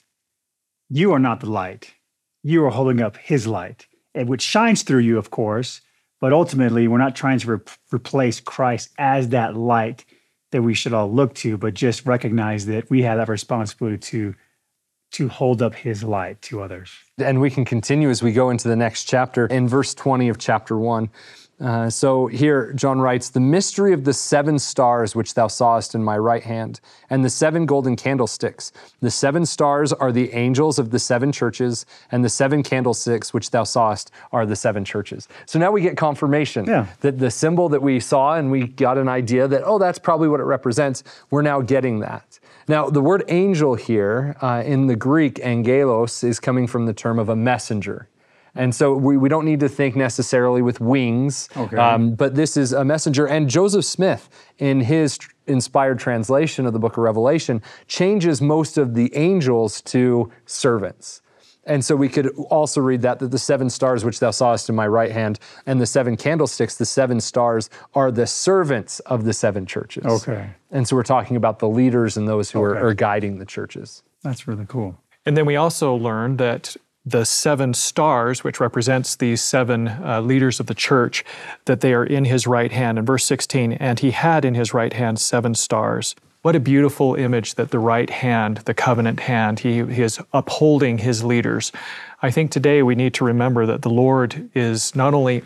you 0.88 1.12
are 1.12 1.18
not 1.18 1.40
the 1.40 1.50
light, 1.50 1.94
you 2.42 2.64
are 2.64 2.70
holding 2.70 3.02
up 3.02 3.18
His 3.18 3.46
light, 3.46 3.86
and 4.14 4.28
which 4.28 4.42
shines 4.42 4.82
through 4.82 5.00
you, 5.00 5.18
of 5.18 5.30
course 5.30 5.82
but 6.22 6.32
ultimately, 6.32 6.86
we're 6.86 6.98
not 6.98 7.16
trying 7.16 7.40
to 7.40 7.56
re- 7.56 7.72
replace 7.92 8.38
Christ 8.38 8.90
as 8.96 9.30
that 9.30 9.56
light 9.56 10.04
that 10.52 10.62
we 10.62 10.72
should 10.72 10.92
all 10.92 11.12
look 11.12 11.34
to, 11.34 11.58
but 11.58 11.74
just 11.74 12.06
recognize 12.06 12.66
that 12.66 12.88
we 12.88 13.02
have 13.02 13.18
that 13.18 13.28
responsibility 13.28 13.98
to 13.98 14.34
to 15.14 15.28
hold 15.28 15.60
up 15.60 15.74
his 15.74 16.02
light 16.04 16.40
to 16.40 16.62
others. 16.62 16.90
And 17.18 17.40
we 17.40 17.50
can 17.50 17.64
continue 17.64 18.08
as 18.08 18.22
we 18.22 18.32
go 18.32 18.50
into 18.50 18.68
the 18.68 18.76
next 18.76 19.04
chapter 19.04 19.46
in 19.46 19.68
verse 19.68 19.92
20 19.94 20.28
of 20.30 20.38
chapter 20.38 20.78
1. 20.78 21.10
Uh, 21.62 21.88
so 21.88 22.26
here, 22.26 22.72
John 22.72 23.00
writes, 23.00 23.30
The 23.30 23.40
mystery 23.40 23.92
of 23.92 24.02
the 24.02 24.12
seven 24.12 24.58
stars 24.58 25.14
which 25.14 25.34
thou 25.34 25.46
sawest 25.46 25.94
in 25.94 26.02
my 26.02 26.18
right 26.18 26.42
hand, 26.42 26.80
and 27.08 27.24
the 27.24 27.30
seven 27.30 27.66
golden 27.66 27.94
candlesticks. 27.94 28.72
The 29.00 29.12
seven 29.12 29.46
stars 29.46 29.92
are 29.92 30.10
the 30.10 30.32
angels 30.32 30.80
of 30.80 30.90
the 30.90 30.98
seven 30.98 31.30
churches, 31.30 31.86
and 32.10 32.24
the 32.24 32.28
seven 32.28 32.64
candlesticks 32.64 33.32
which 33.32 33.50
thou 33.52 33.62
sawest 33.62 34.10
are 34.32 34.44
the 34.44 34.56
seven 34.56 34.84
churches. 34.84 35.28
So 35.46 35.60
now 35.60 35.70
we 35.70 35.82
get 35.82 35.96
confirmation 35.96 36.64
yeah. 36.64 36.86
that 37.00 37.18
the 37.18 37.30
symbol 37.30 37.68
that 37.68 37.80
we 37.80 38.00
saw 38.00 38.34
and 38.34 38.50
we 38.50 38.66
got 38.66 38.98
an 38.98 39.08
idea 39.08 39.46
that, 39.46 39.62
oh, 39.64 39.78
that's 39.78 40.00
probably 40.00 40.28
what 40.28 40.40
it 40.40 40.44
represents, 40.44 41.04
we're 41.30 41.42
now 41.42 41.60
getting 41.60 42.00
that. 42.00 42.40
Now, 42.66 42.90
the 42.90 43.00
word 43.00 43.24
angel 43.28 43.76
here 43.76 44.36
uh, 44.40 44.62
in 44.64 44.88
the 44.88 44.96
Greek, 44.96 45.38
angelos, 45.44 46.24
is 46.24 46.40
coming 46.40 46.66
from 46.66 46.86
the 46.86 46.92
term 46.92 47.18
of 47.18 47.28
a 47.28 47.36
messenger. 47.36 48.08
And 48.54 48.74
so 48.74 48.94
we, 48.94 49.16
we 49.16 49.28
don't 49.28 49.44
need 49.46 49.60
to 49.60 49.68
think 49.68 49.96
necessarily 49.96 50.60
with 50.60 50.78
wings, 50.80 51.48
okay. 51.56 51.76
um, 51.76 52.14
but 52.14 52.34
this 52.34 52.56
is 52.56 52.72
a 52.72 52.84
messenger. 52.84 53.26
And 53.26 53.48
Joseph 53.48 53.84
Smith, 53.84 54.28
in 54.58 54.80
his 54.80 55.18
inspired 55.46 55.98
translation 55.98 56.66
of 56.66 56.72
the 56.74 56.78
book 56.78 56.92
of 56.98 57.02
Revelation, 57.04 57.62
changes 57.86 58.42
most 58.42 58.76
of 58.76 58.94
the 58.94 59.14
angels 59.16 59.80
to 59.82 60.30
servants. 60.44 61.22
And 61.64 61.84
so 61.84 61.94
we 61.94 62.08
could 62.08 62.28
also 62.50 62.80
read 62.80 63.02
that 63.02 63.20
that 63.20 63.30
the 63.30 63.38
seven 63.38 63.70
stars 63.70 64.04
which 64.04 64.18
thou 64.18 64.32
sawest 64.32 64.68
in 64.68 64.74
my 64.74 64.86
right 64.86 65.12
hand 65.12 65.38
and 65.64 65.80
the 65.80 65.86
seven 65.86 66.16
candlesticks, 66.16 66.74
the 66.76 66.84
seven 66.84 67.20
stars 67.20 67.70
are 67.94 68.10
the 68.10 68.26
servants 68.26 68.98
of 69.00 69.24
the 69.24 69.32
seven 69.32 69.64
churches. 69.64 70.04
Okay. 70.04 70.50
And 70.72 70.86
so 70.88 70.96
we're 70.96 71.04
talking 71.04 71.36
about 71.36 71.60
the 71.60 71.68
leaders 71.68 72.16
and 72.16 72.26
those 72.26 72.50
who 72.50 72.58
Okay. 72.64 72.78
are, 72.80 72.86
are 72.88 72.94
guiding 72.94 73.38
the 73.38 73.46
churches. 73.46 74.02
That's 74.22 74.48
really 74.48 74.66
cool. 74.66 74.98
And 75.24 75.36
then 75.36 75.46
we 75.46 75.54
also 75.54 75.94
learned 75.94 76.38
that 76.38 76.76
the 77.04 77.24
seven 77.24 77.74
stars, 77.74 78.44
which 78.44 78.60
represents 78.60 79.16
these 79.16 79.42
seven 79.42 79.88
uh, 79.88 80.20
leaders 80.20 80.60
of 80.60 80.66
the 80.66 80.74
church, 80.74 81.24
that 81.64 81.80
they 81.80 81.92
are 81.92 82.04
in 82.04 82.24
his 82.24 82.46
right 82.46 82.70
hand. 82.70 82.98
In 82.98 83.04
verse 83.04 83.24
16, 83.24 83.72
and 83.74 83.98
he 83.98 84.12
had 84.12 84.44
in 84.44 84.54
his 84.54 84.72
right 84.72 84.92
hand 84.92 85.18
seven 85.18 85.54
stars. 85.54 86.14
What 86.42 86.56
a 86.56 86.60
beautiful 86.60 87.14
image 87.14 87.54
that 87.54 87.70
the 87.70 87.78
right 87.78 88.10
hand, 88.10 88.58
the 88.58 88.74
covenant 88.74 89.20
hand, 89.20 89.60
he, 89.60 89.84
he 89.84 90.02
is 90.02 90.20
upholding 90.32 90.98
his 90.98 91.22
leaders. 91.22 91.70
I 92.20 92.30
think 92.30 92.50
today 92.50 92.82
we 92.82 92.94
need 92.94 93.14
to 93.14 93.24
remember 93.24 93.64
that 93.66 93.82
the 93.82 93.90
Lord 93.90 94.50
is 94.54 94.94
not 94.96 95.14
only 95.14 95.42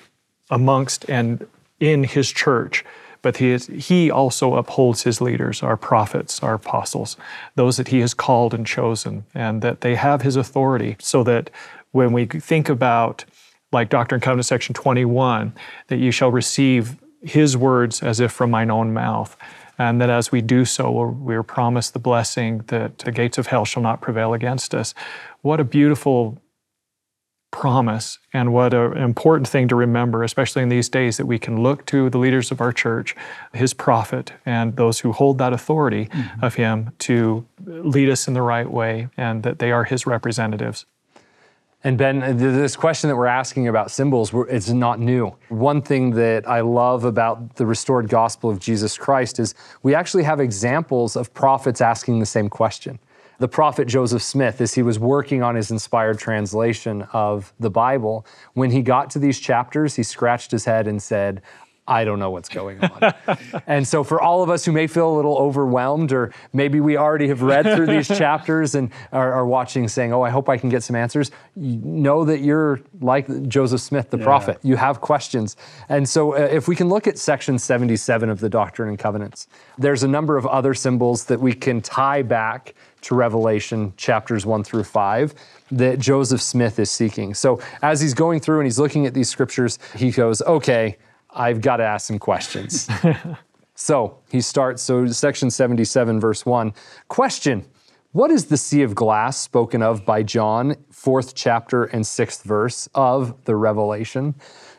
amongst 0.51 1.09
and 1.09 1.47
in 1.81 2.05
his 2.05 2.31
church, 2.31 2.85
but 3.27 3.39
he, 3.39 3.51
is, 3.51 3.67
he 3.67 4.09
also 4.09 4.55
upholds 4.55 5.03
his 5.03 5.21
leaders, 5.21 5.61
our 5.61 5.77
prophets, 5.77 6.45
our 6.45 6.55
apostles, 6.55 7.17
those 7.57 7.77
that 7.77 7.89
he 7.89 7.99
has 7.99 8.15
called 8.15 8.55
and 8.55 8.65
chosen, 8.65 9.25
and 9.35 9.63
that 9.63 9.81
they 9.81 9.97
have 9.97 10.23
his 10.23 10.37
authority 10.37 10.95
so 11.01 11.25
that 11.25 11.51
when 11.91 12.13
we 12.13 12.27
think 12.27 12.69
about, 12.69 13.25
like 13.73 13.89
Doctrine 13.89 14.19
and 14.19 14.23
Covenants 14.23 14.47
section 14.47 14.75
21, 14.75 15.53
that 15.89 15.97
you 15.97 16.13
shall 16.13 16.31
receive 16.31 16.99
his 17.21 17.57
words 17.57 18.01
as 18.01 18.21
if 18.21 18.31
from 18.31 18.53
mine 18.53 18.71
own 18.71 18.95
mouth. 18.95 19.37
And 19.77 20.01
that 20.01 20.09
as 20.09 20.31
we 20.31 20.41
do 20.41 20.65
so, 20.65 20.93
we're, 20.93 21.09
we're 21.11 21.43
promised 21.43 21.95
the 21.95 21.99
blessing 21.99 22.59
that 22.69 22.99
the 22.99 23.11
gates 23.11 23.39
of 23.39 23.49
hell 23.49 23.65
shall 23.65 23.83
not 23.83 24.01
prevail 24.01 24.35
against 24.35 24.73
us. 24.73 24.95
What 25.43 25.59
a 25.59 25.65
beautiful 25.65 26.41
promise 27.57 28.19
and 28.35 28.53
what 28.53 28.75
an 28.75 28.99
important 28.99 29.49
thing 29.49 29.67
to 29.67 29.75
remember, 29.75 30.23
especially 30.23 30.63
in 30.63 30.69
these 30.69 30.91
days, 30.91 31.17
that 31.17 31.25
we 31.25 31.39
can 31.39 31.63
look 31.63 31.87
to 31.87 32.11
the 32.11 32.19
leaders 32.19 32.53
of 32.53 32.61
our 32.61 32.71
church, 32.71 33.17
his 33.55 33.73
prophet, 33.73 34.35
and 34.45 34.77
those 34.77 35.01
who 35.01 35.11
hold 35.11 35.39
that 35.39 35.55
authority 35.55 36.05
mm-hmm. 36.05 36.45
of 36.45 36.57
him 36.57 36.91
to 36.99 37.47
lead 37.65 38.11
us 38.11 38.29
in 38.29 38.35
the 38.35 38.43
right 38.43 38.71
way, 38.71 39.09
and 39.17 39.43
that 39.43 39.59
they 39.59 39.73
are 39.73 39.85
his 39.85 40.07
representatives. 40.07 40.85
And 41.83 41.97
Ben, 41.97 42.37
this 42.37 42.77
question 42.77 43.09
that 43.09 43.17
we're 43.17 43.27
asking 43.27 43.69
about 43.69 43.91
symbols, 43.91 44.35
it's 44.51 44.69
not 44.69 45.01
new. 45.01 45.35
One 45.49 45.81
thing 45.81 46.11
that 46.11 46.47
I 46.47 46.61
love 46.61 47.05
about 47.05 47.57
the 47.57 47.65
restored 47.65 48.11
gospel 48.11 48.51
of 48.51 48.59
Jesus 48.59 48.99
Christ 48.99 49.39
is 49.39 49.55
we 49.83 49.95
actually 49.95 50.25
have 50.25 50.41
examples 50.41 51.17
of 51.17 51.33
prophets 51.33 51.81
asking 51.81 52.19
the 52.19 52.27
same 52.27 52.51
question. 52.51 52.99
The 53.39 53.49
prophet 53.49 53.87
Joseph 53.87 54.23
Smith, 54.23 54.61
as 54.61 54.75
he 54.75 54.83
was 54.83 54.99
working 54.99 55.43
on 55.43 55.55
his 55.55 55.71
inspired 55.71 56.19
translation 56.19 57.03
of 57.13 57.53
the 57.61 57.71
Bible, 57.71 58.27
when 58.55 58.71
he 58.71 58.83
got 58.83 59.11
to 59.11 59.19
these 59.19 59.39
chapters, 59.39 59.97
he 59.97 60.03
scratched 60.03 60.51
his 60.51 60.65
head 60.65 60.87
and 60.87 61.03
said, 61.03 61.43
I 61.89 62.05
don't 62.05 62.19
know 62.19 62.31
what's 62.31 62.49
going 62.49 62.81
on. 62.81 63.15
and 63.67 63.87
so, 63.87 64.03
for 64.03 64.21
all 64.21 64.43
of 64.43 64.51
us 64.51 64.65
who 64.65 64.73
may 64.73 64.87
feel 64.87 65.09
a 65.09 65.15
little 65.15 65.37
overwhelmed, 65.37 66.13
or 66.13 66.33
maybe 66.53 66.81
we 66.81 66.97
already 66.97 67.29
have 67.29 67.43
read 67.43 67.65
through 67.65 67.87
these 67.87 68.09
chapters 68.19 68.75
and 68.75 68.91
are, 69.13 69.33
are 69.33 69.47
watching, 69.47 69.87
saying, 69.87 70.13
Oh, 70.13 70.23
I 70.23 70.31
hope 70.31 70.49
I 70.49 70.57
can 70.57 70.69
get 70.69 70.83
some 70.83 70.97
answers, 70.97 71.31
you 71.55 71.79
know 71.79 72.25
that 72.25 72.41
you're 72.41 72.81
like 73.01 73.49
Joseph 73.49 73.81
Smith, 73.81 74.11
the 74.11 74.19
prophet. 74.19 74.59
You 74.63 74.77
have 74.77 75.01
questions. 75.01 75.57
And 75.89 76.09
so, 76.09 76.35
uh, 76.35 76.39
if 76.39 76.67
we 76.67 76.75
can 76.75 76.89
look 76.89 77.07
at 77.07 77.19
section 77.19 77.59
77 77.59 78.31
of 78.31 78.41
the 78.41 78.49
Doctrine 78.49 78.89
and 78.89 78.99
Covenants, 78.99 79.47
there's 79.79 80.03
a 80.03 80.09
number 80.09 80.37
of 80.37 80.47
other 80.47 80.75
symbols 80.75 81.25
that 81.25 81.41
we 81.41 81.53
can 81.53 81.81
tie 81.81 82.23
back 82.23 82.75
to 83.07 83.15
Revelation 83.15 83.93
chapters 83.97 84.45
1 84.45 84.65
through 84.65 84.83
5 84.83 85.35
that 85.71 85.99
Joseph 86.01 86.43
Smith 86.43 86.79
is 86.79 86.91
seeking. 86.91 87.35
So, 87.35 87.61
as 87.83 88.01
he's 88.01 88.15
going 88.15 88.41
through 88.41 88.59
and 88.59 88.67
he's 88.67 88.79
looking 88.79 89.07
at 89.07 89.15
these 89.15 89.29
scriptures, 89.29 89.79
he 89.95 90.11
goes, 90.11 90.43
Okay, 90.43 90.97
I've 91.31 91.61
got 91.61 91.77
to 91.77 91.85
ask 91.85 92.07
some 92.07 92.19
questions. 92.19 92.89
so 93.75 94.19
he 94.31 94.41
starts, 94.41 94.83
so 94.83 95.07
section 95.07 95.51
77, 95.51 96.19
verse 96.19 96.45
1. 96.45 96.75
Question 97.07 97.65
What 98.11 98.33
is 98.33 98.47
the 98.47 98.57
sea 98.57 98.83
of 98.83 98.95
glass 98.97 99.39
spoken 99.39 99.83
of 99.83 100.05
by 100.05 100.25
John, 100.25 100.75
fourth 100.91 101.35
chapter 101.37 101.85
and 101.85 102.05
sixth 102.05 102.43
verse 102.43 102.89
of 102.95 103.45
the 103.45 103.55
Revelation? 103.55 104.35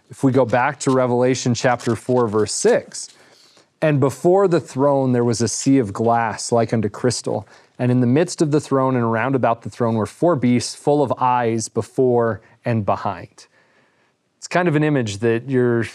If 0.09 0.23
we 0.23 0.33
go 0.33 0.45
back 0.45 0.79
to 0.81 0.91
Revelation 0.91 1.53
chapter 1.53 1.95
4, 1.95 2.27
verse 2.27 2.53
6, 2.53 3.09
and 3.81 3.99
before 3.99 4.47
the 4.47 4.59
throne 4.59 5.11
there 5.11 5.23
was 5.23 5.41
a 5.41 5.47
sea 5.47 5.77
of 5.77 5.93
glass 5.93 6.51
like 6.51 6.73
unto 6.73 6.89
crystal. 6.89 7.47
And 7.79 7.91
in 7.91 8.01
the 8.01 8.07
midst 8.07 8.41
of 8.41 8.51
the 8.51 8.59
throne 8.59 8.95
and 8.95 9.03
around 9.03 9.35
about 9.35 9.61
the 9.61 9.69
throne 9.69 9.95
were 9.95 10.07
four 10.07 10.35
beasts 10.35 10.73
full 10.73 11.03
of 11.03 11.13
eyes 11.19 11.69
before 11.69 12.41
and 12.65 12.85
behind. 12.85 13.47
It's 14.37 14.47
kind 14.47 14.67
of 14.67 14.75
an 14.75 14.83
image 14.83 15.17
that 15.17 15.47
you're 15.47 15.85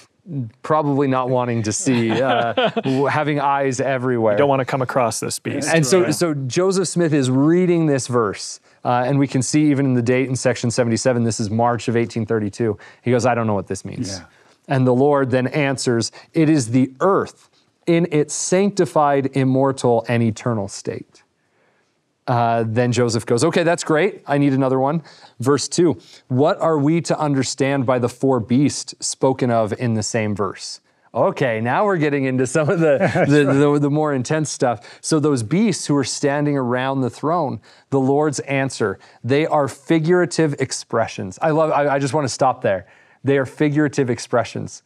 probably 0.63 1.09
not 1.09 1.29
wanting 1.29 1.65
to 1.65 1.73
see, 1.73 2.11
uh, 2.23 2.71
having 3.09 3.41
eyes 3.41 3.81
everywhere. 3.81 4.37
Don't 4.37 4.49
want 4.49 4.61
to 4.61 4.65
come 4.65 4.83
across 4.83 5.21
this 5.21 5.39
beast. 5.39 5.69
And 5.73 5.85
so, 5.85 6.11
so 6.13 6.35
Joseph 6.35 6.87
Smith 6.87 7.13
is 7.13 7.31
reading 7.31 7.87
this 7.87 8.07
verse, 8.07 8.61
uh, 8.85 9.05
and 9.07 9.19
we 9.19 9.27
can 9.27 9.43
see 9.43 9.71
even 9.71 9.87
in 9.87 9.95
the 9.95 10.03
date 10.03 10.29
in 10.29 10.37
section 10.37 10.71
77, 10.71 11.25
this 11.25 11.41
is 11.41 11.51
March 11.51 11.89
of 11.89 11.95
1832. 11.95 12.79
He 13.03 13.11
goes, 13.11 13.27
I 13.27 13.35
don't 13.35 13.47
know 13.47 13.55
what 13.55 13.67
this 13.67 13.85
means. 13.85 14.19
Yeah. 14.19 14.25
And 14.69 14.87
the 14.87 14.95
Lord 14.95 15.31
then 15.31 15.49
answers, 15.49 16.13
It 16.33 16.49
is 16.49 16.71
the 16.71 16.93
earth 17.01 17.51
in 17.87 18.07
its 18.11 18.35
sanctified, 18.35 19.37
immortal, 19.37 20.05
and 20.09 20.23
eternal 20.23 20.69
state. 20.69 21.23
Uh, 22.27 22.65
then 22.67 22.93
Joseph 22.93 23.27
goes, 23.27 23.43
Okay, 23.43 23.65
that's 23.65 23.83
great. 23.83 24.23
I 24.27 24.39
need 24.39 24.53
another 24.53 24.79
one. 24.79 25.03
Verse 25.41 25.69
2 25.69 26.01
What 26.29 26.61
are 26.61 26.79
we 26.79 27.01
to 27.03 27.19
understand 27.19 27.85
by 27.85 27.99
the 27.99 28.09
four 28.09 28.39
beasts 28.41 28.95
spoken 29.01 29.51
of 29.51 29.73
in 29.73 29.95
the 29.95 30.03
same 30.03 30.35
verse? 30.35 30.81
Okay, 31.15 31.61
now 31.61 31.85
we're 31.85 31.99
getting 31.99 32.25
into 32.25 32.47
some 32.47 32.71
of 32.71 32.81
the, 32.81 32.97
the, 33.29 33.45
the, 33.53 33.79
the 33.79 33.91
more 33.91 34.15
intense 34.15 34.51
stuff. 34.51 34.99
So, 35.03 35.21
those 35.21 35.43
beasts 35.43 35.87
who 35.87 35.97
are 35.97 36.05
standing 36.05 36.57
around 36.57 37.03
the 37.03 37.11
throne, 37.11 37.61
the 37.91 38.01
Lord's 38.01 38.41
answer, 38.41 38.99
they 39.23 39.47
are 39.47 39.69
figurative 39.69 40.55
expressions. 40.59 41.39
I 41.43 41.51
love, 41.51 41.71
I, 41.71 41.97
I 41.97 41.99
just 41.99 42.15
want 42.15 42.25
to 42.25 42.33
stop 42.33 42.63
there. 42.63 42.87
They 43.25 43.37
are 43.37 43.45
figurative 43.45 44.09
expressions. 44.09 44.83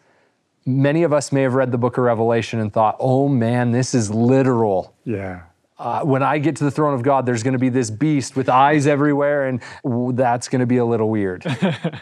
Many 0.66 1.04
of 1.04 1.12
us 1.12 1.30
may 1.30 1.42
have 1.42 1.54
read 1.54 1.70
the 1.70 1.78
book 1.78 1.96
of 1.96 2.04
Revelation 2.04 2.58
and 2.60 2.72
thought, 2.72 2.96
oh 2.98 3.28
man, 3.28 3.70
this 3.70 3.94
is 3.94 4.10
literal 4.10 4.92
Yeah. 5.04 5.42
uh, 5.78 6.00
when 6.02 6.22
I 6.24 6.38
get 6.38 6.56
to 6.56 6.64
the 6.64 6.70
throne 6.72 6.92
of 6.94 7.02
God, 7.04 7.24
there's 7.24 7.42
going 7.44 7.52
to 7.52 7.58
be 7.58 7.68
this 7.68 7.88
beast 7.90 8.34
with 8.34 8.48
eyes 8.48 8.86
everywhere, 8.86 9.46
and 9.46 9.60
that's 10.16 10.48
going 10.48 10.60
to 10.60 10.66
be 10.66 10.78
a 10.78 10.84
little 10.84 11.08
weird. 11.10 11.44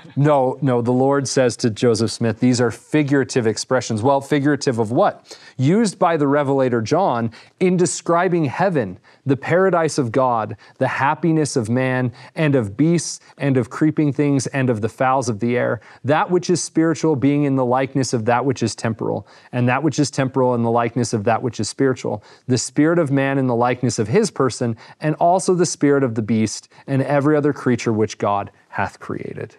no, 0.17 0.57
no, 0.63 0.81
the 0.81 0.93
Lord 0.93 1.29
says 1.29 1.57
to 1.59 1.69
Joseph 1.71 2.11
Smith, 2.11 2.41
these 2.41 2.61
are 2.61 2.71
figurative 2.71 3.47
expressions. 3.47 4.01
Well, 4.01 4.21
figurative 4.23 4.79
of 4.79 4.93
what? 4.93 5.39
Used 5.59 5.99
by 5.99 6.17
the 6.17 6.27
Revelator 6.27 6.81
John 6.81 7.33
in 7.61 7.77
describing 7.77 8.47
heaven, 8.47 8.99
the 9.27 9.37
paradise 9.37 9.99
of 9.99 10.13
God, 10.13 10.57
the 10.79 10.89
happiness 10.89 11.57
of 11.57 11.69
man, 11.69 12.13
and 12.35 12.55
of 12.55 12.77
beasts, 12.77 13.21
and 13.39 13.57
of 13.57 13.71
creeping 13.71 14.13
things, 14.13 14.47
and 14.49 14.71
of 14.71 14.81
the 14.81 14.89
fowls 14.89 15.29
of 15.29 15.41
the 15.41 15.57
air, 15.57 15.81
that 16.05 16.31
which 16.31 16.51
is 16.51 16.63
spiritual 16.63 17.17
being 17.17 17.45
in 17.45 17.57
the 17.57 17.65
likeness 17.65 18.13
of 18.13 18.25
that 18.27 18.45
which 18.45 18.63
is 18.63 18.75
temporal, 18.75 19.27
and 19.53 19.69
that 19.69 19.83
which 19.83 19.99
is 19.99 20.11
temporal 20.11 20.55
in 20.55 20.63
the 20.63 20.71
likeness 20.71 21.13
of 21.13 21.25
that 21.25 21.43
which 21.43 21.61
is 21.61 21.69
spiritual, 21.69 22.23
the 22.47 22.59
spirit 22.59 22.99
of 22.99 23.11
man 23.11 23.39
in 23.39 23.47
the 23.47 23.55
likeness 23.55 23.99
of 23.99 24.09
his 24.09 24.31
person, 24.31 24.77
and 25.01 25.15
also 25.17 25.55
the 25.55 25.67
spirit 25.67 26.03
of 26.03 26.15
the 26.15 26.23
beast, 26.23 26.69
and 26.87 27.03
every 27.03 27.37
other 27.37 27.53
creature 27.53 27.93
which 27.93 28.19
God 28.19 28.51
hath 28.69 29.01
created. 29.01 29.57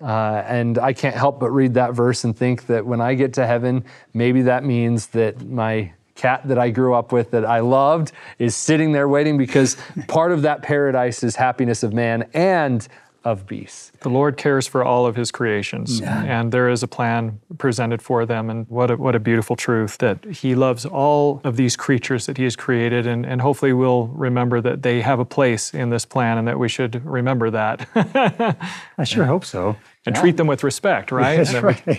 Uh, 0.00 0.42
and 0.46 0.78
I 0.78 0.92
can't 0.92 1.16
help 1.16 1.40
but 1.40 1.50
read 1.50 1.74
that 1.74 1.94
verse 1.94 2.24
and 2.24 2.36
think 2.36 2.66
that 2.66 2.84
when 2.84 3.00
I 3.00 3.14
get 3.14 3.32
to 3.34 3.46
heaven, 3.46 3.84
maybe 4.12 4.42
that 4.42 4.64
means 4.64 5.06
that 5.08 5.46
my 5.46 5.92
cat 6.14 6.46
that 6.46 6.58
I 6.58 6.70
grew 6.70 6.94
up 6.94 7.12
with 7.12 7.30
that 7.32 7.44
I 7.44 7.60
loved 7.60 8.12
is 8.38 8.54
sitting 8.54 8.92
there 8.92 9.08
waiting 9.08 9.36
because 9.36 9.76
part 10.06 10.32
of 10.32 10.42
that 10.42 10.62
paradise 10.62 11.22
is 11.22 11.36
happiness 11.36 11.82
of 11.82 11.92
man. 11.92 12.28
And 12.34 12.86
of 13.24 13.46
beasts. 13.46 13.90
The 14.00 14.10
Lord 14.10 14.36
cares 14.36 14.66
for 14.66 14.84
all 14.84 15.06
of 15.06 15.16
his 15.16 15.30
creations, 15.30 16.00
and 16.02 16.52
there 16.52 16.68
is 16.68 16.82
a 16.82 16.86
plan 16.88 17.40
presented 17.58 18.02
for 18.02 18.26
them. 18.26 18.50
And 18.50 18.68
what 18.68 18.90
a, 18.90 18.96
what 18.96 19.14
a 19.14 19.18
beautiful 19.18 19.56
truth 19.56 19.96
that 19.98 20.22
he 20.26 20.54
loves 20.54 20.84
all 20.84 21.40
of 21.42 21.56
these 21.56 21.74
creatures 21.76 22.26
that 22.26 22.36
he 22.36 22.44
has 22.44 22.54
created. 22.54 23.06
And, 23.06 23.24
and 23.24 23.40
hopefully, 23.40 23.72
we'll 23.72 24.08
remember 24.08 24.60
that 24.60 24.82
they 24.82 25.00
have 25.00 25.18
a 25.20 25.24
place 25.24 25.72
in 25.72 25.88
this 25.90 26.04
plan 26.04 26.36
and 26.38 26.46
that 26.48 26.58
we 26.58 26.68
should 26.68 27.04
remember 27.04 27.50
that 27.50 27.88
I 28.98 29.04
sure 29.04 29.24
hope 29.24 29.44
so. 29.44 29.76
and 30.06 30.14
treat 30.14 30.36
them 30.36 30.46
with 30.46 30.62
respect, 30.62 31.10
right? 31.10 31.36
That's 31.38 31.54
And 31.54 31.64
that 31.66 31.86
we- 31.86 31.92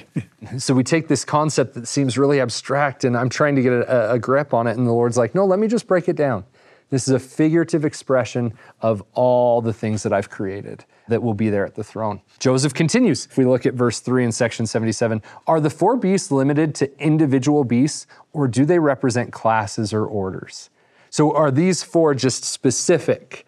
right. 0.52 0.62
So 0.62 0.76
we 0.76 0.84
take 0.84 1.08
this 1.08 1.26
concept 1.26 1.74
that 1.74 1.88
seems 1.88 2.18
really 2.20 2.40
abstract, 2.40 3.04
and 3.04 3.18
I'm 3.18 3.30
trying 3.30 3.56
to 3.56 3.64
get 3.64 3.74
a, 3.74 4.14
a 4.14 4.20
grip 4.20 4.54
on 4.54 4.68
it, 4.68 4.78
and 4.78 4.86
the 4.86 4.92
Lord's 4.92 5.18
like, 5.18 5.34
no, 5.34 5.44
let 5.46 5.58
me 5.58 5.68
just 5.68 5.88
break 5.88 6.08
it 6.08 6.16
down. 6.16 6.46
This 6.90 7.08
is 7.08 7.14
a 7.14 7.20
figurative 7.20 7.84
expression 7.84 8.54
of 8.82 9.04
all 9.14 9.62
the 9.62 9.74
things 9.74 10.04
that 10.04 10.14
I've 10.14 10.30
created 10.30 10.86
that 11.08 11.22
will 11.22 11.34
be 11.34 11.50
there 11.50 11.66
at 11.66 11.76
the 11.76 11.84
throne. 11.84 12.22
Joseph 12.40 12.74
continues. 12.74 13.26
If 13.26 13.38
we 13.38 13.46
look 13.46 13.66
at 13.66 13.74
verse 13.74 14.00
3 14.00 14.26
in 14.26 14.32
section 14.32 14.66
77, 14.66 15.22
are 15.48 15.60
the 15.60 15.70
four 15.70 15.98
beasts 15.98 16.32
limited 16.32 16.76
to 16.76 17.00
individual 17.00 17.64
beasts, 17.64 18.08
or 18.34 18.48
do 18.48 18.66
they 18.66 18.80
represent 18.80 19.32
classes 19.32 19.94
or 19.94 20.06
orders? 20.06 20.70
So 21.10 21.34
are 21.34 21.52
these 21.52 21.82
four 21.82 22.14
just 22.14 22.44
specific 22.44 23.45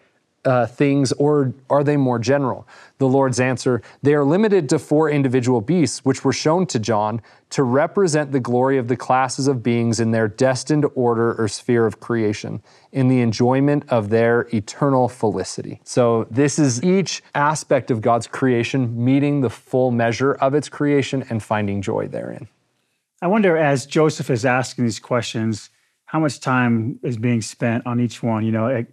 uh, 0.48 0.66
things 0.66 1.12
or 1.12 1.52
are 1.68 1.84
they 1.84 1.98
more 1.98 2.18
general? 2.18 2.66
The 2.96 3.06
Lord's 3.06 3.38
answer 3.38 3.82
they 4.02 4.14
are 4.14 4.24
limited 4.24 4.66
to 4.70 4.78
four 4.78 5.10
individual 5.10 5.60
beasts, 5.60 6.04
which 6.06 6.24
were 6.24 6.32
shown 6.32 6.64
to 6.68 6.78
John 6.78 7.20
to 7.50 7.62
represent 7.62 8.32
the 8.32 8.40
glory 8.40 8.78
of 8.78 8.88
the 8.88 8.96
classes 8.96 9.46
of 9.46 9.62
beings 9.62 10.00
in 10.00 10.10
their 10.10 10.26
destined 10.26 10.86
order 10.94 11.34
or 11.34 11.48
sphere 11.48 11.84
of 11.84 12.00
creation, 12.00 12.62
in 12.92 13.08
the 13.08 13.20
enjoyment 13.20 13.84
of 13.90 14.08
their 14.08 14.48
eternal 14.52 15.08
felicity. 15.08 15.80
So, 15.84 16.26
this 16.30 16.58
is 16.58 16.82
each 16.82 17.22
aspect 17.34 17.90
of 17.90 18.00
God's 18.00 18.26
creation 18.26 19.04
meeting 19.04 19.42
the 19.42 19.50
full 19.50 19.90
measure 19.90 20.32
of 20.32 20.54
its 20.54 20.70
creation 20.70 21.24
and 21.28 21.42
finding 21.42 21.82
joy 21.82 22.08
therein. 22.08 22.48
I 23.20 23.26
wonder, 23.26 23.58
as 23.58 23.84
Joseph 23.84 24.30
is 24.30 24.46
asking 24.46 24.84
these 24.84 25.00
questions, 25.00 25.68
how 26.06 26.20
much 26.20 26.40
time 26.40 26.98
is 27.02 27.18
being 27.18 27.42
spent 27.42 27.86
on 27.86 28.00
each 28.00 28.22
one? 28.22 28.46
You 28.46 28.52
know, 28.52 28.86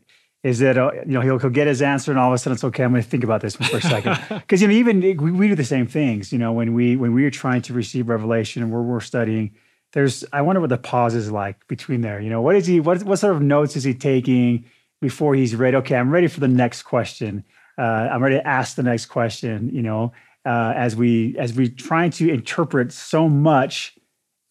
is 0.46 0.60
that 0.60 0.78
uh, 0.78 0.92
you 1.08 1.14
know 1.14 1.22
he'll, 1.22 1.40
he'll 1.40 1.50
get 1.50 1.66
his 1.66 1.82
answer 1.82 2.12
and 2.12 2.20
all 2.20 2.30
of 2.30 2.36
a 2.36 2.38
sudden 2.38 2.54
it's 2.54 2.64
okay 2.64 2.84
i'm 2.84 2.92
going 2.92 3.02
to 3.02 3.10
think 3.10 3.24
about 3.24 3.42
this 3.42 3.56
for 3.56 3.78
a 3.78 3.82
second. 3.82 4.18
Because 4.30 4.62
you 4.62 4.68
know 4.68 4.74
even 4.76 5.02
we, 5.02 5.32
we, 5.32 5.48
do 5.48 5.56
the 5.56 5.66
same 5.66 5.88
things 5.88 6.32
you 6.32 6.38
know 6.38 6.52
when 6.54 6.76
we 6.76 6.96
when 6.96 7.14
we 7.14 7.26
are 7.26 7.32
trying 7.32 7.64
to 7.64 7.74
receive 7.74 8.08
revelation 8.08 8.62
and 8.62 8.72
we're, 8.72 8.84
we're 8.84 9.00
studying 9.02 9.56
there's 9.94 10.24
i 10.32 10.42
wonder 10.42 10.62
what 10.62 10.70
the 10.70 10.78
pause 10.78 11.16
is 11.16 11.32
like 11.32 11.68
between 11.68 12.02
there 12.02 12.22
you 12.22 12.30
know 12.30 12.42
what 12.42 12.56
is 12.56 12.68
he 12.68 12.80
what, 12.80 13.04
what 13.04 13.18
sort 13.18 13.36
of 13.36 13.42
notes 13.42 13.76
is 13.76 13.84
he 13.84 13.94
taking 13.94 14.64
before 15.02 15.34
he's 15.36 15.56
ready? 15.56 15.76
Okay 15.78 15.96
i'm 15.96 16.12
ready 16.12 16.28
for 16.28 16.40
the 16.40 16.48
next 16.48 16.84
question. 16.84 17.44
Uh, 17.78 18.08
i'm 18.12 18.22
ready 18.24 18.36
to 18.36 18.48
ask 18.48 18.76
the 18.76 18.84
next 18.84 19.08
question 19.08 19.70
you 19.74 19.82
know 19.82 20.14
uh, 20.46 20.74
as 20.76 20.96
we 20.96 21.36
as 21.40 21.54
we 21.54 21.68
trying 21.70 22.12
to 22.12 22.30
interpret 22.32 22.92
so 22.94 23.28
much 23.28 23.98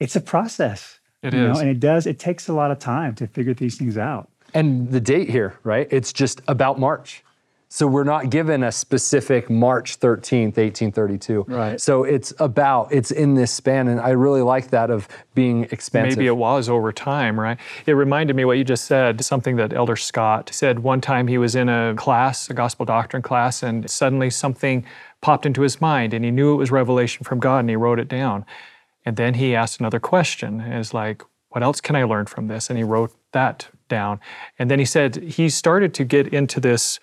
it's 0.01 0.17
a 0.17 0.21
process 0.21 0.99
It 1.23 1.35
is, 1.35 1.55
Know? 1.55 1.61
and 1.61 1.71
it 1.71 1.79
does 1.79 2.05
it 2.07 2.19
takes 2.19 2.49
a 2.49 2.53
lot 2.53 2.73
of 2.73 2.81
time 2.81 3.15
to 3.15 3.29
figure 3.29 3.55
these 3.55 3.79
things 3.79 3.97
out 3.97 4.29
and 4.55 4.91
the 4.91 5.01
date 5.01 5.29
here, 5.29 5.59
right? 5.65 5.87
It's 5.91 6.13
just 6.13 6.41
about 6.49 6.79
March. 6.79 7.25
So 7.75 7.89
we're 7.89 8.05
not 8.05 8.31
given 8.31 8.63
a 8.63 8.71
specific 8.71 9.51
March 9.51 9.99
13th, 9.99 10.57
1832. 10.59 11.47
Right. 11.49 11.81
So 11.81 12.05
it's 12.05 12.33
about, 12.39 12.93
it's 12.93 13.11
in 13.11 13.35
this 13.35 13.51
span. 13.51 13.89
And 13.89 14.01
I 14.01 14.11
really 14.11 14.43
like 14.43 14.69
that 14.71 14.91
of 14.91 15.09
being 15.35 15.65
expansive. 15.73 16.17
Maybe 16.17 16.29
it 16.29 16.37
was 16.37 16.69
over 16.69 16.93
time, 16.93 17.41
right? 17.41 17.59
It 17.85 17.95
reminded 17.95 18.37
me 18.37 18.45
what 18.45 18.59
you 18.59 18.63
just 18.63 18.85
said, 18.85 19.25
something 19.25 19.57
that 19.57 19.73
Elder 19.73 19.97
Scott 19.97 20.51
said 20.55 20.79
one 20.79 21.01
time 21.01 21.27
he 21.27 21.37
was 21.37 21.57
in 21.57 21.69
a 21.69 21.95
class, 21.97 22.49
a 22.49 22.55
gospel 22.55 22.87
doctrine 22.87 23.23
class, 23.23 23.61
and 23.61 23.91
suddenly 23.91 24.31
something 24.31 24.87
popped 25.21 25.45
into 25.45 25.63
his 25.63 25.81
mind 25.81 26.15
and 26.15 26.25
he 26.25 26.31
knew 26.31 26.53
it 26.53 26.59
was 26.59 26.71
revelation 26.71 27.25
from 27.25 27.41
God 27.41 27.59
and 27.59 27.71
he 27.71 27.75
wrote 27.75 27.99
it 27.99 28.07
down. 28.07 28.47
And 29.05 29.17
then 29.17 29.35
he 29.35 29.57
asked 29.57 29.81
another 29.81 29.99
question. 29.99 30.61
It's 30.61 30.95
like, 30.95 31.23
what 31.49 31.65
else 31.65 31.81
can 31.81 31.97
I 31.97 32.05
learn 32.05 32.27
from 32.27 32.47
this? 32.47 32.71
And 32.71 32.79
he 32.79 32.85
wrote 32.85 33.13
that 33.33 33.69
down. 33.89 34.21
And 34.59 34.71
then 34.71 34.79
he 34.79 34.85
said 34.85 35.17
he 35.17 35.49
started 35.49 35.95
to 35.95 36.05
get 36.05 36.29
into 36.29 36.61
this 36.61 37.01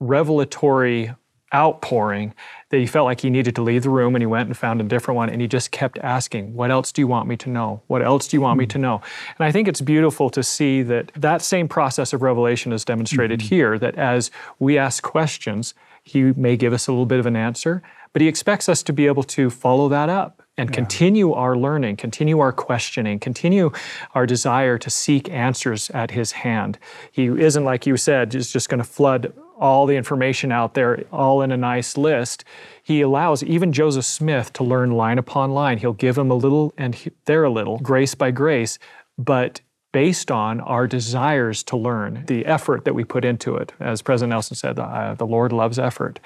revelatory 0.00 1.12
outpouring 1.54 2.34
that 2.70 2.78
he 2.78 2.86
felt 2.86 3.04
like 3.04 3.20
he 3.20 3.30
needed 3.30 3.54
to 3.54 3.62
leave 3.62 3.84
the 3.84 3.90
room 3.90 4.16
and 4.16 4.22
he 4.22 4.26
went 4.26 4.48
and 4.48 4.56
found 4.56 4.80
a 4.80 4.84
different 4.84 5.16
one 5.16 5.30
and 5.30 5.40
he 5.40 5.46
just 5.46 5.70
kept 5.70 5.96
asking 5.98 6.52
what 6.52 6.70
else 6.70 6.90
do 6.90 7.00
you 7.00 7.06
want 7.06 7.28
me 7.28 7.36
to 7.36 7.48
know 7.48 7.80
what 7.86 8.02
else 8.02 8.26
do 8.26 8.36
you 8.36 8.40
want 8.40 8.54
mm-hmm. 8.54 8.60
me 8.60 8.66
to 8.66 8.78
know 8.78 9.00
and 9.38 9.46
i 9.46 9.52
think 9.52 9.68
it's 9.68 9.80
beautiful 9.80 10.28
to 10.28 10.42
see 10.42 10.82
that 10.82 11.12
that 11.14 11.40
same 11.40 11.68
process 11.68 12.12
of 12.12 12.22
revelation 12.22 12.72
is 12.72 12.84
demonstrated 12.84 13.38
mm-hmm. 13.38 13.54
here 13.54 13.78
that 13.78 13.94
as 13.94 14.32
we 14.58 14.76
ask 14.76 15.04
questions 15.04 15.74
he 16.02 16.22
may 16.32 16.56
give 16.56 16.72
us 16.72 16.88
a 16.88 16.92
little 16.92 17.06
bit 17.06 17.20
of 17.20 17.26
an 17.26 17.36
answer 17.36 17.82
but 18.12 18.20
he 18.20 18.26
expects 18.26 18.68
us 18.68 18.82
to 18.82 18.92
be 18.92 19.06
able 19.06 19.22
to 19.22 19.48
follow 19.48 19.88
that 19.88 20.08
up 20.08 20.42
and 20.56 20.70
yeah. 20.70 20.74
continue 20.74 21.32
our 21.32 21.56
learning, 21.56 21.96
continue 21.96 22.38
our 22.40 22.52
questioning, 22.52 23.18
continue 23.18 23.70
our 24.14 24.26
desire 24.26 24.78
to 24.78 24.90
seek 24.90 25.28
answers 25.30 25.90
at 25.90 26.12
His 26.12 26.32
hand. 26.32 26.78
He 27.10 27.26
isn't, 27.26 27.64
like 27.64 27.86
you 27.86 27.96
said, 27.96 28.30
just, 28.30 28.52
just 28.52 28.68
going 28.68 28.78
to 28.78 28.88
flood 28.88 29.32
all 29.58 29.86
the 29.86 29.96
information 29.96 30.52
out 30.52 30.74
there, 30.74 31.04
all 31.12 31.42
in 31.42 31.52
a 31.52 31.56
nice 31.56 31.96
list. 31.96 32.44
He 32.82 33.00
allows 33.00 33.42
even 33.42 33.72
Joseph 33.72 34.04
Smith 34.04 34.52
to 34.54 34.64
learn 34.64 34.90
line 34.92 35.18
upon 35.18 35.52
line. 35.52 35.78
He'll 35.78 35.92
give 35.92 36.18
him 36.18 36.30
a 36.30 36.34
little 36.34 36.74
and 36.76 36.96
there 37.24 37.44
a 37.44 37.50
little, 37.50 37.78
grace 37.78 38.14
by 38.14 38.30
grace, 38.30 38.78
but 39.16 39.60
based 39.92 40.30
on 40.30 40.60
our 40.60 40.88
desires 40.88 41.62
to 41.62 41.76
learn, 41.76 42.24
the 42.26 42.44
effort 42.46 42.84
that 42.84 42.94
we 42.94 43.04
put 43.04 43.24
into 43.24 43.54
it. 43.54 43.72
As 43.78 44.02
President 44.02 44.30
Nelson 44.30 44.56
said, 44.56 44.76
uh, 44.76 45.14
the 45.14 45.26
Lord 45.26 45.52
loves 45.52 45.78
effort. 45.78 46.18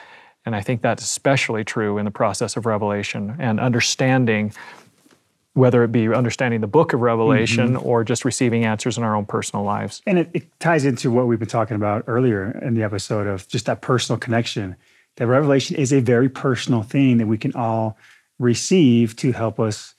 And 0.49 0.57
I 0.57 0.63
think 0.63 0.81
that's 0.81 1.03
especially 1.03 1.63
true 1.63 1.99
in 1.99 2.07
the 2.07 2.11
process 2.11 2.57
of 2.57 2.65
revelation 2.65 3.37
and 3.39 3.61
understanding, 3.61 4.55
whether 5.53 5.85
it 5.85 5.93
be 5.93 6.09
understanding 6.09 6.63
the 6.63 6.67
book 6.67 6.95
of 6.95 7.03
Revelation 7.03 7.75
mm-hmm. 7.75 7.87
or 7.87 8.03
just 8.03 8.25
receiving 8.25 8.65
answers 8.65 8.97
in 8.97 9.05
our 9.05 9.15
own 9.15 9.27
personal 9.27 9.63
lives. 9.63 10.01
And 10.07 10.21
it, 10.21 10.31
it 10.33 10.59
ties 10.59 10.87
into 10.87 11.11
what 11.11 11.27
we've 11.27 11.39
been 11.39 11.49
talking 11.49 11.75
about 11.75 12.05
earlier 12.07 12.59
in 12.63 12.73
the 12.73 12.83
episode 12.83 13.27
of 13.27 13.47
just 13.49 13.67
that 13.67 13.83
personal 13.83 14.19
connection. 14.19 14.75
That 15.17 15.27
revelation 15.27 15.77
is 15.77 15.93
a 15.93 16.01
very 16.01 16.31
personal 16.31 16.83
thing 16.83 17.19
that 17.19 17.27
we 17.27 17.37
can 17.37 17.55
all 17.55 17.99
receive 18.39 19.15
to 19.17 19.33
help 19.33 19.61
us 19.61 19.95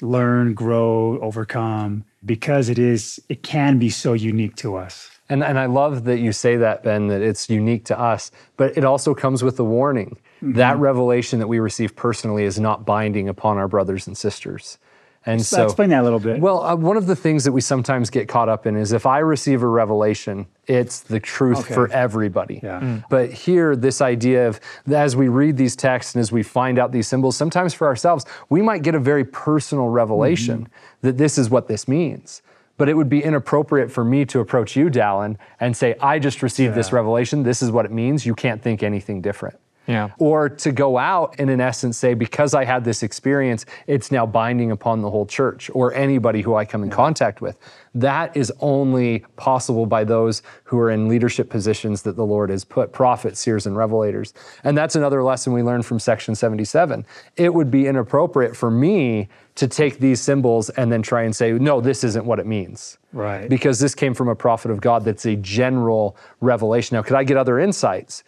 learn, 0.00 0.54
grow, 0.54 1.18
overcome, 1.20 2.04
because 2.24 2.70
it 2.70 2.78
is, 2.78 3.20
it 3.28 3.42
can 3.42 3.78
be 3.78 3.90
so 3.90 4.14
unique 4.14 4.56
to 4.56 4.76
us. 4.76 5.11
And, 5.28 5.42
and 5.42 5.58
I 5.58 5.66
love 5.66 6.04
that 6.04 6.18
you 6.18 6.32
say 6.32 6.56
that, 6.56 6.82
Ben, 6.82 7.06
that 7.08 7.22
it's 7.22 7.48
unique 7.48 7.84
to 7.86 7.98
us, 7.98 8.30
but 8.56 8.76
it 8.76 8.84
also 8.84 9.14
comes 9.14 9.42
with 9.42 9.58
a 9.58 9.64
warning. 9.64 10.18
Mm-hmm. 10.42 10.54
That 10.54 10.78
revelation 10.78 11.38
that 11.38 11.46
we 11.46 11.58
receive 11.58 11.94
personally 11.96 12.44
is 12.44 12.58
not 12.58 12.84
binding 12.84 13.28
upon 13.28 13.56
our 13.56 13.68
brothers 13.68 14.06
and 14.06 14.16
sisters. 14.16 14.78
And 15.24 15.40
so, 15.40 15.64
explain 15.64 15.90
that 15.90 16.00
a 16.00 16.02
little 16.02 16.18
bit. 16.18 16.40
Well, 16.40 16.64
uh, 16.64 16.74
one 16.74 16.96
of 16.96 17.06
the 17.06 17.14
things 17.14 17.44
that 17.44 17.52
we 17.52 17.60
sometimes 17.60 18.10
get 18.10 18.26
caught 18.26 18.48
up 18.48 18.66
in 18.66 18.76
is 18.76 18.92
if 18.92 19.06
I 19.06 19.18
receive 19.18 19.62
a 19.62 19.68
revelation, 19.68 20.46
it's 20.66 21.00
the 21.00 21.20
truth 21.20 21.60
okay. 21.60 21.74
for 21.74 21.92
everybody. 21.92 22.58
Yeah. 22.62 22.80
Mm. 22.80 23.04
But 23.08 23.32
here, 23.32 23.76
this 23.76 24.00
idea 24.00 24.48
of 24.48 24.58
as 24.92 25.14
we 25.14 25.28
read 25.28 25.56
these 25.56 25.76
texts 25.76 26.16
and 26.16 26.20
as 26.20 26.32
we 26.32 26.42
find 26.42 26.76
out 26.76 26.90
these 26.90 27.06
symbols, 27.06 27.36
sometimes 27.36 27.72
for 27.72 27.86
ourselves, 27.86 28.26
we 28.48 28.62
might 28.62 28.82
get 28.82 28.96
a 28.96 28.98
very 28.98 29.24
personal 29.24 29.88
revelation 29.88 30.62
mm-hmm. 30.62 31.06
that 31.06 31.18
this 31.18 31.38
is 31.38 31.48
what 31.48 31.68
this 31.68 31.86
means 31.86 32.42
but 32.82 32.88
it 32.88 32.96
would 32.96 33.08
be 33.08 33.22
inappropriate 33.22 33.92
for 33.92 34.04
me 34.04 34.24
to 34.24 34.40
approach 34.40 34.74
you, 34.74 34.90
Dallyn, 34.90 35.36
and 35.60 35.76
say, 35.76 35.94
I 36.00 36.18
just 36.18 36.42
received 36.42 36.72
yeah. 36.72 36.78
this 36.78 36.92
revelation. 36.92 37.44
This 37.44 37.62
is 37.62 37.70
what 37.70 37.84
it 37.84 37.92
means. 37.92 38.26
You 38.26 38.34
can't 38.34 38.60
think 38.60 38.82
anything 38.82 39.22
different. 39.22 39.56
Yeah. 39.86 40.10
Or 40.18 40.48
to 40.48 40.72
go 40.72 40.96
out 40.96 41.34
and, 41.38 41.50
in 41.50 41.60
essence, 41.60 41.98
say, 41.98 42.14
because 42.14 42.54
I 42.54 42.64
had 42.64 42.84
this 42.84 43.02
experience, 43.02 43.66
it's 43.86 44.12
now 44.12 44.26
binding 44.26 44.70
upon 44.70 45.02
the 45.02 45.10
whole 45.10 45.26
church 45.26 45.70
or 45.74 45.92
anybody 45.94 46.40
who 46.40 46.54
I 46.54 46.64
come 46.64 46.82
in 46.82 46.90
contact 46.90 47.40
with. 47.40 47.58
That 47.94 48.36
is 48.36 48.52
only 48.60 49.20
possible 49.36 49.84
by 49.86 50.04
those 50.04 50.42
who 50.64 50.78
are 50.78 50.90
in 50.90 51.08
leadership 51.08 51.50
positions 51.50 52.02
that 52.02 52.16
the 52.16 52.24
Lord 52.24 52.50
has 52.50 52.64
put 52.64 52.92
prophets, 52.92 53.40
seers, 53.40 53.66
and 53.66 53.76
revelators. 53.76 54.32
And 54.64 54.78
that's 54.78 54.94
another 54.94 55.22
lesson 55.22 55.52
we 55.52 55.62
learned 55.62 55.84
from 55.84 55.98
section 55.98 56.34
77. 56.34 57.04
It 57.36 57.52
would 57.52 57.70
be 57.70 57.86
inappropriate 57.86 58.56
for 58.56 58.70
me 58.70 59.28
to 59.56 59.68
take 59.68 59.98
these 59.98 60.20
symbols 60.20 60.70
and 60.70 60.90
then 60.90 61.02
try 61.02 61.24
and 61.24 61.36
say, 61.36 61.52
no, 61.52 61.80
this 61.80 62.04
isn't 62.04 62.24
what 62.24 62.38
it 62.38 62.46
means. 62.46 62.96
Right. 63.12 63.50
Because 63.50 63.80
this 63.80 63.94
came 63.94 64.14
from 64.14 64.28
a 64.28 64.36
prophet 64.36 64.70
of 64.70 64.80
God 64.80 65.04
that's 65.04 65.26
a 65.26 65.36
general 65.36 66.16
revelation. 66.40 66.96
Now, 66.96 67.02
could 67.02 67.16
I 67.16 67.24
get 67.24 67.36
other 67.36 67.58
insights? 67.58 68.24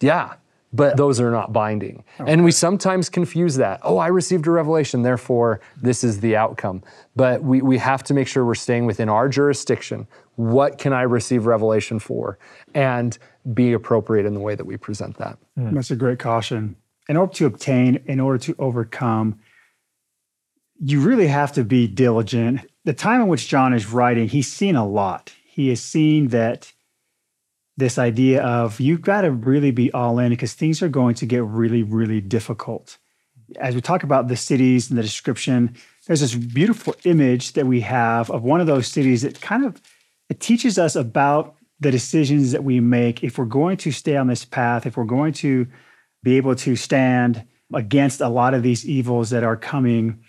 Yeah 0.00 0.34
but 0.72 0.96
those 0.96 1.20
are 1.20 1.30
not 1.30 1.52
binding. 1.52 2.04
Okay. 2.20 2.32
And 2.32 2.44
we 2.44 2.52
sometimes 2.52 3.08
confuse 3.08 3.56
that. 3.56 3.80
Oh, 3.82 3.98
I 3.98 4.06
received 4.06 4.46
a 4.46 4.50
revelation, 4.50 5.02
therefore 5.02 5.60
this 5.80 6.04
is 6.04 6.20
the 6.20 6.36
outcome. 6.36 6.82
But 7.16 7.42
we, 7.42 7.60
we 7.60 7.78
have 7.78 8.04
to 8.04 8.14
make 8.14 8.28
sure 8.28 8.44
we're 8.44 8.54
staying 8.54 8.86
within 8.86 9.08
our 9.08 9.28
jurisdiction. 9.28 10.06
What 10.36 10.78
can 10.78 10.92
I 10.92 11.02
receive 11.02 11.46
revelation 11.46 11.98
for? 11.98 12.38
And 12.74 13.18
be 13.52 13.72
appropriate 13.72 14.26
in 14.26 14.34
the 14.34 14.40
way 14.40 14.54
that 14.54 14.64
we 14.64 14.76
present 14.76 15.16
that. 15.18 15.38
Mm. 15.58 15.74
That's 15.74 15.90
a 15.90 15.96
great 15.96 16.18
caution. 16.18 16.76
In 17.08 17.16
order 17.16 17.32
to 17.34 17.46
obtain, 17.46 18.02
in 18.06 18.20
order 18.20 18.38
to 18.38 18.54
overcome, 18.58 19.40
you 20.78 21.00
really 21.00 21.26
have 21.26 21.52
to 21.52 21.64
be 21.64 21.88
diligent. 21.88 22.60
The 22.84 22.92
time 22.92 23.20
in 23.20 23.28
which 23.28 23.48
John 23.48 23.74
is 23.74 23.86
writing, 23.88 24.28
he's 24.28 24.50
seen 24.50 24.76
a 24.76 24.86
lot. 24.86 25.32
He 25.44 25.68
has 25.70 25.82
seen 25.82 26.28
that 26.28 26.72
this 27.80 27.98
idea 27.98 28.42
of 28.44 28.78
you've 28.78 29.02
got 29.02 29.22
to 29.22 29.32
really 29.32 29.72
be 29.72 29.90
all 29.92 30.20
in 30.20 30.30
because 30.30 30.52
things 30.52 30.80
are 30.82 30.88
going 30.88 31.16
to 31.16 31.26
get 31.26 31.42
really, 31.42 31.82
really 31.82 32.20
difficult. 32.20 32.96
As 33.58 33.74
we 33.74 33.80
talk 33.80 34.04
about 34.04 34.28
the 34.28 34.36
cities 34.36 34.88
and 34.88 34.96
the 34.96 35.02
description, 35.02 35.74
there's 36.06 36.20
this 36.20 36.36
beautiful 36.36 36.94
image 37.04 37.54
that 37.54 37.66
we 37.66 37.80
have 37.80 38.30
of 38.30 38.44
one 38.44 38.60
of 38.60 38.68
those 38.68 38.86
cities 38.86 39.22
that 39.22 39.40
kind 39.40 39.64
of 39.64 39.82
it 40.28 40.38
teaches 40.38 40.78
us 40.78 40.94
about 40.94 41.56
the 41.80 41.90
decisions 41.90 42.52
that 42.52 42.62
we 42.62 42.78
make 42.78 43.24
if 43.24 43.36
we're 43.36 43.46
going 43.46 43.76
to 43.78 43.90
stay 43.90 44.16
on 44.16 44.28
this 44.28 44.44
path, 44.44 44.86
if 44.86 44.96
we're 44.96 45.04
going 45.04 45.32
to 45.32 45.66
be 46.22 46.36
able 46.36 46.54
to 46.54 46.76
stand 46.76 47.44
against 47.74 48.20
a 48.20 48.28
lot 48.28 48.54
of 48.54 48.62
these 48.62 48.86
evils 48.86 49.30
that 49.30 49.42
are 49.42 49.56
coming, 49.56 50.22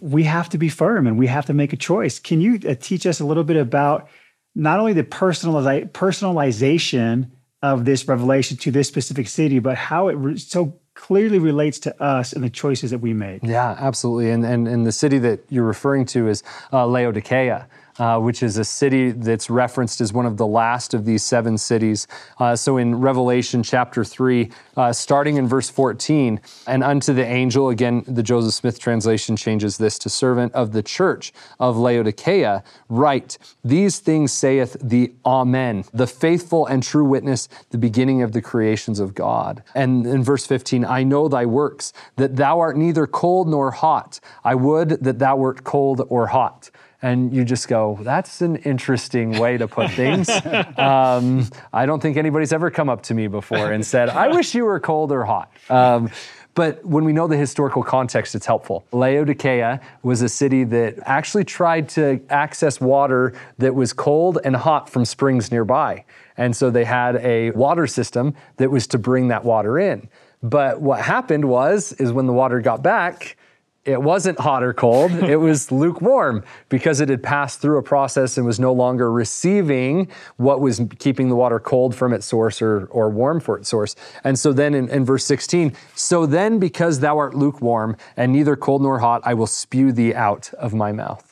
we 0.00 0.24
have 0.24 0.48
to 0.50 0.58
be 0.58 0.68
firm 0.68 1.06
and 1.06 1.18
we 1.18 1.26
have 1.26 1.46
to 1.46 1.54
make 1.54 1.72
a 1.72 1.76
choice. 1.76 2.18
Can 2.18 2.40
you 2.40 2.60
uh, 2.68 2.74
teach 2.78 3.06
us 3.06 3.20
a 3.20 3.24
little 3.24 3.44
bit 3.44 3.56
about 3.56 4.08
not 4.54 4.78
only 4.80 4.92
the 4.92 5.04
personaliz- 5.04 5.90
personalization 5.92 7.30
of 7.62 7.84
this 7.84 8.06
revelation 8.08 8.56
to 8.58 8.70
this 8.70 8.88
specific 8.88 9.28
city, 9.28 9.58
but 9.58 9.76
how 9.76 10.08
it 10.08 10.14
re- 10.14 10.36
so 10.36 10.78
clearly 10.94 11.38
relates 11.38 11.78
to 11.78 12.02
us 12.02 12.32
and 12.32 12.44
the 12.44 12.50
choices 12.50 12.90
that 12.90 12.98
we 12.98 13.14
make. 13.14 13.42
Yeah, 13.42 13.76
absolutely. 13.78 14.30
And, 14.30 14.44
and, 14.44 14.68
and 14.68 14.86
the 14.86 14.92
city 14.92 15.18
that 15.20 15.40
you're 15.48 15.64
referring 15.64 16.04
to 16.06 16.28
is 16.28 16.42
uh, 16.72 16.86
Laodicea. 16.86 17.68
Uh, 17.98 18.18
which 18.18 18.42
is 18.42 18.58
a 18.58 18.64
city 18.64 19.10
that's 19.10 19.50
referenced 19.50 20.00
as 20.00 20.12
one 20.12 20.26
of 20.26 20.36
the 20.36 20.46
last 20.46 20.94
of 20.94 21.04
these 21.04 21.22
seven 21.22 21.58
cities. 21.58 22.06
Uh, 22.38 22.56
so 22.56 22.76
in 22.76 22.94
Revelation 22.96 23.62
chapter 23.62 24.04
3, 24.04 24.50
uh, 24.76 24.92
starting 24.92 25.36
in 25.36 25.46
verse 25.46 25.68
14, 25.68 26.40
and 26.66 26.82
unto 26.82 27.12
the 27.12 27.24
angel, 27.24 27.68
again, 27.68 28.04
the 28.06 28.22
Joseph 28.22 28.54
Smith 28.54 28.78
translation 28.78 29.36
changes 29.36 29.78
this 29.78 29.98
to 29.98 30.08
servant 30.08 30.52
of 30.54 30.72
the 30.72 30.82
church 30.82 31.32
of 31.60 31.76
Laodicea, 31.76 32.62
write, 32.88 33.38
These 33.64 33.98
things 33.98 34.32
saith 34.32 34.76
the 34.80 35.12
Amen, 35.24 35.84
the 35.92 36.06
faithful 36.06 36.66
and 36.66 36.82
true 36.82 37.04
witness, 37.04 37.48
the 37.70 37.78
beginning 37.78 38.22
of 38.22 38.32
the 38.32 38.42
creations 38.42 39.00
of 39.00 39.14
God. 39.14 39.62
And 39.74 40.06
in 40.06 40.22
verse 40.22 40.46
15, 40.46 40.84
I 40.84 41.02
know 41.02 41.28
thy 41.28 41.46
works, 41.46 41.92
that 42.16 42.36
thou 42.36 42.60
art 42.60 42.76
neither 42.76 43.06
cold 43.06 43.48
nor 43.48 43.70
hot. 43.70 44.20
I 44.44 44.54
would 44.54 44.90
that 45.02 45.18
thou 45.18 45.36
wert 45.36 45.64
cold 45.64 46.06
or 46.08 46.28
hot 46.28 46.70
and 47.02 47.34
you 47.34 47.44
just 47.44 47.66
go, 47.66 47.98
that's 48.02 48.40
an 48.40 48.56
interesting 48.56 49.38
way 49.38 49.58
to 49.58 49.66
put 49.66 49.90
things. 49.90 50.28
um, 50.78 51.48
I 51.72 51.84
don't 51.84 52.00
think 52.00 52.16
anybody's 52.16 52.52
ever 52.52 52.70
come 52.70 52.88
up 52.88 53.02
to 53.04 53.14
me 53.14 53.26
before 53.26 53.72
and 53.72 53.84
said, 53.84 54.08
I 54.08 54.28
wish 54.28 54.54
you 54.54 54.64
were 54.64 54.78
cold 54.78 55.10
or 55.10 55.24
hot. 55.24 55.52
Um, 55.68 56.10
but 56.54 56.84
when 56.84 57.04
we 57.04 57.12
know 57.12 57.26
the 57.26 57.36
historical 57.36 57.82
context, 57.82 58.34
it's 58.34 58.46
helpful. 58.46 58.84
Laodicea 58.92 59.80
was 60.02 60.22
a 60.22 60.28
city 60.28 60.64
that 60.64 60.98
actually 61.02 61.44
tried 61.44 61.88
to 61.90 62.20
access 62.28 62.80
water 62.80 63.32
that 63.58 63.74
was 63.74 63.92
cold 63.92 64.38
and 64.44 64.54
hot 64.54 64.88
from 64.88 65.04
springs 65.04 65.50
nearby. 65.50 66.04
And 66.36 66.54
so 66.54 66.70
they 66.70 66.84
had 66.84 67.16
a 67.16 67.50
water 67.52 67.86
system 67.86 68.34
that 68.58 68.70
was 68.70 68.86
to 68.88 68.98
bring 68.98 69.28
that 69.28 69.44
water 69.44 69.78
in. 69.78 70.08
But 70.42 70.80
what 70.80 71.00
happened 71.00 71.46
was, 71.46 71.92
is 71.94 72.12
when 72.12 72.26
the 72.26 72.32
water 72.32 72.60
got 72.60 72.82
back, 72.82 73.36
it 73.84 74.00
wasn't 74.00 74.38
hot 74.38 74.62
or 74.62 74.72
cold, 74.72 75.10
it 75.12 75.36
was 75.36 75.72
lukewarm 75.72 76.44
because 76.68 77.00
it 77.00 77.08
had 77.08 77.22
passed 77.22 77.60
through 77.60 77.78
a 77.78 77.82
process 77.82 78.36
and 78.36 78.46
was 78.46 78.60
no 78.60 78.72
longer 78.72 79.10
receiving 79.10 80.08
what 80.36 80.60
was 80.60 80.80
keeping 80.98 81.28
the 81.28 81.34
water 81.34 81.58
cold 81.58 81.94
from 81.94 82.12
its 82.12 82.24
source 82.24 82.62
or, 82.62 82.86
or 82.86 83.10
warm 83.10 83.40
for 83.40 83.58
its 83.58 83.68
source. 83.68 83.96
And 84.22 84.38
so 84.38 84.52
then 84.52 84.74
in, 84.74 84.88
in 84.88 85.04
verse 85.04 85.24
16, 85.24 85.74
so 85.96 86.26
then 86.26 86.60
because 86.60 87.00
thou 87.00 87.18
art 87.18 87.34
lukewarm 87.34 87.96
and 88.16 88.32
neither 88.32 88.54
cold 88.54 88.82
nor 88.82 89.00
hot, 89.00 89.20
I 89.24 89.34
will 89.34 89.48
spew 89.48 89.90
thee 89.90 90.14
out 90.14 90.52
of 90.54 90.74
my 90.74 90.92
mouth. 90.92 91.31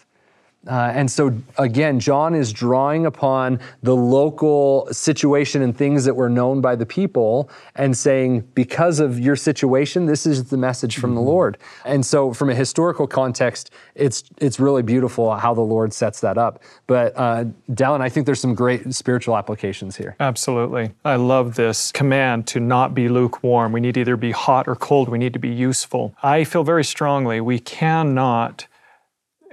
Uh, 0.67 0.93
and 0.95 1.11
so, 1.11 1.35
again, 1.57 1.99
John 1.99 2.35
is 2.35 2.53
drawing 2.53 3.07
upon 3.07 3.61
the 3.83 3.97
local 3.97 4.89
situation 4.93 5.63
and 5.63 5.75
things 5.75 6.05
that 6.05 6.15
were 6.15 6.29
known 6.29 6.61
by 6.61 6.77
the 6.77 6.85
people 6.85 7.49
and 7.77 7.97
saying, 7.97 8.41
because 8.55 9.01
of 9.01 9.19
your 9.19 9.37
situation, 9.37 10.05
this 10.05 10.27
is 10.27 10.51
the 10.51 10.59
message 10.59 10.99
from 10.99 11.11
mm-hmm. 11.11 11.17
the 11.17 11.23
Lord. 11.23 11.59
And 11.87 12.05
so, 12.05 12.35
from 12.35 12.51
a 12.51 12.55
historical 12.55 13.07
context, 13.07 13.71
it's, 13.95 14.23
it's 14.39 14.61
really 14.61 14.83
beautiful 14.83 15.35
how 15.35 15.55
the 15.55 15.63
Lord 15.63 15.95
sets 15.95 16.21
that 16.21 16.37
up. 16.37 16.63
But, 16.87 17.15
uh, 17.17 17.47
Dallyn, 17.71 18.03
I 18.03 18.11
think 18.11 18.27
there's 18.27 18.41
some 18.41 18.55
great 18.55 18.93
spiritual 18.95 19.39
applications 19.39 19.97
here. 19.97 20.15
Absolutely. 20.21 20.91
I 21.07 21.17
love 21.17 21.55
this 21.55 21.91
command 21.91 22.47
to 22.49 22.61
not 22.61 22.95
be 22.95 23.09
lukewarm. 23.09 23.73
We 23.73 23.81
need 23.81 23.95
to 23.95 24.01
either 24.01 24.17
be 24.19 24.33
hot 24.33 24.69
or 24.69 24.77
cold, 24.77 25.09
we 25.09 25.17
need 25.17 25.33
to 25.33 25.39
be 25.39 25.49
useful. 25.49 26.15
I 26.23 26.45
feel 26.45 26.65
very 26.65 26.85
strongly 26.85 27.41
we 27.41 27.59
cannot 27.59 28.67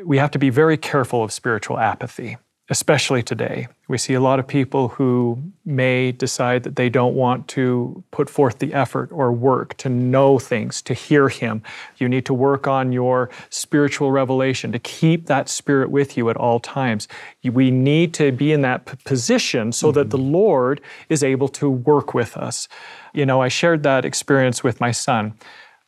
we 0.04 0.18
have 0.18 0.32
to 0.32 0.40
be 0.40 0.50
very 0.50 0.78
careful 0.78 1.24
of 1.24 1.32
spiritual 1.32 1.80
apathy, 1.80 2.38
especially 2.70 3.24
today. 3.24 3.68
We 3.88 3.98
see 3.98 4.14
a 4.14 4.20
lot 4.20 4.40
of 4.40 4.48
people 4.48 4.90
who 4.90 5.42
may 5.66 6.12
decide 6.12 6.64
that 6.64 6.76
they 6.76 6.90
don't 6.90 7.16
want 7.16 7.48
to 7.50 8.04
put 8.12 8.30
forth 8.30 8.60
the 8.60 8.74
effort 8.74 9.10
or 9.12 9.32
work 9.32 9.78
to 9.78 9.90
know 9.90 10.38
things, 10.38 10.82
to 10.84 10.94
hear 10.94 11.30
Him. 11.30 11.64
You 11.98 12.10
need 12.10 12.26
to 12.26 12.34
work 12.34 12.68
on 12.68 12.92
your 12.92 13.30
spiritual 13.50 14.12
revelation, 14.12 14.72
to 14.74 14.80
keep 14.80 15.28
that 15.28 15.48
spirit 15.48 15.90
with 15.90 16.18
you 16.18 16.30
at 16.30 16.36
all 16.38 16.60
times. 16.60 17.08
We 17.44 17.72
need 17.72 18.14
to 18.16 18.32
be 18.34 18.52
in 18.52 18.62
that 18.62 18.86
position 19.06 19.72
so 19.72 19.88
mm-hmm. 19.88 20.00
that 20.00 20.10
the 20.10 20.18
Lord 20.18 20.82
is 21.08 21.24
able 21.24 21.48
to 21.50 21.70
work 21.70 22.14
with 22.14 22.36
us. 22.36 22.68
You 23.14 23.26
know, 23.26 23.42
I 23.42 23.48
shared 23.48 23.84
that 23.84 24.04
experience 24.04 24.64
with 24.64 24.82
my 24.82 24.92
son. 24.92 25.34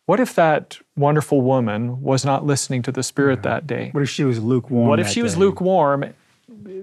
What 0.05 0.19
if 0.19 0.33
that 0.33 0.79
wonderful 0.99 1.41
woman 1.41 2.01
was 2.01 2.25
not 2.25 2.45
listening 2.45 2.81
to 2.83 2.91
the 2.91 3.03
Spirit 3.03 3.43
that 3.43 3.65
day? 3.65 3.89
What 3.91 4.03
if 4.03 4.09
she 4.09 4.23
was 4.23 4.39
lukewarm? 4.39 4.87
What 4.87 4.99
if 4.99 5.07
she 5.07 5.21
was 5.21 5.37
lukewarm, 5.37 6.13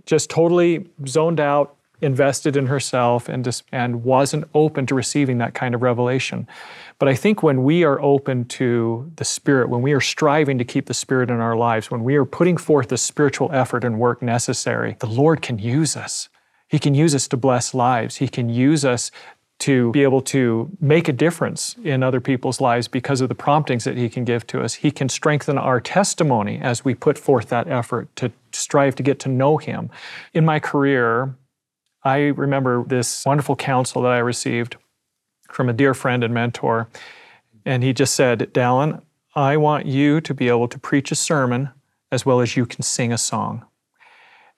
just 0.07 0.31
totally 0.31 0.89
zoned 1.07 1.39
out, 1.39 1.77
invested 2.01 2.57
in 2.57 2.67
herself, 2.67 3.29
and 3.29 3.45
just 3.45 3.65
and 3.73 4.03
wasn't 4.03 4.45
open 4.55 4.87
to 4.87 4.95
receiving 4.95 5.39
that 5.39 5.55
kind 5.55 5.75
of 5.75 5.83
revelation? 5.83 6.49
But 6.99 7.09
I 7.09 7.15
think 7.15 7.43
when 7.43 7.63
we 7.63 7.85
are 7.85 8.01
open 8.01 8.47
to 8.47 9.11
the 9.17 9.25
Spirit, 9.25 9.69
when 9.69 9.83
we 9.83 9.93
are 9.93 10.01
striving 10.01 10.57
to 10.59 10.65
keep 10.65 10.87
the 10.87 10.95
Spirit 10.95 11.31
in 11.31 11.41
our 11.41 11.57
lives, 11.57 11.91
when 11.91 12.03
we 12.03 12.17
are 12.17 12.25
putting 12.25 12.57
forth 12.57 12.89
the 12.89 12.97
spiritual 12.97 13.51
effort 13.53 13.85
and 13.85 13.99
work 13.99 14.23
necessary, 14.23 14.97
the 15.01 15.07
Lord 15.07 15.43
can 15.43 15.59
use 15.59 15.97
us. 15.97 16.29
He 16.69 16.79
can 16.79 16.95
use 16.95 17.15
us 17.15 17.29
to 17.29 17.37
bless 17.37 17.75
lives. 17.75 18.17
He 18.17 18.29
can 18.29 18.49
use 18.49 18.85
us 18.85 19.11
to 19.59 19.91
be 19.93 20.03
able 20.03 20.21
to 20.21 20.71
make 20.81 21.09
a 21.09 21.13
difference 21.13 21.77
in 21.83 22.03
other 22.03 22.21
people's 22.21 22.61
lives 22.61 22.89
because 22.89 23.21
of 23.21 23.29
the 23.29 23.35
promptings 23.35 23.85
that 23.85 23.97
He 23.97 24.09
can 24.09 24.25
give 24.25 24.47
to 24.49 24.61
us. 24.61 24.75
He 24.75 24.91
can 24.91 25.09
strengthen 25.09 25.57
our 25.57 25.81
testimony 25.81 26.59
as 26.61 26.85
we 26.85 26.95
put 26.95 27.17
forth 27.17 27.49
that 27.49 27.67
effort 27.69 28.15
to 28.17 28.33
strive 28.53 28.95
to 28.97 29.03
get 29.03 29.19
to 29.21 29.29
know 29.29 29.57
Him. 29.57 29.91
In 30.35 30.45
my 30.45 30.61
career, 30.61 31.35
I 32.05 32.19
remember 32.19 32.85
this 32.85 33.25
wonderful 33.25 33.57
counsel 33.57 34.03
that 34.03 34.13
I 34.13 34.19
received 34.19 34.77
from 35.51 35.69
a 35.69 35.73
dear 35.73 35.95
friend 35.95 36.23
and 36.23 36.33
mentor. 36.33 36.89
And 37.65 37.83
he 37.83 37.93
just 37.93 38.15
said, 38.15 38.51
Dallyn, 38.53 39.03
I 39.35 39.57
want 39.57 39.87
you 39.87 40.21
to 40.21 40.35
be 40.35 40.49
able 40.49 40.69
to 40.69 40.79
preach 40.79 41.11
a 41.11 41.17
sermon 41.17 41.71
as 42.13 42.25
well 42.25 42.41
as 42.41 42.57
you 42.57 42.65
can 42.67 42.83
sing 42.83 43.13
a 43.13 43.19
song. 43.19 43.65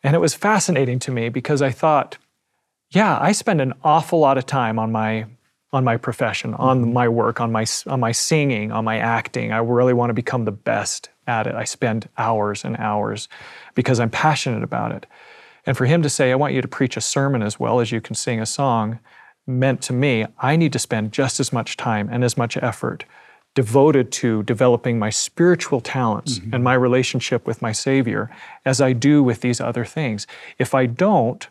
And 0.02 0.14
it 0.14 0.18
was 0.18 0.34
fascinating 0.34 0.98
to 1.00 1.10
me 1.10 1.28
because 1.28 1.62
I 1.62 1.70
thought, 1.70 2.18
yeah, 2.90 3.18
I 3.20 3.32
spend 3.32 3.60
an 3.60 3.74
awful 3.82 4.18
lot 4.18 4.38
of 4.38 4.46
time 4.46 4.78
on 4.78 4.92
my 4.92 5.26
on 5.70 5.84
my 5.84 5.98
profession, 5.98 6.54
on 6.54 6.80
mm-hmm. 6.80 6.92
my 6.94 7.08
work, 7.08 7.40
on 7.40 7.52
my 7.52 7.66
on 7.86 8.00
my 8.00 8.12
singing, 8.12 8.72
on 8.72 8.84
my 8.84 8.98
acting. 8.98 9.52
I 9.52 9.58
really 9.58 9.92
want 9.92 10.10
to 10.10 10.14
become 10.14 10.44
the 10.44 10.52
best 10.52 11.10
at 11.26 11.46
it. 11.46 11.54
I 11.54 11.64
spend 11.64 12.08
hours 12.16 12.64
and 12.64 12.76
hours 12.78 13.28
because 13.74 14.00
I'm 14.00 14.10
passionate 14.10 14.62
about 14.62 14.92
it. 14.92 15.06
And 15.66 15.76
for 15.76 15.84
him 15.84 16.02
to 16.02 16.08
say, 16.08 16.32
I 16.32 16.36
want 16.36 16.54
you 16.54 16.62
to 16.62 16.68
preach 16.68 16.96
a 16.96 17.02
sermon 17.02 17.42
as 17.42 17.60
well 17.60 17.80
as 17.80 17.92
you 17.92 18.00
can 18.00 18.14
sing 18.14 18.40
a 18.40 18.46
song, 18.46 18.98
meant 19.46 19.82
to 19.82 19.92
me, 19.92 20.24
I 20.38 20.56
need 20.56 20.72
to 20.72 20.78
spend 20.78 21.12
just 21.12 21.40
as 21.40 21.52
much 21.52 21.76
time 21.76 22.08
and 22.10 22.24
as 22.24 22.38
much 22.38 22.56
effort 22.56 23.04
devoted 23.54 24.12
to 24.12 24.42
developing 24.44 24.98
my 24.98 25.10
spiritual 25.10 25.80
talents 25.80 26.38
mm-hmm. 26.38 26.54
and 26.54 26.62
my 26.62 26.74
relationship 26.74 27.46
with 27.46 27.60
my 27.60 27.72
Savior 27.72 28.30
as 28.64 28.80
I 28.80 28.92
do 28.92 29.22
with 29.22 29.40
these 29.40 29.60
other 29.60 29.84
things. 29.84 30.26
If 30.58 30.74
I 30.74 30.86
don't, 30.86 31.46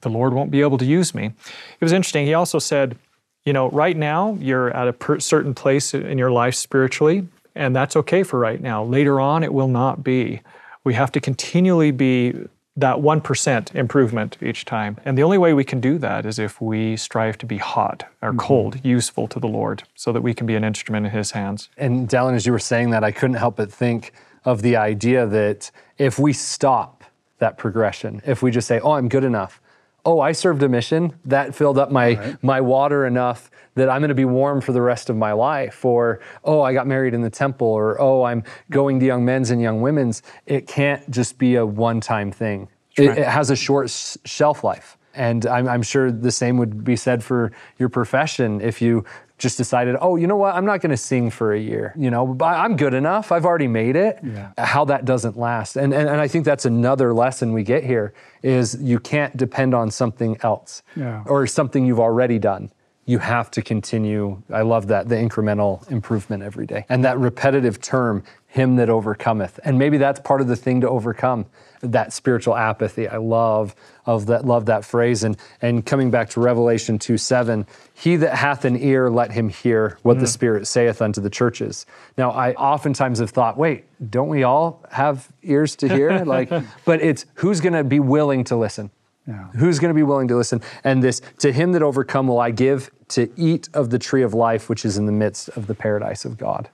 the 0.00 0.10
Lord 0.10 0.32
won't 0.32 0.50
be 0.50 0.60
able 0.60 0.78
to 0.78 0.84
use 0.84 1.14
me. 1.14 1.26
It 1.26 1.84
was 1.84 1.92
interesting. 1.92 2.26
He 2.26 2.34
also 2.34 2.58
said, 2.58 2.96
you 3.44 3.52
know, 3.52 3.70
right 3.70 3.96
now 3.96 4.36
you're 4.40 4.70
at 4.70 4.88
a 4.88 4.92
per- 4.92 5.20
certain 5.20 5.54
place 5.54 5.94
in 5.94 6.18
your 6.18 6.30
life 6.30 6.54
spiritually, 6.54 7.26
and 7.54 7.74
that's 7.74 7.96
okay 7.96 8.22
for 8.22 8.38
right 8.38 8.60
now. 8.60 8.84
Later 8.84 9.20
on, 9.20 9.42
it 9.42 9.52
will 9.52 9.68
not 9.68 10.04
be. 10.04 10.40
We 10.84 10.94
have 10.94 11.12
to 11.12 11.20
continually 11.20 11.90
be 11.90 12.34
that 12.78 12.96
1% 12.96 13.74
improvement 13.74 14.38
each 14.40 14.64
time. 14.64 14.98
And 15.04 15.18
the 15.18 15.22
only 15.24 15.38
way 15.38 15.52
we 15.52 15.64
can 15.64 15.80
do 15.80 15.98
that 15.98 16.24
is 16.24 16.38
if 16.38 16.60
we 16.60 16.96
strive 16.96 17.36
to 17.38 17.46
be 17.46 17.58
hot 17.58 18.04
or 18.22 18.30
mm-hmm. 18.30 18.38
cold, 18.38 18.84
useful 18.84 19.26
to 19.28 19.40
the 19.40 19.48
Lord, 19.48 19.82
so 19.96 20.12
that 20.12 20.22
we 20.22 20.32
can 20.32 20.46
be 20.46 20.54
an 20.54 20.62
instrument 20.62 21.06
in 21.06 21.12
His 21.12 21.32
hands. 21.32 21.68
And 21.76 22.08
Dallyn, 22.08 22.34
as 22.34 22.46
you 22.46 22.52
were 22.52 22.60
saying 22.60 22.90
that, 22.90 23.02
I 23.02 23.10
couldn't 23.10 23.36
help 23.36 23.56
but 23.56 23.72
think 23.72 24.12
of 24.44 24.62
the 24.62 24.76
idea 24.76 25.26
that 25.26 25.70
if 25.98 26.18
we 26.18 26.32
stop 26.32 27.02
that 27.38 27.58
progression, 27.58 28.22
if 28.24 28.42
we 28.42 28.50
just 28.50 28.68
say, 28.68 28.78
oh, 28.80 28.92
I'm 28.92 29.08
good 29.08 29.24
enough, 29.24 29.60
oh, 30.08 30.20
I 30.20 30.32
served 30.32 30.62
a 30.62 30.70
mission 30.70 31.12
that 31.26 31.54
filled 31.54 31.76
up 31.76 31.90
my 31.90 32.14
right. 32.14 32.42
my 32.42 32.60
water 32.62 33.04
enough 33.04 33.50
that 33.74 33.90
I'm 33.90 34.00
going 34.00 34.08
to 34.08 34.14
be 34.14 34.24
warm 34.24 34.62
for 34.62 34.72
the 34.72 34.80
rest 34.80 35.10
of 35.10 35.16
my 35.16 35.32
life, 35.32 35.84
or 35.84 36.20
oh, 36.44 36.62
I 36.62 36.72
got 36.72 36.86
married 36.86 37.12
in 37.12 37.20
the 37.20 37.30
temple, 37.30 37.66
or 37.68 38.00
oh, 38.00 38.22
I'm 38.22 38.42
going 38.70 39.00
to 39.00 39.06
young 39.06 39.26
men's 39.26 39.50
and 39.50 39.60
young 39.60 39.82
women's. 39.82 40.22
It 40.46 40.66
can't 40.66 41.08
just 41.10 41.38
be 41.38 41.56
a 41.56 41.66
one-time 41.66 42.32
thing. 42.32 42.68
It, 42.96 43.18
it, 43.18 43.28
has 43.28 43.50
a 43.50 43.56
short 43.56 43.90
shelf 43.90 44.64
life. 44.64 44.97
And 45.18 45.44
I'm, 45.46 45.68
I'm, 45.68 45.82
sure 45.82 46.12
the 46.12 46.30
same 46.30 46.58
would 46.58 46.84
be 46.84 46.94
said 46.94 47.24
for 47.24 47.50
your 47.78 47.88
profession. 47.88 48.60
If 48.60 48.80
you 48.80 49.04
just 49.36 49.56
decided, 49.56 49.96
oh, 50.00 50.16
you 50.16 50.26
know 50.26 50.36
what, 50.36 50.54
I'm 50.54 50.64
not 50.64 50.80
going 50.80 50.90
to 50.90 50.96
sing 50.96 51.30
for 51.30 51.52
a 51.52 51.58
year. 51.58 51.92
You 51.96 52.10
know, 52.10 52.36
I'm 52.40 52.76
good 52.76 52.94
enough. 52.94 53.32
I've 53.32 53.44
already 53.44 53.66
made 53.66 53.96
it. 53.96 54.18
Yeah. 54.22 54.52
How 54.56 54.84
that 54.86 55.04
doesn't 55.04 55.36
last, 55.36 55.76
and, 55.76 55.92
and 55.92 56.08
and 56.08 56.20
I 56.20 56.28
think 56.28 56.44
that's 56.44 56.64
another 56.64 57.12
lesson 57.12 57.52
we 57.52 57.62
get 57.62 57.84
here 57.84 58.14
is 58.42 58.76
you 58.80 58.98
can't 58.98 59.36
depend 59.36 59.74
on 59.74 59.90
something 59.90 60.36
else 60.42 60.82
yeah. 60.96 61.24
or 61.26 61.46
something 61.46 61.84
you've 61.84 62.00
already 62.00 62.38
done. 62.38 62.70
You 63.08 63.18
have 63.18 63.50
to 63.50 63.62
continue. 63.62 64.42
I 64.52 64.60
love 64.60 64.88
that, 64.88 65.08
the 65.08 65.14
incremental 65.14 65.90
improvement 65.90 66.42
every 66.42 66.66
day. 66.66 66.84
And 66.90 67.02
that 67.06 67.18
repetitive 67.18 67.80
term, 67.80 68.22
him 68.48 68.76
that 68.76 68.90
overcometh. 68.90 69.58
And 69.64 69.78
maybe 69.78 69.96
that's 69.96 70.20
part 70.20 70.42
of 70.42 70.46
the 70.46 70.56
thing 70.56 70.82
to 70.82 70.90
overcome 70.90 71.46
that 71.80 72.12
spiritual 72.12 72.54
apathy. 72.54 73.08
I 73.08 73.16
love 73.16 73.74
of 74.04 74.26
that 74.26 74.44
love 74.44 74.66
that 74.66 74.84
phrase. 74.84 75.24
And 75.24 75.38
and 75.62 75.86
coming 75.86 76.10
back 76.10 76.28
to 76.30 76.40
Revelation 76.40 76.98
2 76.98 77.16
7, 77.16 77.66
he 77.94 78.16
that 78.16 78.34
hath 78.34 78.66
an 78.66 78.76
ear, 78.76 79.08
let 79.08 79.32
him 79.32 79.48
hear 79.48 79.96
what 80.02 80.18
mm. 80.18 80.20
the 80.20 80.26
Spirit 80.26 80.66
saith 80.66 81.00
unto 81.00 81.22
the 81.22 81.30
churches. 81.30 81.86
Now 82.18 82.32
I 82.32 82.52
oftentimes 82.54 83.20
have 83.20 83.30
thought, 83.30 83.56
wait, 83.56 83.86
don't 84.10 84.28
we 84.28 84.42
all 84.42 84.84
have 84.90 85.32
ears 85.42 85.76
to 85.76 85.88
hear? 85.88 86.24
like, 86.26 86.50
but 86.84 87.00
it's 87.00 87.24
who's 87.36 87.62
gonna 87.62 87.84
be 87.84 88.00
willing 88.00 88.44
to 88.44 88.56
listen? 88.56 88.90
Yeah. 89.28 89.48
Who's 89.56 89.78
going 89.78 89.90
to 89.90 89.94
be 89.94 90.02
willing 90.02 90.26
to 90.28 90.36
listen? 90.36 90.62
And 90.84 91.02
this, 91.02 91.20
to 91.40 91.52
him 91.52 91.72
that 91.72 91.82
overcome 91.82 92.28
will 92.28 92.40
I 92.40 92.50
give 92.50 92.90
to 93.08 93.30
eat 93.36 93.68
of 93.74 93.90
the 93.90 93.98
tree 93.98 94.22
of 94.22 94.32
life, 94.32 94.70
which 94.70 94.86
is 94.86 94.96
in 94.96 95.04
the 95.04 95.12
midst 95.12 95.50
of 95.50 95.66
the 95.66 95.74
paradise 95.74 96.24
of 96.24 96.38
God. 96.38 96.70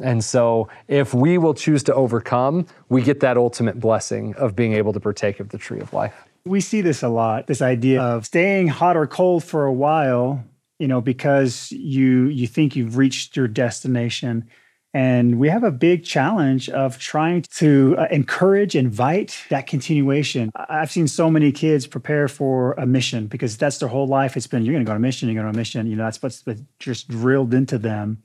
And 0.00 0.22
so, 0.22 0.68
if 0.88 1.14
we 1.14 1.38
will 1.38 1.54
choose 1.54 1.82
to 1.84 1.94
overcome, 1.94 2.66
we 2.88 3.02
get 3.02 3.20
that 3.20 3.38
ultimate 3.38 3.80
blessing 3.80 4.34
of 4.34 4.54
being 4.54 4.74
able 4.74 4.92
to 4.92 5.00
partake 5.00 5.40
of 5.40 5.50
the 5.50 5.58
tree 5.58 5.80
of 5.80 5.92
life. 5.94 6.24
We 6.44 6.60
see 6.60 6.80
this 6.80 7.02
a 7.02 7.08
lot 7.08 7.46
this 7.46 7.62
idea 7.62 8.02
of 8.02 8.26
staying 8.26 8.68
hot 8.68 8.96
or 8.96 9.06
cold 9.06 9.42
for 9.42 9.64
a 9.64 9.72
while, 9.72 10.44
you 10.78 10.88
know, 10.88 11.00
because 11.00 11.70
you, 11.72 12.24
you 12.26 12.46
think 12.46 12.76
you've 12.76 12.96
reached 12.98 13.36
your 13.36 13.48
destination. 13.48 14.48
And 14.96 15.38
we 15.38 15.50
have 15.50 15.62
a 15.62 15.70
big 15.70 16.06
challenge 16.06 16.70
of 16.70 16.98
trying 16.98 17.42
to 17.56 17.96
uh, 17.98 18.06
encourage, 18.10 18.74
invite 18.74 19.44
that 19.50 19.66
continuation. 19.66 20.50
I've 20.56 20.90
seen 20.90 21.06
so 21.06 21.30
many 21.30 21.52
kids 21.52 21.86
prepare 21.86 22.28
for 22.28 22.72
a 22.78 22.86
mission 22.86 23.26
because 23.26 23.58
that's 23.58 23.76
their 23.76 23.90
whole 23.90 24.06
life. 24.06 24.38
It's 24.38 24.46
been, 24.46 24.64
you're 24.64 24.72
going 24.72 24.86
to 24.86 24.88
go 24.88 24.92
on 24.92 24.96
a 24.96 25.00
mission, 25.00 25.28
you're 25.28 25.34
going 25.34 25.52
to 25.52 25.54
a 25.54 25.60
mission. 25.60 25.86
You 25.86 25.96
know, 25.96 26.04
that's 26.04 26.22
what's 26.22 26.42
just 26.78 27.08
drilled 27.08 27.52
into 27.52 27.76
them. 27.76 28.22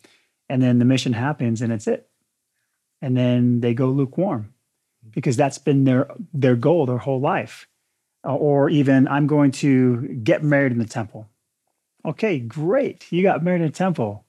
And 0.48 0.62
then 0.62 0.80
the 0.80 0.86
mission 0.86 1.12
happens 1.12 1.62
and 1.62 1.74
it's 1.74 1.88
it. 1.88 2.08
And 3.02 3.18
then 3.18 3.60
they 3.60 3.74
go 3.74 3.88
lukewarm 3.88 4.54
because 5.14 5.36
that's 5.36 5.58
been 5.58 5.84
their, 5.84 6.10
their 6.34 6.56
goal 6.56 6.86
their 6.86 7.00
whole 7.00 7.20
life. 7.20 7.68
Uh, 8.26 8.34
or 8.34 8.70
even, 8.70 9.10
I'm 9.10 9.28
going 9.28 9.52
to 9.52 10.08
get 10.24 10.42
married 10.42 10.72
in 10.72 10.78
the 10.78 10.86
temple. 10.86 11.28
Okay, 12.06 12.40
great. 12.40 13.12
You 13.12 13.24
got 13.24 13.44
married 13.44 13.60
in 13.60 13.68
a 13.68 13.72
temple 13.72 14.24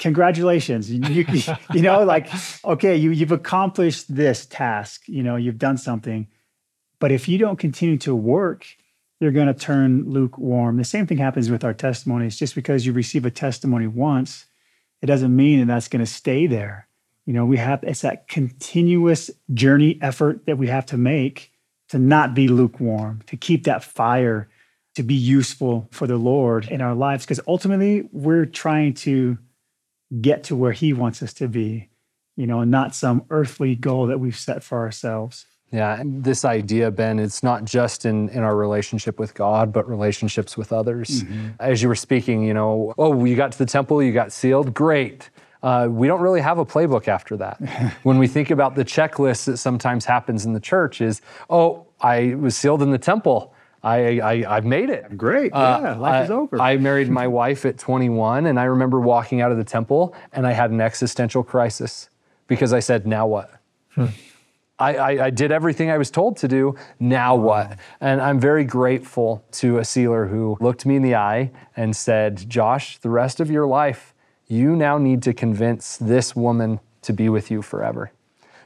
congratulations. 0.00 0.90
You, 0.90 1.00
you, 1.08 1.24
you, 1.74 1.82
know 1.82 2.02
like 2.02 2.28
okay 2.64 2.96
you, 2.96 3.12
you've 3.12 3.30
accomplished 3.30 4.12
this 4.12 4.46
task 4.46 5.02
you 5.06 5.22
know 5.22 5.36
you've 5.36 5.58
done 5.58 5.78
something 5.78 6.26
but 6.98 7.12
if 7.12 7.28
you 7.28 7.38
don't 7.38 7.58
continue 7.58 7.98
to 7.98 8.14
work 8.14 8.66
you're 9.20 9.30
going 9.30 9.46
to 9.46 9.54
turn 9.54 10.04
lukewarm. 10.10 10.78
The 10.78 10.84
same 10.84 11.06
thing 11.06 11.18
happens 11.18 11.50
with 11.50 11.62
our 11.62 11.74
testimonies. 11.74 12.38
Just 12.38 12.54
because 12.54 12.86
you 12.86 12.92
receive 12.94 13.26
a 13.26 13.30
testimony 13.30 13.86
once 13.86 14.46
it 15.02 15.06
doesn't 15.06 15.34
mean 15.34 15.60
that 15.60 15.66
that's 15.66 15.88
going 15.88 16.04
to 16.04 16.10
stay 16.10 16.46
there. 16.46 16.86
You 17.26 17.34
know 17.34 17.44
we 17.44 17.58
have 17.58 17.84
it's 17.84 18.00
that 18.00 18.26
continuous 18.28 19.30
journey 19.54 19.98
effort 20.02 20.46
that 20.46 20.58
we 20.58 20.66
have 20.66 20.86
to 20.86 20.96
make 20.96 21.52
to 21.90 21.98
not 21.98 22.34
be 22.34 22.48
lukewarm 22.48 23.20
to 23.26 23.36
keep 23.36 23.64
that 23.64 23.84
fire 23.84 24.48
to 24.96 25.02
be 25.02 25.14
useful 25.14 25.86
for 25.92 26.08
the 26.08 26.16
lord 26.16 26.66
in 26.68 26.80
our 26.80 26.94
lives 26.94 27.24
because 27.24 27.38
ultimately 27.46 28.08
we're 28.10 28.46
trying 28.46 28.94
to 28.94 29.38
get 30.20 30.44
to 30.44 30.56
where 30.56 30.72
he 30.72 30.92
wants 30.92 31.22
us 31.22 31.32
to 31.34 31.48
be, 31.48 31.88
you 32.36 32.46
know, 32.46 32.64
not 32.64 32.94
some 32.94 33.24
earthly 33.30 33.74
goal 33.74 34.06
that 34.06 34.18
we've 34.18 34.38
set 34.38 34.62
for 34.62 34.78
ourselves. 34.78 35.46
Yeah, 35.72 36.02
this 36.04 36.44
idea, 36.44 36.90
Ben, 36.90 37.20
it's 37.20 37.44
not 37.44 37.64
just 37.64 38.04
in, 38.04 38.28
in 38.30 38.42
our 38.42 38.56
relationship 38.56 39.20
with 39.20 39.34
God, 39.34 39.72
but 39.72 39.88
relationships 39.88 40.56
with 40.56 40.72
others. 40.72 41.22
Mm-hmm. 41.22 41.48
As 41.60 41.80
you 41.80 41.88
were 41.88 41.94
speaking, 41.94 42.42
you 42.42 42.54
know, 42.54 42.92
oh, 42.98 43.24
you 43.24 43.36
got 43.36 43.52
to 43.52 43.58
the 43.58 43.66
temple, 43.66 44.02
you 44.02 44.12
got 44.12 44.32
sealed, 44.32 44.74
great. 44.74 45.30
Uh, 45.62 45.86
we 45.88 46.08
don't 46.08 46.20
really 46.20 46.40
have 46.40 46.58
a 46.58 46.64
playbook 46.64 47.06
after 47.06 47.36
that. 47.36 47.60
when 48.02 48.18
we 48.18 48.26
think 48.26 48.50
about 48.50 48.74
the 48.74 48.84
checklist 48.84 49.44
that 49.44 49.58
sometimes 49.58 50.04
happens 50.04 50.44
in 50.44 50.54
the 50.54 50.60
church, 50.60 51.00
is 51.00 51.20
oh, 51.48 51.86
I 52.00 52.34
was 52.34 52.56
sealed 52.56 52.82
in 52.82 52.90
the 52.90 52.98
temple. 52.98 53.54
I, 53.82 54.20
I 54.20 54.54
have 54.54 54.64
made 54.64 54.90
it. 54.90 55.16
Great. 55.16 55.52
Uh, 55.52 55.80
yeah, 55.82 55.94
life 55.96 56.12
I, 56.12 56.24
is 56.24 56.30
over. 56.30 56.60
I 56.60 56.76
married 56.76 57.08
my 57.08 57.26
wife 57.40 57.64
at 57.64 57.78
21, 57.78 58.46
and 58.46 58.60
I 58.60 58.64
remember 58.64 59.00
walking 59.00 59.40
out 59.40 59.50
of 59.50 59.58
the 59.58 59.64
temple, 59.64 60.14
and 60.32 60.46
I 60.46 60.52
had 60.52 60.70
an 60.70 60.80
existential 60.80 61.42
crisis 61.42 62.10
because 62.46 62.72
I 62.72 62.80
said, 62.80 63.06
"Now 63.06 63.26
what?" 63.26 63.50
Hmm. 63.94 64.06
I, 64.78 64.94
I, 64.94 65.24
I, 65.26 65.30
did 65.30 65.52
everything 65.52 65.90
I 65.90 65.98
was 65.98 66.10
told 66.10 66.38
to 66.38 66.48
do. 66.48 66.74
Now 66.98 67.36
what? 67.36 67.78
And 68.00 68.18
I'm 68.18 68.40
very 68.40 68.64
grateful 68.64 69.44
to 69.52 69.76
a 69.76 69.84
sealer 69.84 70.26
who 70.26 70.56
looked 70.58 70.86
me 70.86 70.96
in 70.96 71.02
the 71.02 71.14
eye 71.14 71.50
and 71.76 71.94
said, 71.94 72.48
"Josh, 72.48 72.98
the 72.98 73.10
rest 73.10 73.40
of 73.40 73.50
your 73.50 73.66
life, 73.66 74.14
you 74.46 74.76
now 74.76 74.98
need 74.98 75.22
to 75.24 75.32
convince 75.34 75.96
this 75.96 76.36
woman 76.36 76.80
to 77.02 77.12
be 77.12 77.28
with 77.28 77.50
you 77.50 77.62
forever." 77.62 78.12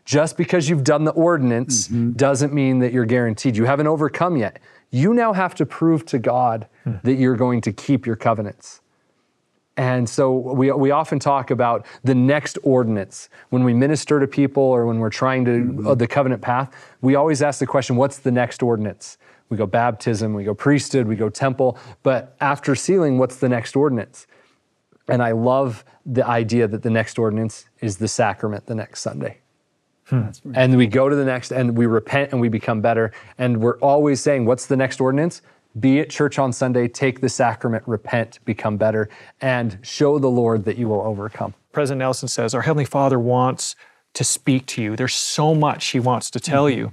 Just 0.05 0.37
because 0.37 0.69
you've 0.69 0.85
done 0.85 1.05
the 1.05 1.13
ordinance 1.13 1.89
mm-hmm. 1.89 2.13
doesn't 2.13 2.53
mean 2.53 2.81
that 2.81 2.93
you're 2.93 3.07
guaranteed. 3.07 3.57
You 3.57 3.65
haven't 3.65 3.87
overcome 3.87 4.37
yet 4.37 4.59
you 4.95 5.13
now 5.13 5.33
have 5.33 5.55
to 5.57 5.67
prove 5.67 6.07
to 6.07 6.19
God 6.19 6.69
hmm. 6.85 6.95
that 7.03 7.15
you're 7.15 7.37
going 7.37 7.61
to 7.63 7.73
keep 7.73 8.07
your 8.07 8.17
covenants. 8.17 8.81
And 9.77 10.09
so 10.09 10.33
we, 10.33 10.71
we 10.71 10.93
often 10.93 11.19
talk 11.19 11.51
about 11.51 11.85
the 12.05 12.15
next 12.15 12.59
ordinance. 12.63 13.29
When 13.51 13.65
we 13.65 13.75
minister 13.75 14.21
to 14.21 14.29
people 14.29 14.63
or 14.63 14.87
when 14.87 15.01
we're 15.01 15.11
trying 15.11 15.45
to, 15.47 15.51
mm-hmm. 15.51 15.87
uh, 15.89 15.95
the 15.97 16.07
covenant 16.07 16.43
path, 16.43 16.73
we 17.01 17.17
always 17.17 17.43
ask 17.43 17.59
the 17.59 17.67
question, 17.67 17.97
what's 17.97 18.19
the 18.19 18.31
next 18.31 18.63
ordinance? 18.63 19.19
We 19.49 19.57
go 19.57 19.67
baptism, 19.67 20.33
we 20.33 20.45
go 20.45 20.55
priesthood, 20.55 21.09
we 21.09 21.17
go 21.17 21.29
temple. 21.29 21.77
But 22.05 22.37
after 22.41 22.77
sealing, 22.77 23.19
what's 23.19 23.37
the 23.37 23.49
next 23.49 23.75
ordinance? 23.75 24.29
And 25.09 25.23
I 25.23 25.33
love 25.33 25.85
the 26.07 26.27
idea 26.27 26.69
that 26.69 26.83
the 26.83 26.91
next 26.91 27.19
ordinance 27.19 27.67
is 27.81 27.97
the 27.97 28.09
sacrament 28.09 28.67
the 28.67 28.77
next 28.77 29.01
Sunday. 29.01 29.39
Hmm. 30.07 30.29
And 30.55 30.77
we 30.77 30.87
go 30.87 31.09
to 31.09 31.17
the 31.17 31.25
next 31.25 31.51
and 31.51 31.77
we 31.77 31.87
repent 31.87 32.33
and 32.33 32.41
we 32.41 32.49
become 32.49 32.81
better. 32.81 33.13
And 33.39 33.61
we're 33.61 33.79
always 33.79 34.21
saying, 34.21 34.45
what's 34.45 34.67
the 34.67 34.77
next 34.77 35.01
ordinance? 35.01 35.43
Be 35.81 35.99
at 36.01 36.11
church 36.11 36.39
on 36.39 36.53
Sunday, 36.53 36.87
take 36.87 37.21
the 37.21 37.29
sacrament, 37.29 37.83
repent, 37.87 38.39
become 38.45 38.77
better, 38.77 39.09
and 39.41 39.79
show 39.83 40.19
the 40.19 40.29
Lord 40.29 40.65
that 40.67 40.79
you 40.79 40.89
will 40.89 41.01
overcome. 41.03 41.55
President 41.73 41.99
Nelson 41.99 42.29
says, 42.29 42.55
Our 42.55 42.63
Heavenly 42.63 42.85
Father 42.85 43.19
wants 43.19 43.75
to 44.13 44.23
speak 44.23 44.67
to 44.67 44.83
you. 44.83 44.95
There's 44.95 45.15
so 45.15 45.55
much 45.55 45.87
He 45.87 45.99
wants 45.99 46.31
to 46.31 46.41
tell 46.41 46.67
mm-hmm. 46.67 46.79
you. 46.79 46.93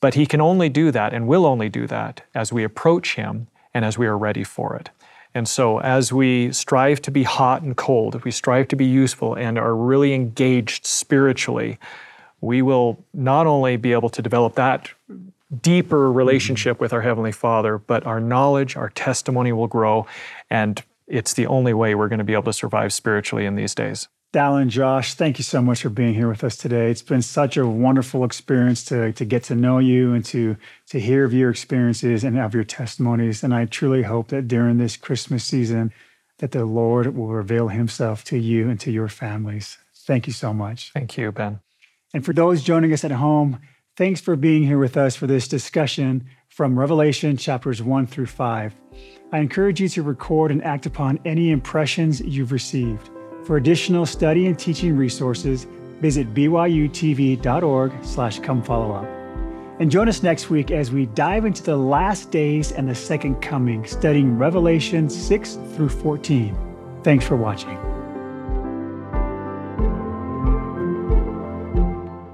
But 0.00 0.14
He 0.14 0.24
can 0.24 0.40
only 0.40 0.70
do 0.70 0.90
that 0.92 1.12
and 1.12 1.28
will 1.28 1.44
only 1.44 1.68
do 1.68 1.86
that 1.88 2.22
as 2.34 2.52
we 2.52 2.64
approach 2.64 3.16
Him 3.16 3.48
and 3.74 3.84
as 3.84 3.98
we 3.98 4.06
are 4.06 4.16
ready 4.16 4.44
for 4.44 4.74
it. 4.76 4.88
And 5.34 5.48
so, 5.48 5.80
as 5.80 6.12
we 6.12 6.52
strive 6.52 7.02
to 7.02 7.10
be 7.10 7.24
hot 7.24 7.62
and 7.62 7.76
cold, 7.76 8.14
if 8.14 8.24
we 8.24 8.30
strive 8.30 8.68
to 8.68 8.76
be 8.76 8.84
useful 8.84 9.34
and 9.34 9.58
are 9.58 9.74
really 9.74 10.14
engaged 10.14 10.86
spiritually, 10.86 11.78
we 12.44 12.62
will 12.62 13.02
not 13.12 13.46
only 13.46 13.76
be 13.76 13.92
able 13.92 14.10
to 14.10 14.22
develop 14.22 14.54
that 14.54 14.90
deeper 15.62 16.12
relationship 16.12 16.80
with 16.80 16.92
our 16.92 17.00
Heavenly 17.00 17.32
Father, 17.32 17.78
but 17.78 18.06
our 18.06 18.20
knowledge, 18.20 18.76
our 18.76 18.90
testimony 18.90 19.52
will 19.52 19.66
grow. 19.66 20.06
And 20.50 20.82
it's 21.06 21.34
the 21.34 21.46
only 21.46 21.72
way 21.74 21.94
we're 21.94 22.08
going 22.08 22.18
to 22.18 22.24
be 22.24 22.34
able 22.34 22.44
to 22.44 22.52
survive 22.52 22.92
spiritually 22.92 23.46
in 23.46 23.54
these 23.54 23.74
days. 23.74 24.08
Dallyn, 24.32 24.68
Josh, 24.68 25.14
thank 25.14 25.38
you 25.38 25.44
so 25.44 25.62
much 25.62 25.82
for 25.82 25.90
being 25.90 26.12
here 26.12 26.28
with 26.28 26.42
us 26.42 26.56
today. 26.56 26.90
It's 26.90 27.02
been 27.02 27.22
such 27.22 27.56
a 27.56 27.66
wonderful 27.66 28.24
experience 28.24 28.84
to, 28.86 29.12
to 29.12 29.24
get 29.24 29.44
to 29.44 29.54
know 29.54 29.78
you 29.78 30.12
and 30.12 30.24
to, 30.26 30.56
to 30.88 31.00
hear 31.00 31.24
of 31.24 31.32
your 31.32 31.50
experiences 31.50 32.24
and 32.24 32.36
of 32.38 32.52
your 32.52 32.64
testimonies. 32.64 33.44
And 33.44 33.54
I 33.54 33.66
truly 33.66 34.02
hope 34.02 34.28
that 34.28 34.48
during 34.48 34.78
this 34.78 34.96
Christmas 34.96 35.44
season, 35.44 35.92
that 36.38 36.50
the 36.50 36.64
Lord 36.64 37.16
will 37.16 37.28
reveal 37.28 37.68
himself 37.68 38.24
to 38.24 38.36
you 38.36 38.68
and 38.68 38.80
to 38.80 38.90
your 38.90 39.08
families. 39.08 39.78
Thank 39.94 40.26
you 40.26 40.32
so 40.32 40.52
much. 40.52 40.90
Thank 40.92 41.16
you, 41.16 41.30
Ben. 41.30 41.60
And 42.14 42.24
for 42.24 42.32
those 42.32 42.62
joining 42.62 42.92
us 42.92 43.04
at 43.04 43.10
home, 43.10 43.58
thanks 43.96 44.20
for 44.20 44.36
being 44.36 44.62
here 44.62 44.78
with 44.78 44.96
us 44.96 45.16
for 45.16 45.26
this 45.26 45.48
discussion 45.48 46.24
from 46.48 46.78
Revelation 46.78 47.36
chapters 47.36 47.82
1 47.82 48.06
through 48.06 48.26
5. 48.26 48.74
I 49.32 49.38
encourage 49.38 49.80
you 49.80 49.88
to 49.90 50.02
record 50.04 50.52
and 50.52 50.62
act 50.64 50.86
upon 50.86 51.18
any 51.24 51.50
impressions 51.50 52.20
you've 52.20 52.52
received. 52.52 53.10
For 53.44 53.56
additional 53.56 54.06
study 54.06 54.46
and 54.46 54.56
teaching 54.56 54.96
resources, 54.96 55.66
visit 56.00 56.32
byutv.org 56.32 57.92
slash 58.04 58.38
come 58.38 58.62
follow 58.62 58.94
up. 58.94 59.08
And 59.80 59.90
join 59.90 60.08
us 60.08 60.22
next 60.22 60.50
week 60.50 60.70
as 60.70 60.92
we 60.92 61.06
dive 61.06 61.44
into 61.44 61.64
the 61.64 61.76
last 61.76 62.30
days 62.30 62.70
and 62.70 62.88
the 62.88 62.94
second 62.94 63.42
coming, 63.42 63.84
studying 63.84 64.38
Revelation 64.38 65.10
6 65.10 65.58
through 65.74 65.88
14. 65.88 66.56
Thanks 67.02 67.26
for 67.26 67.34
watching. 67.34 67.93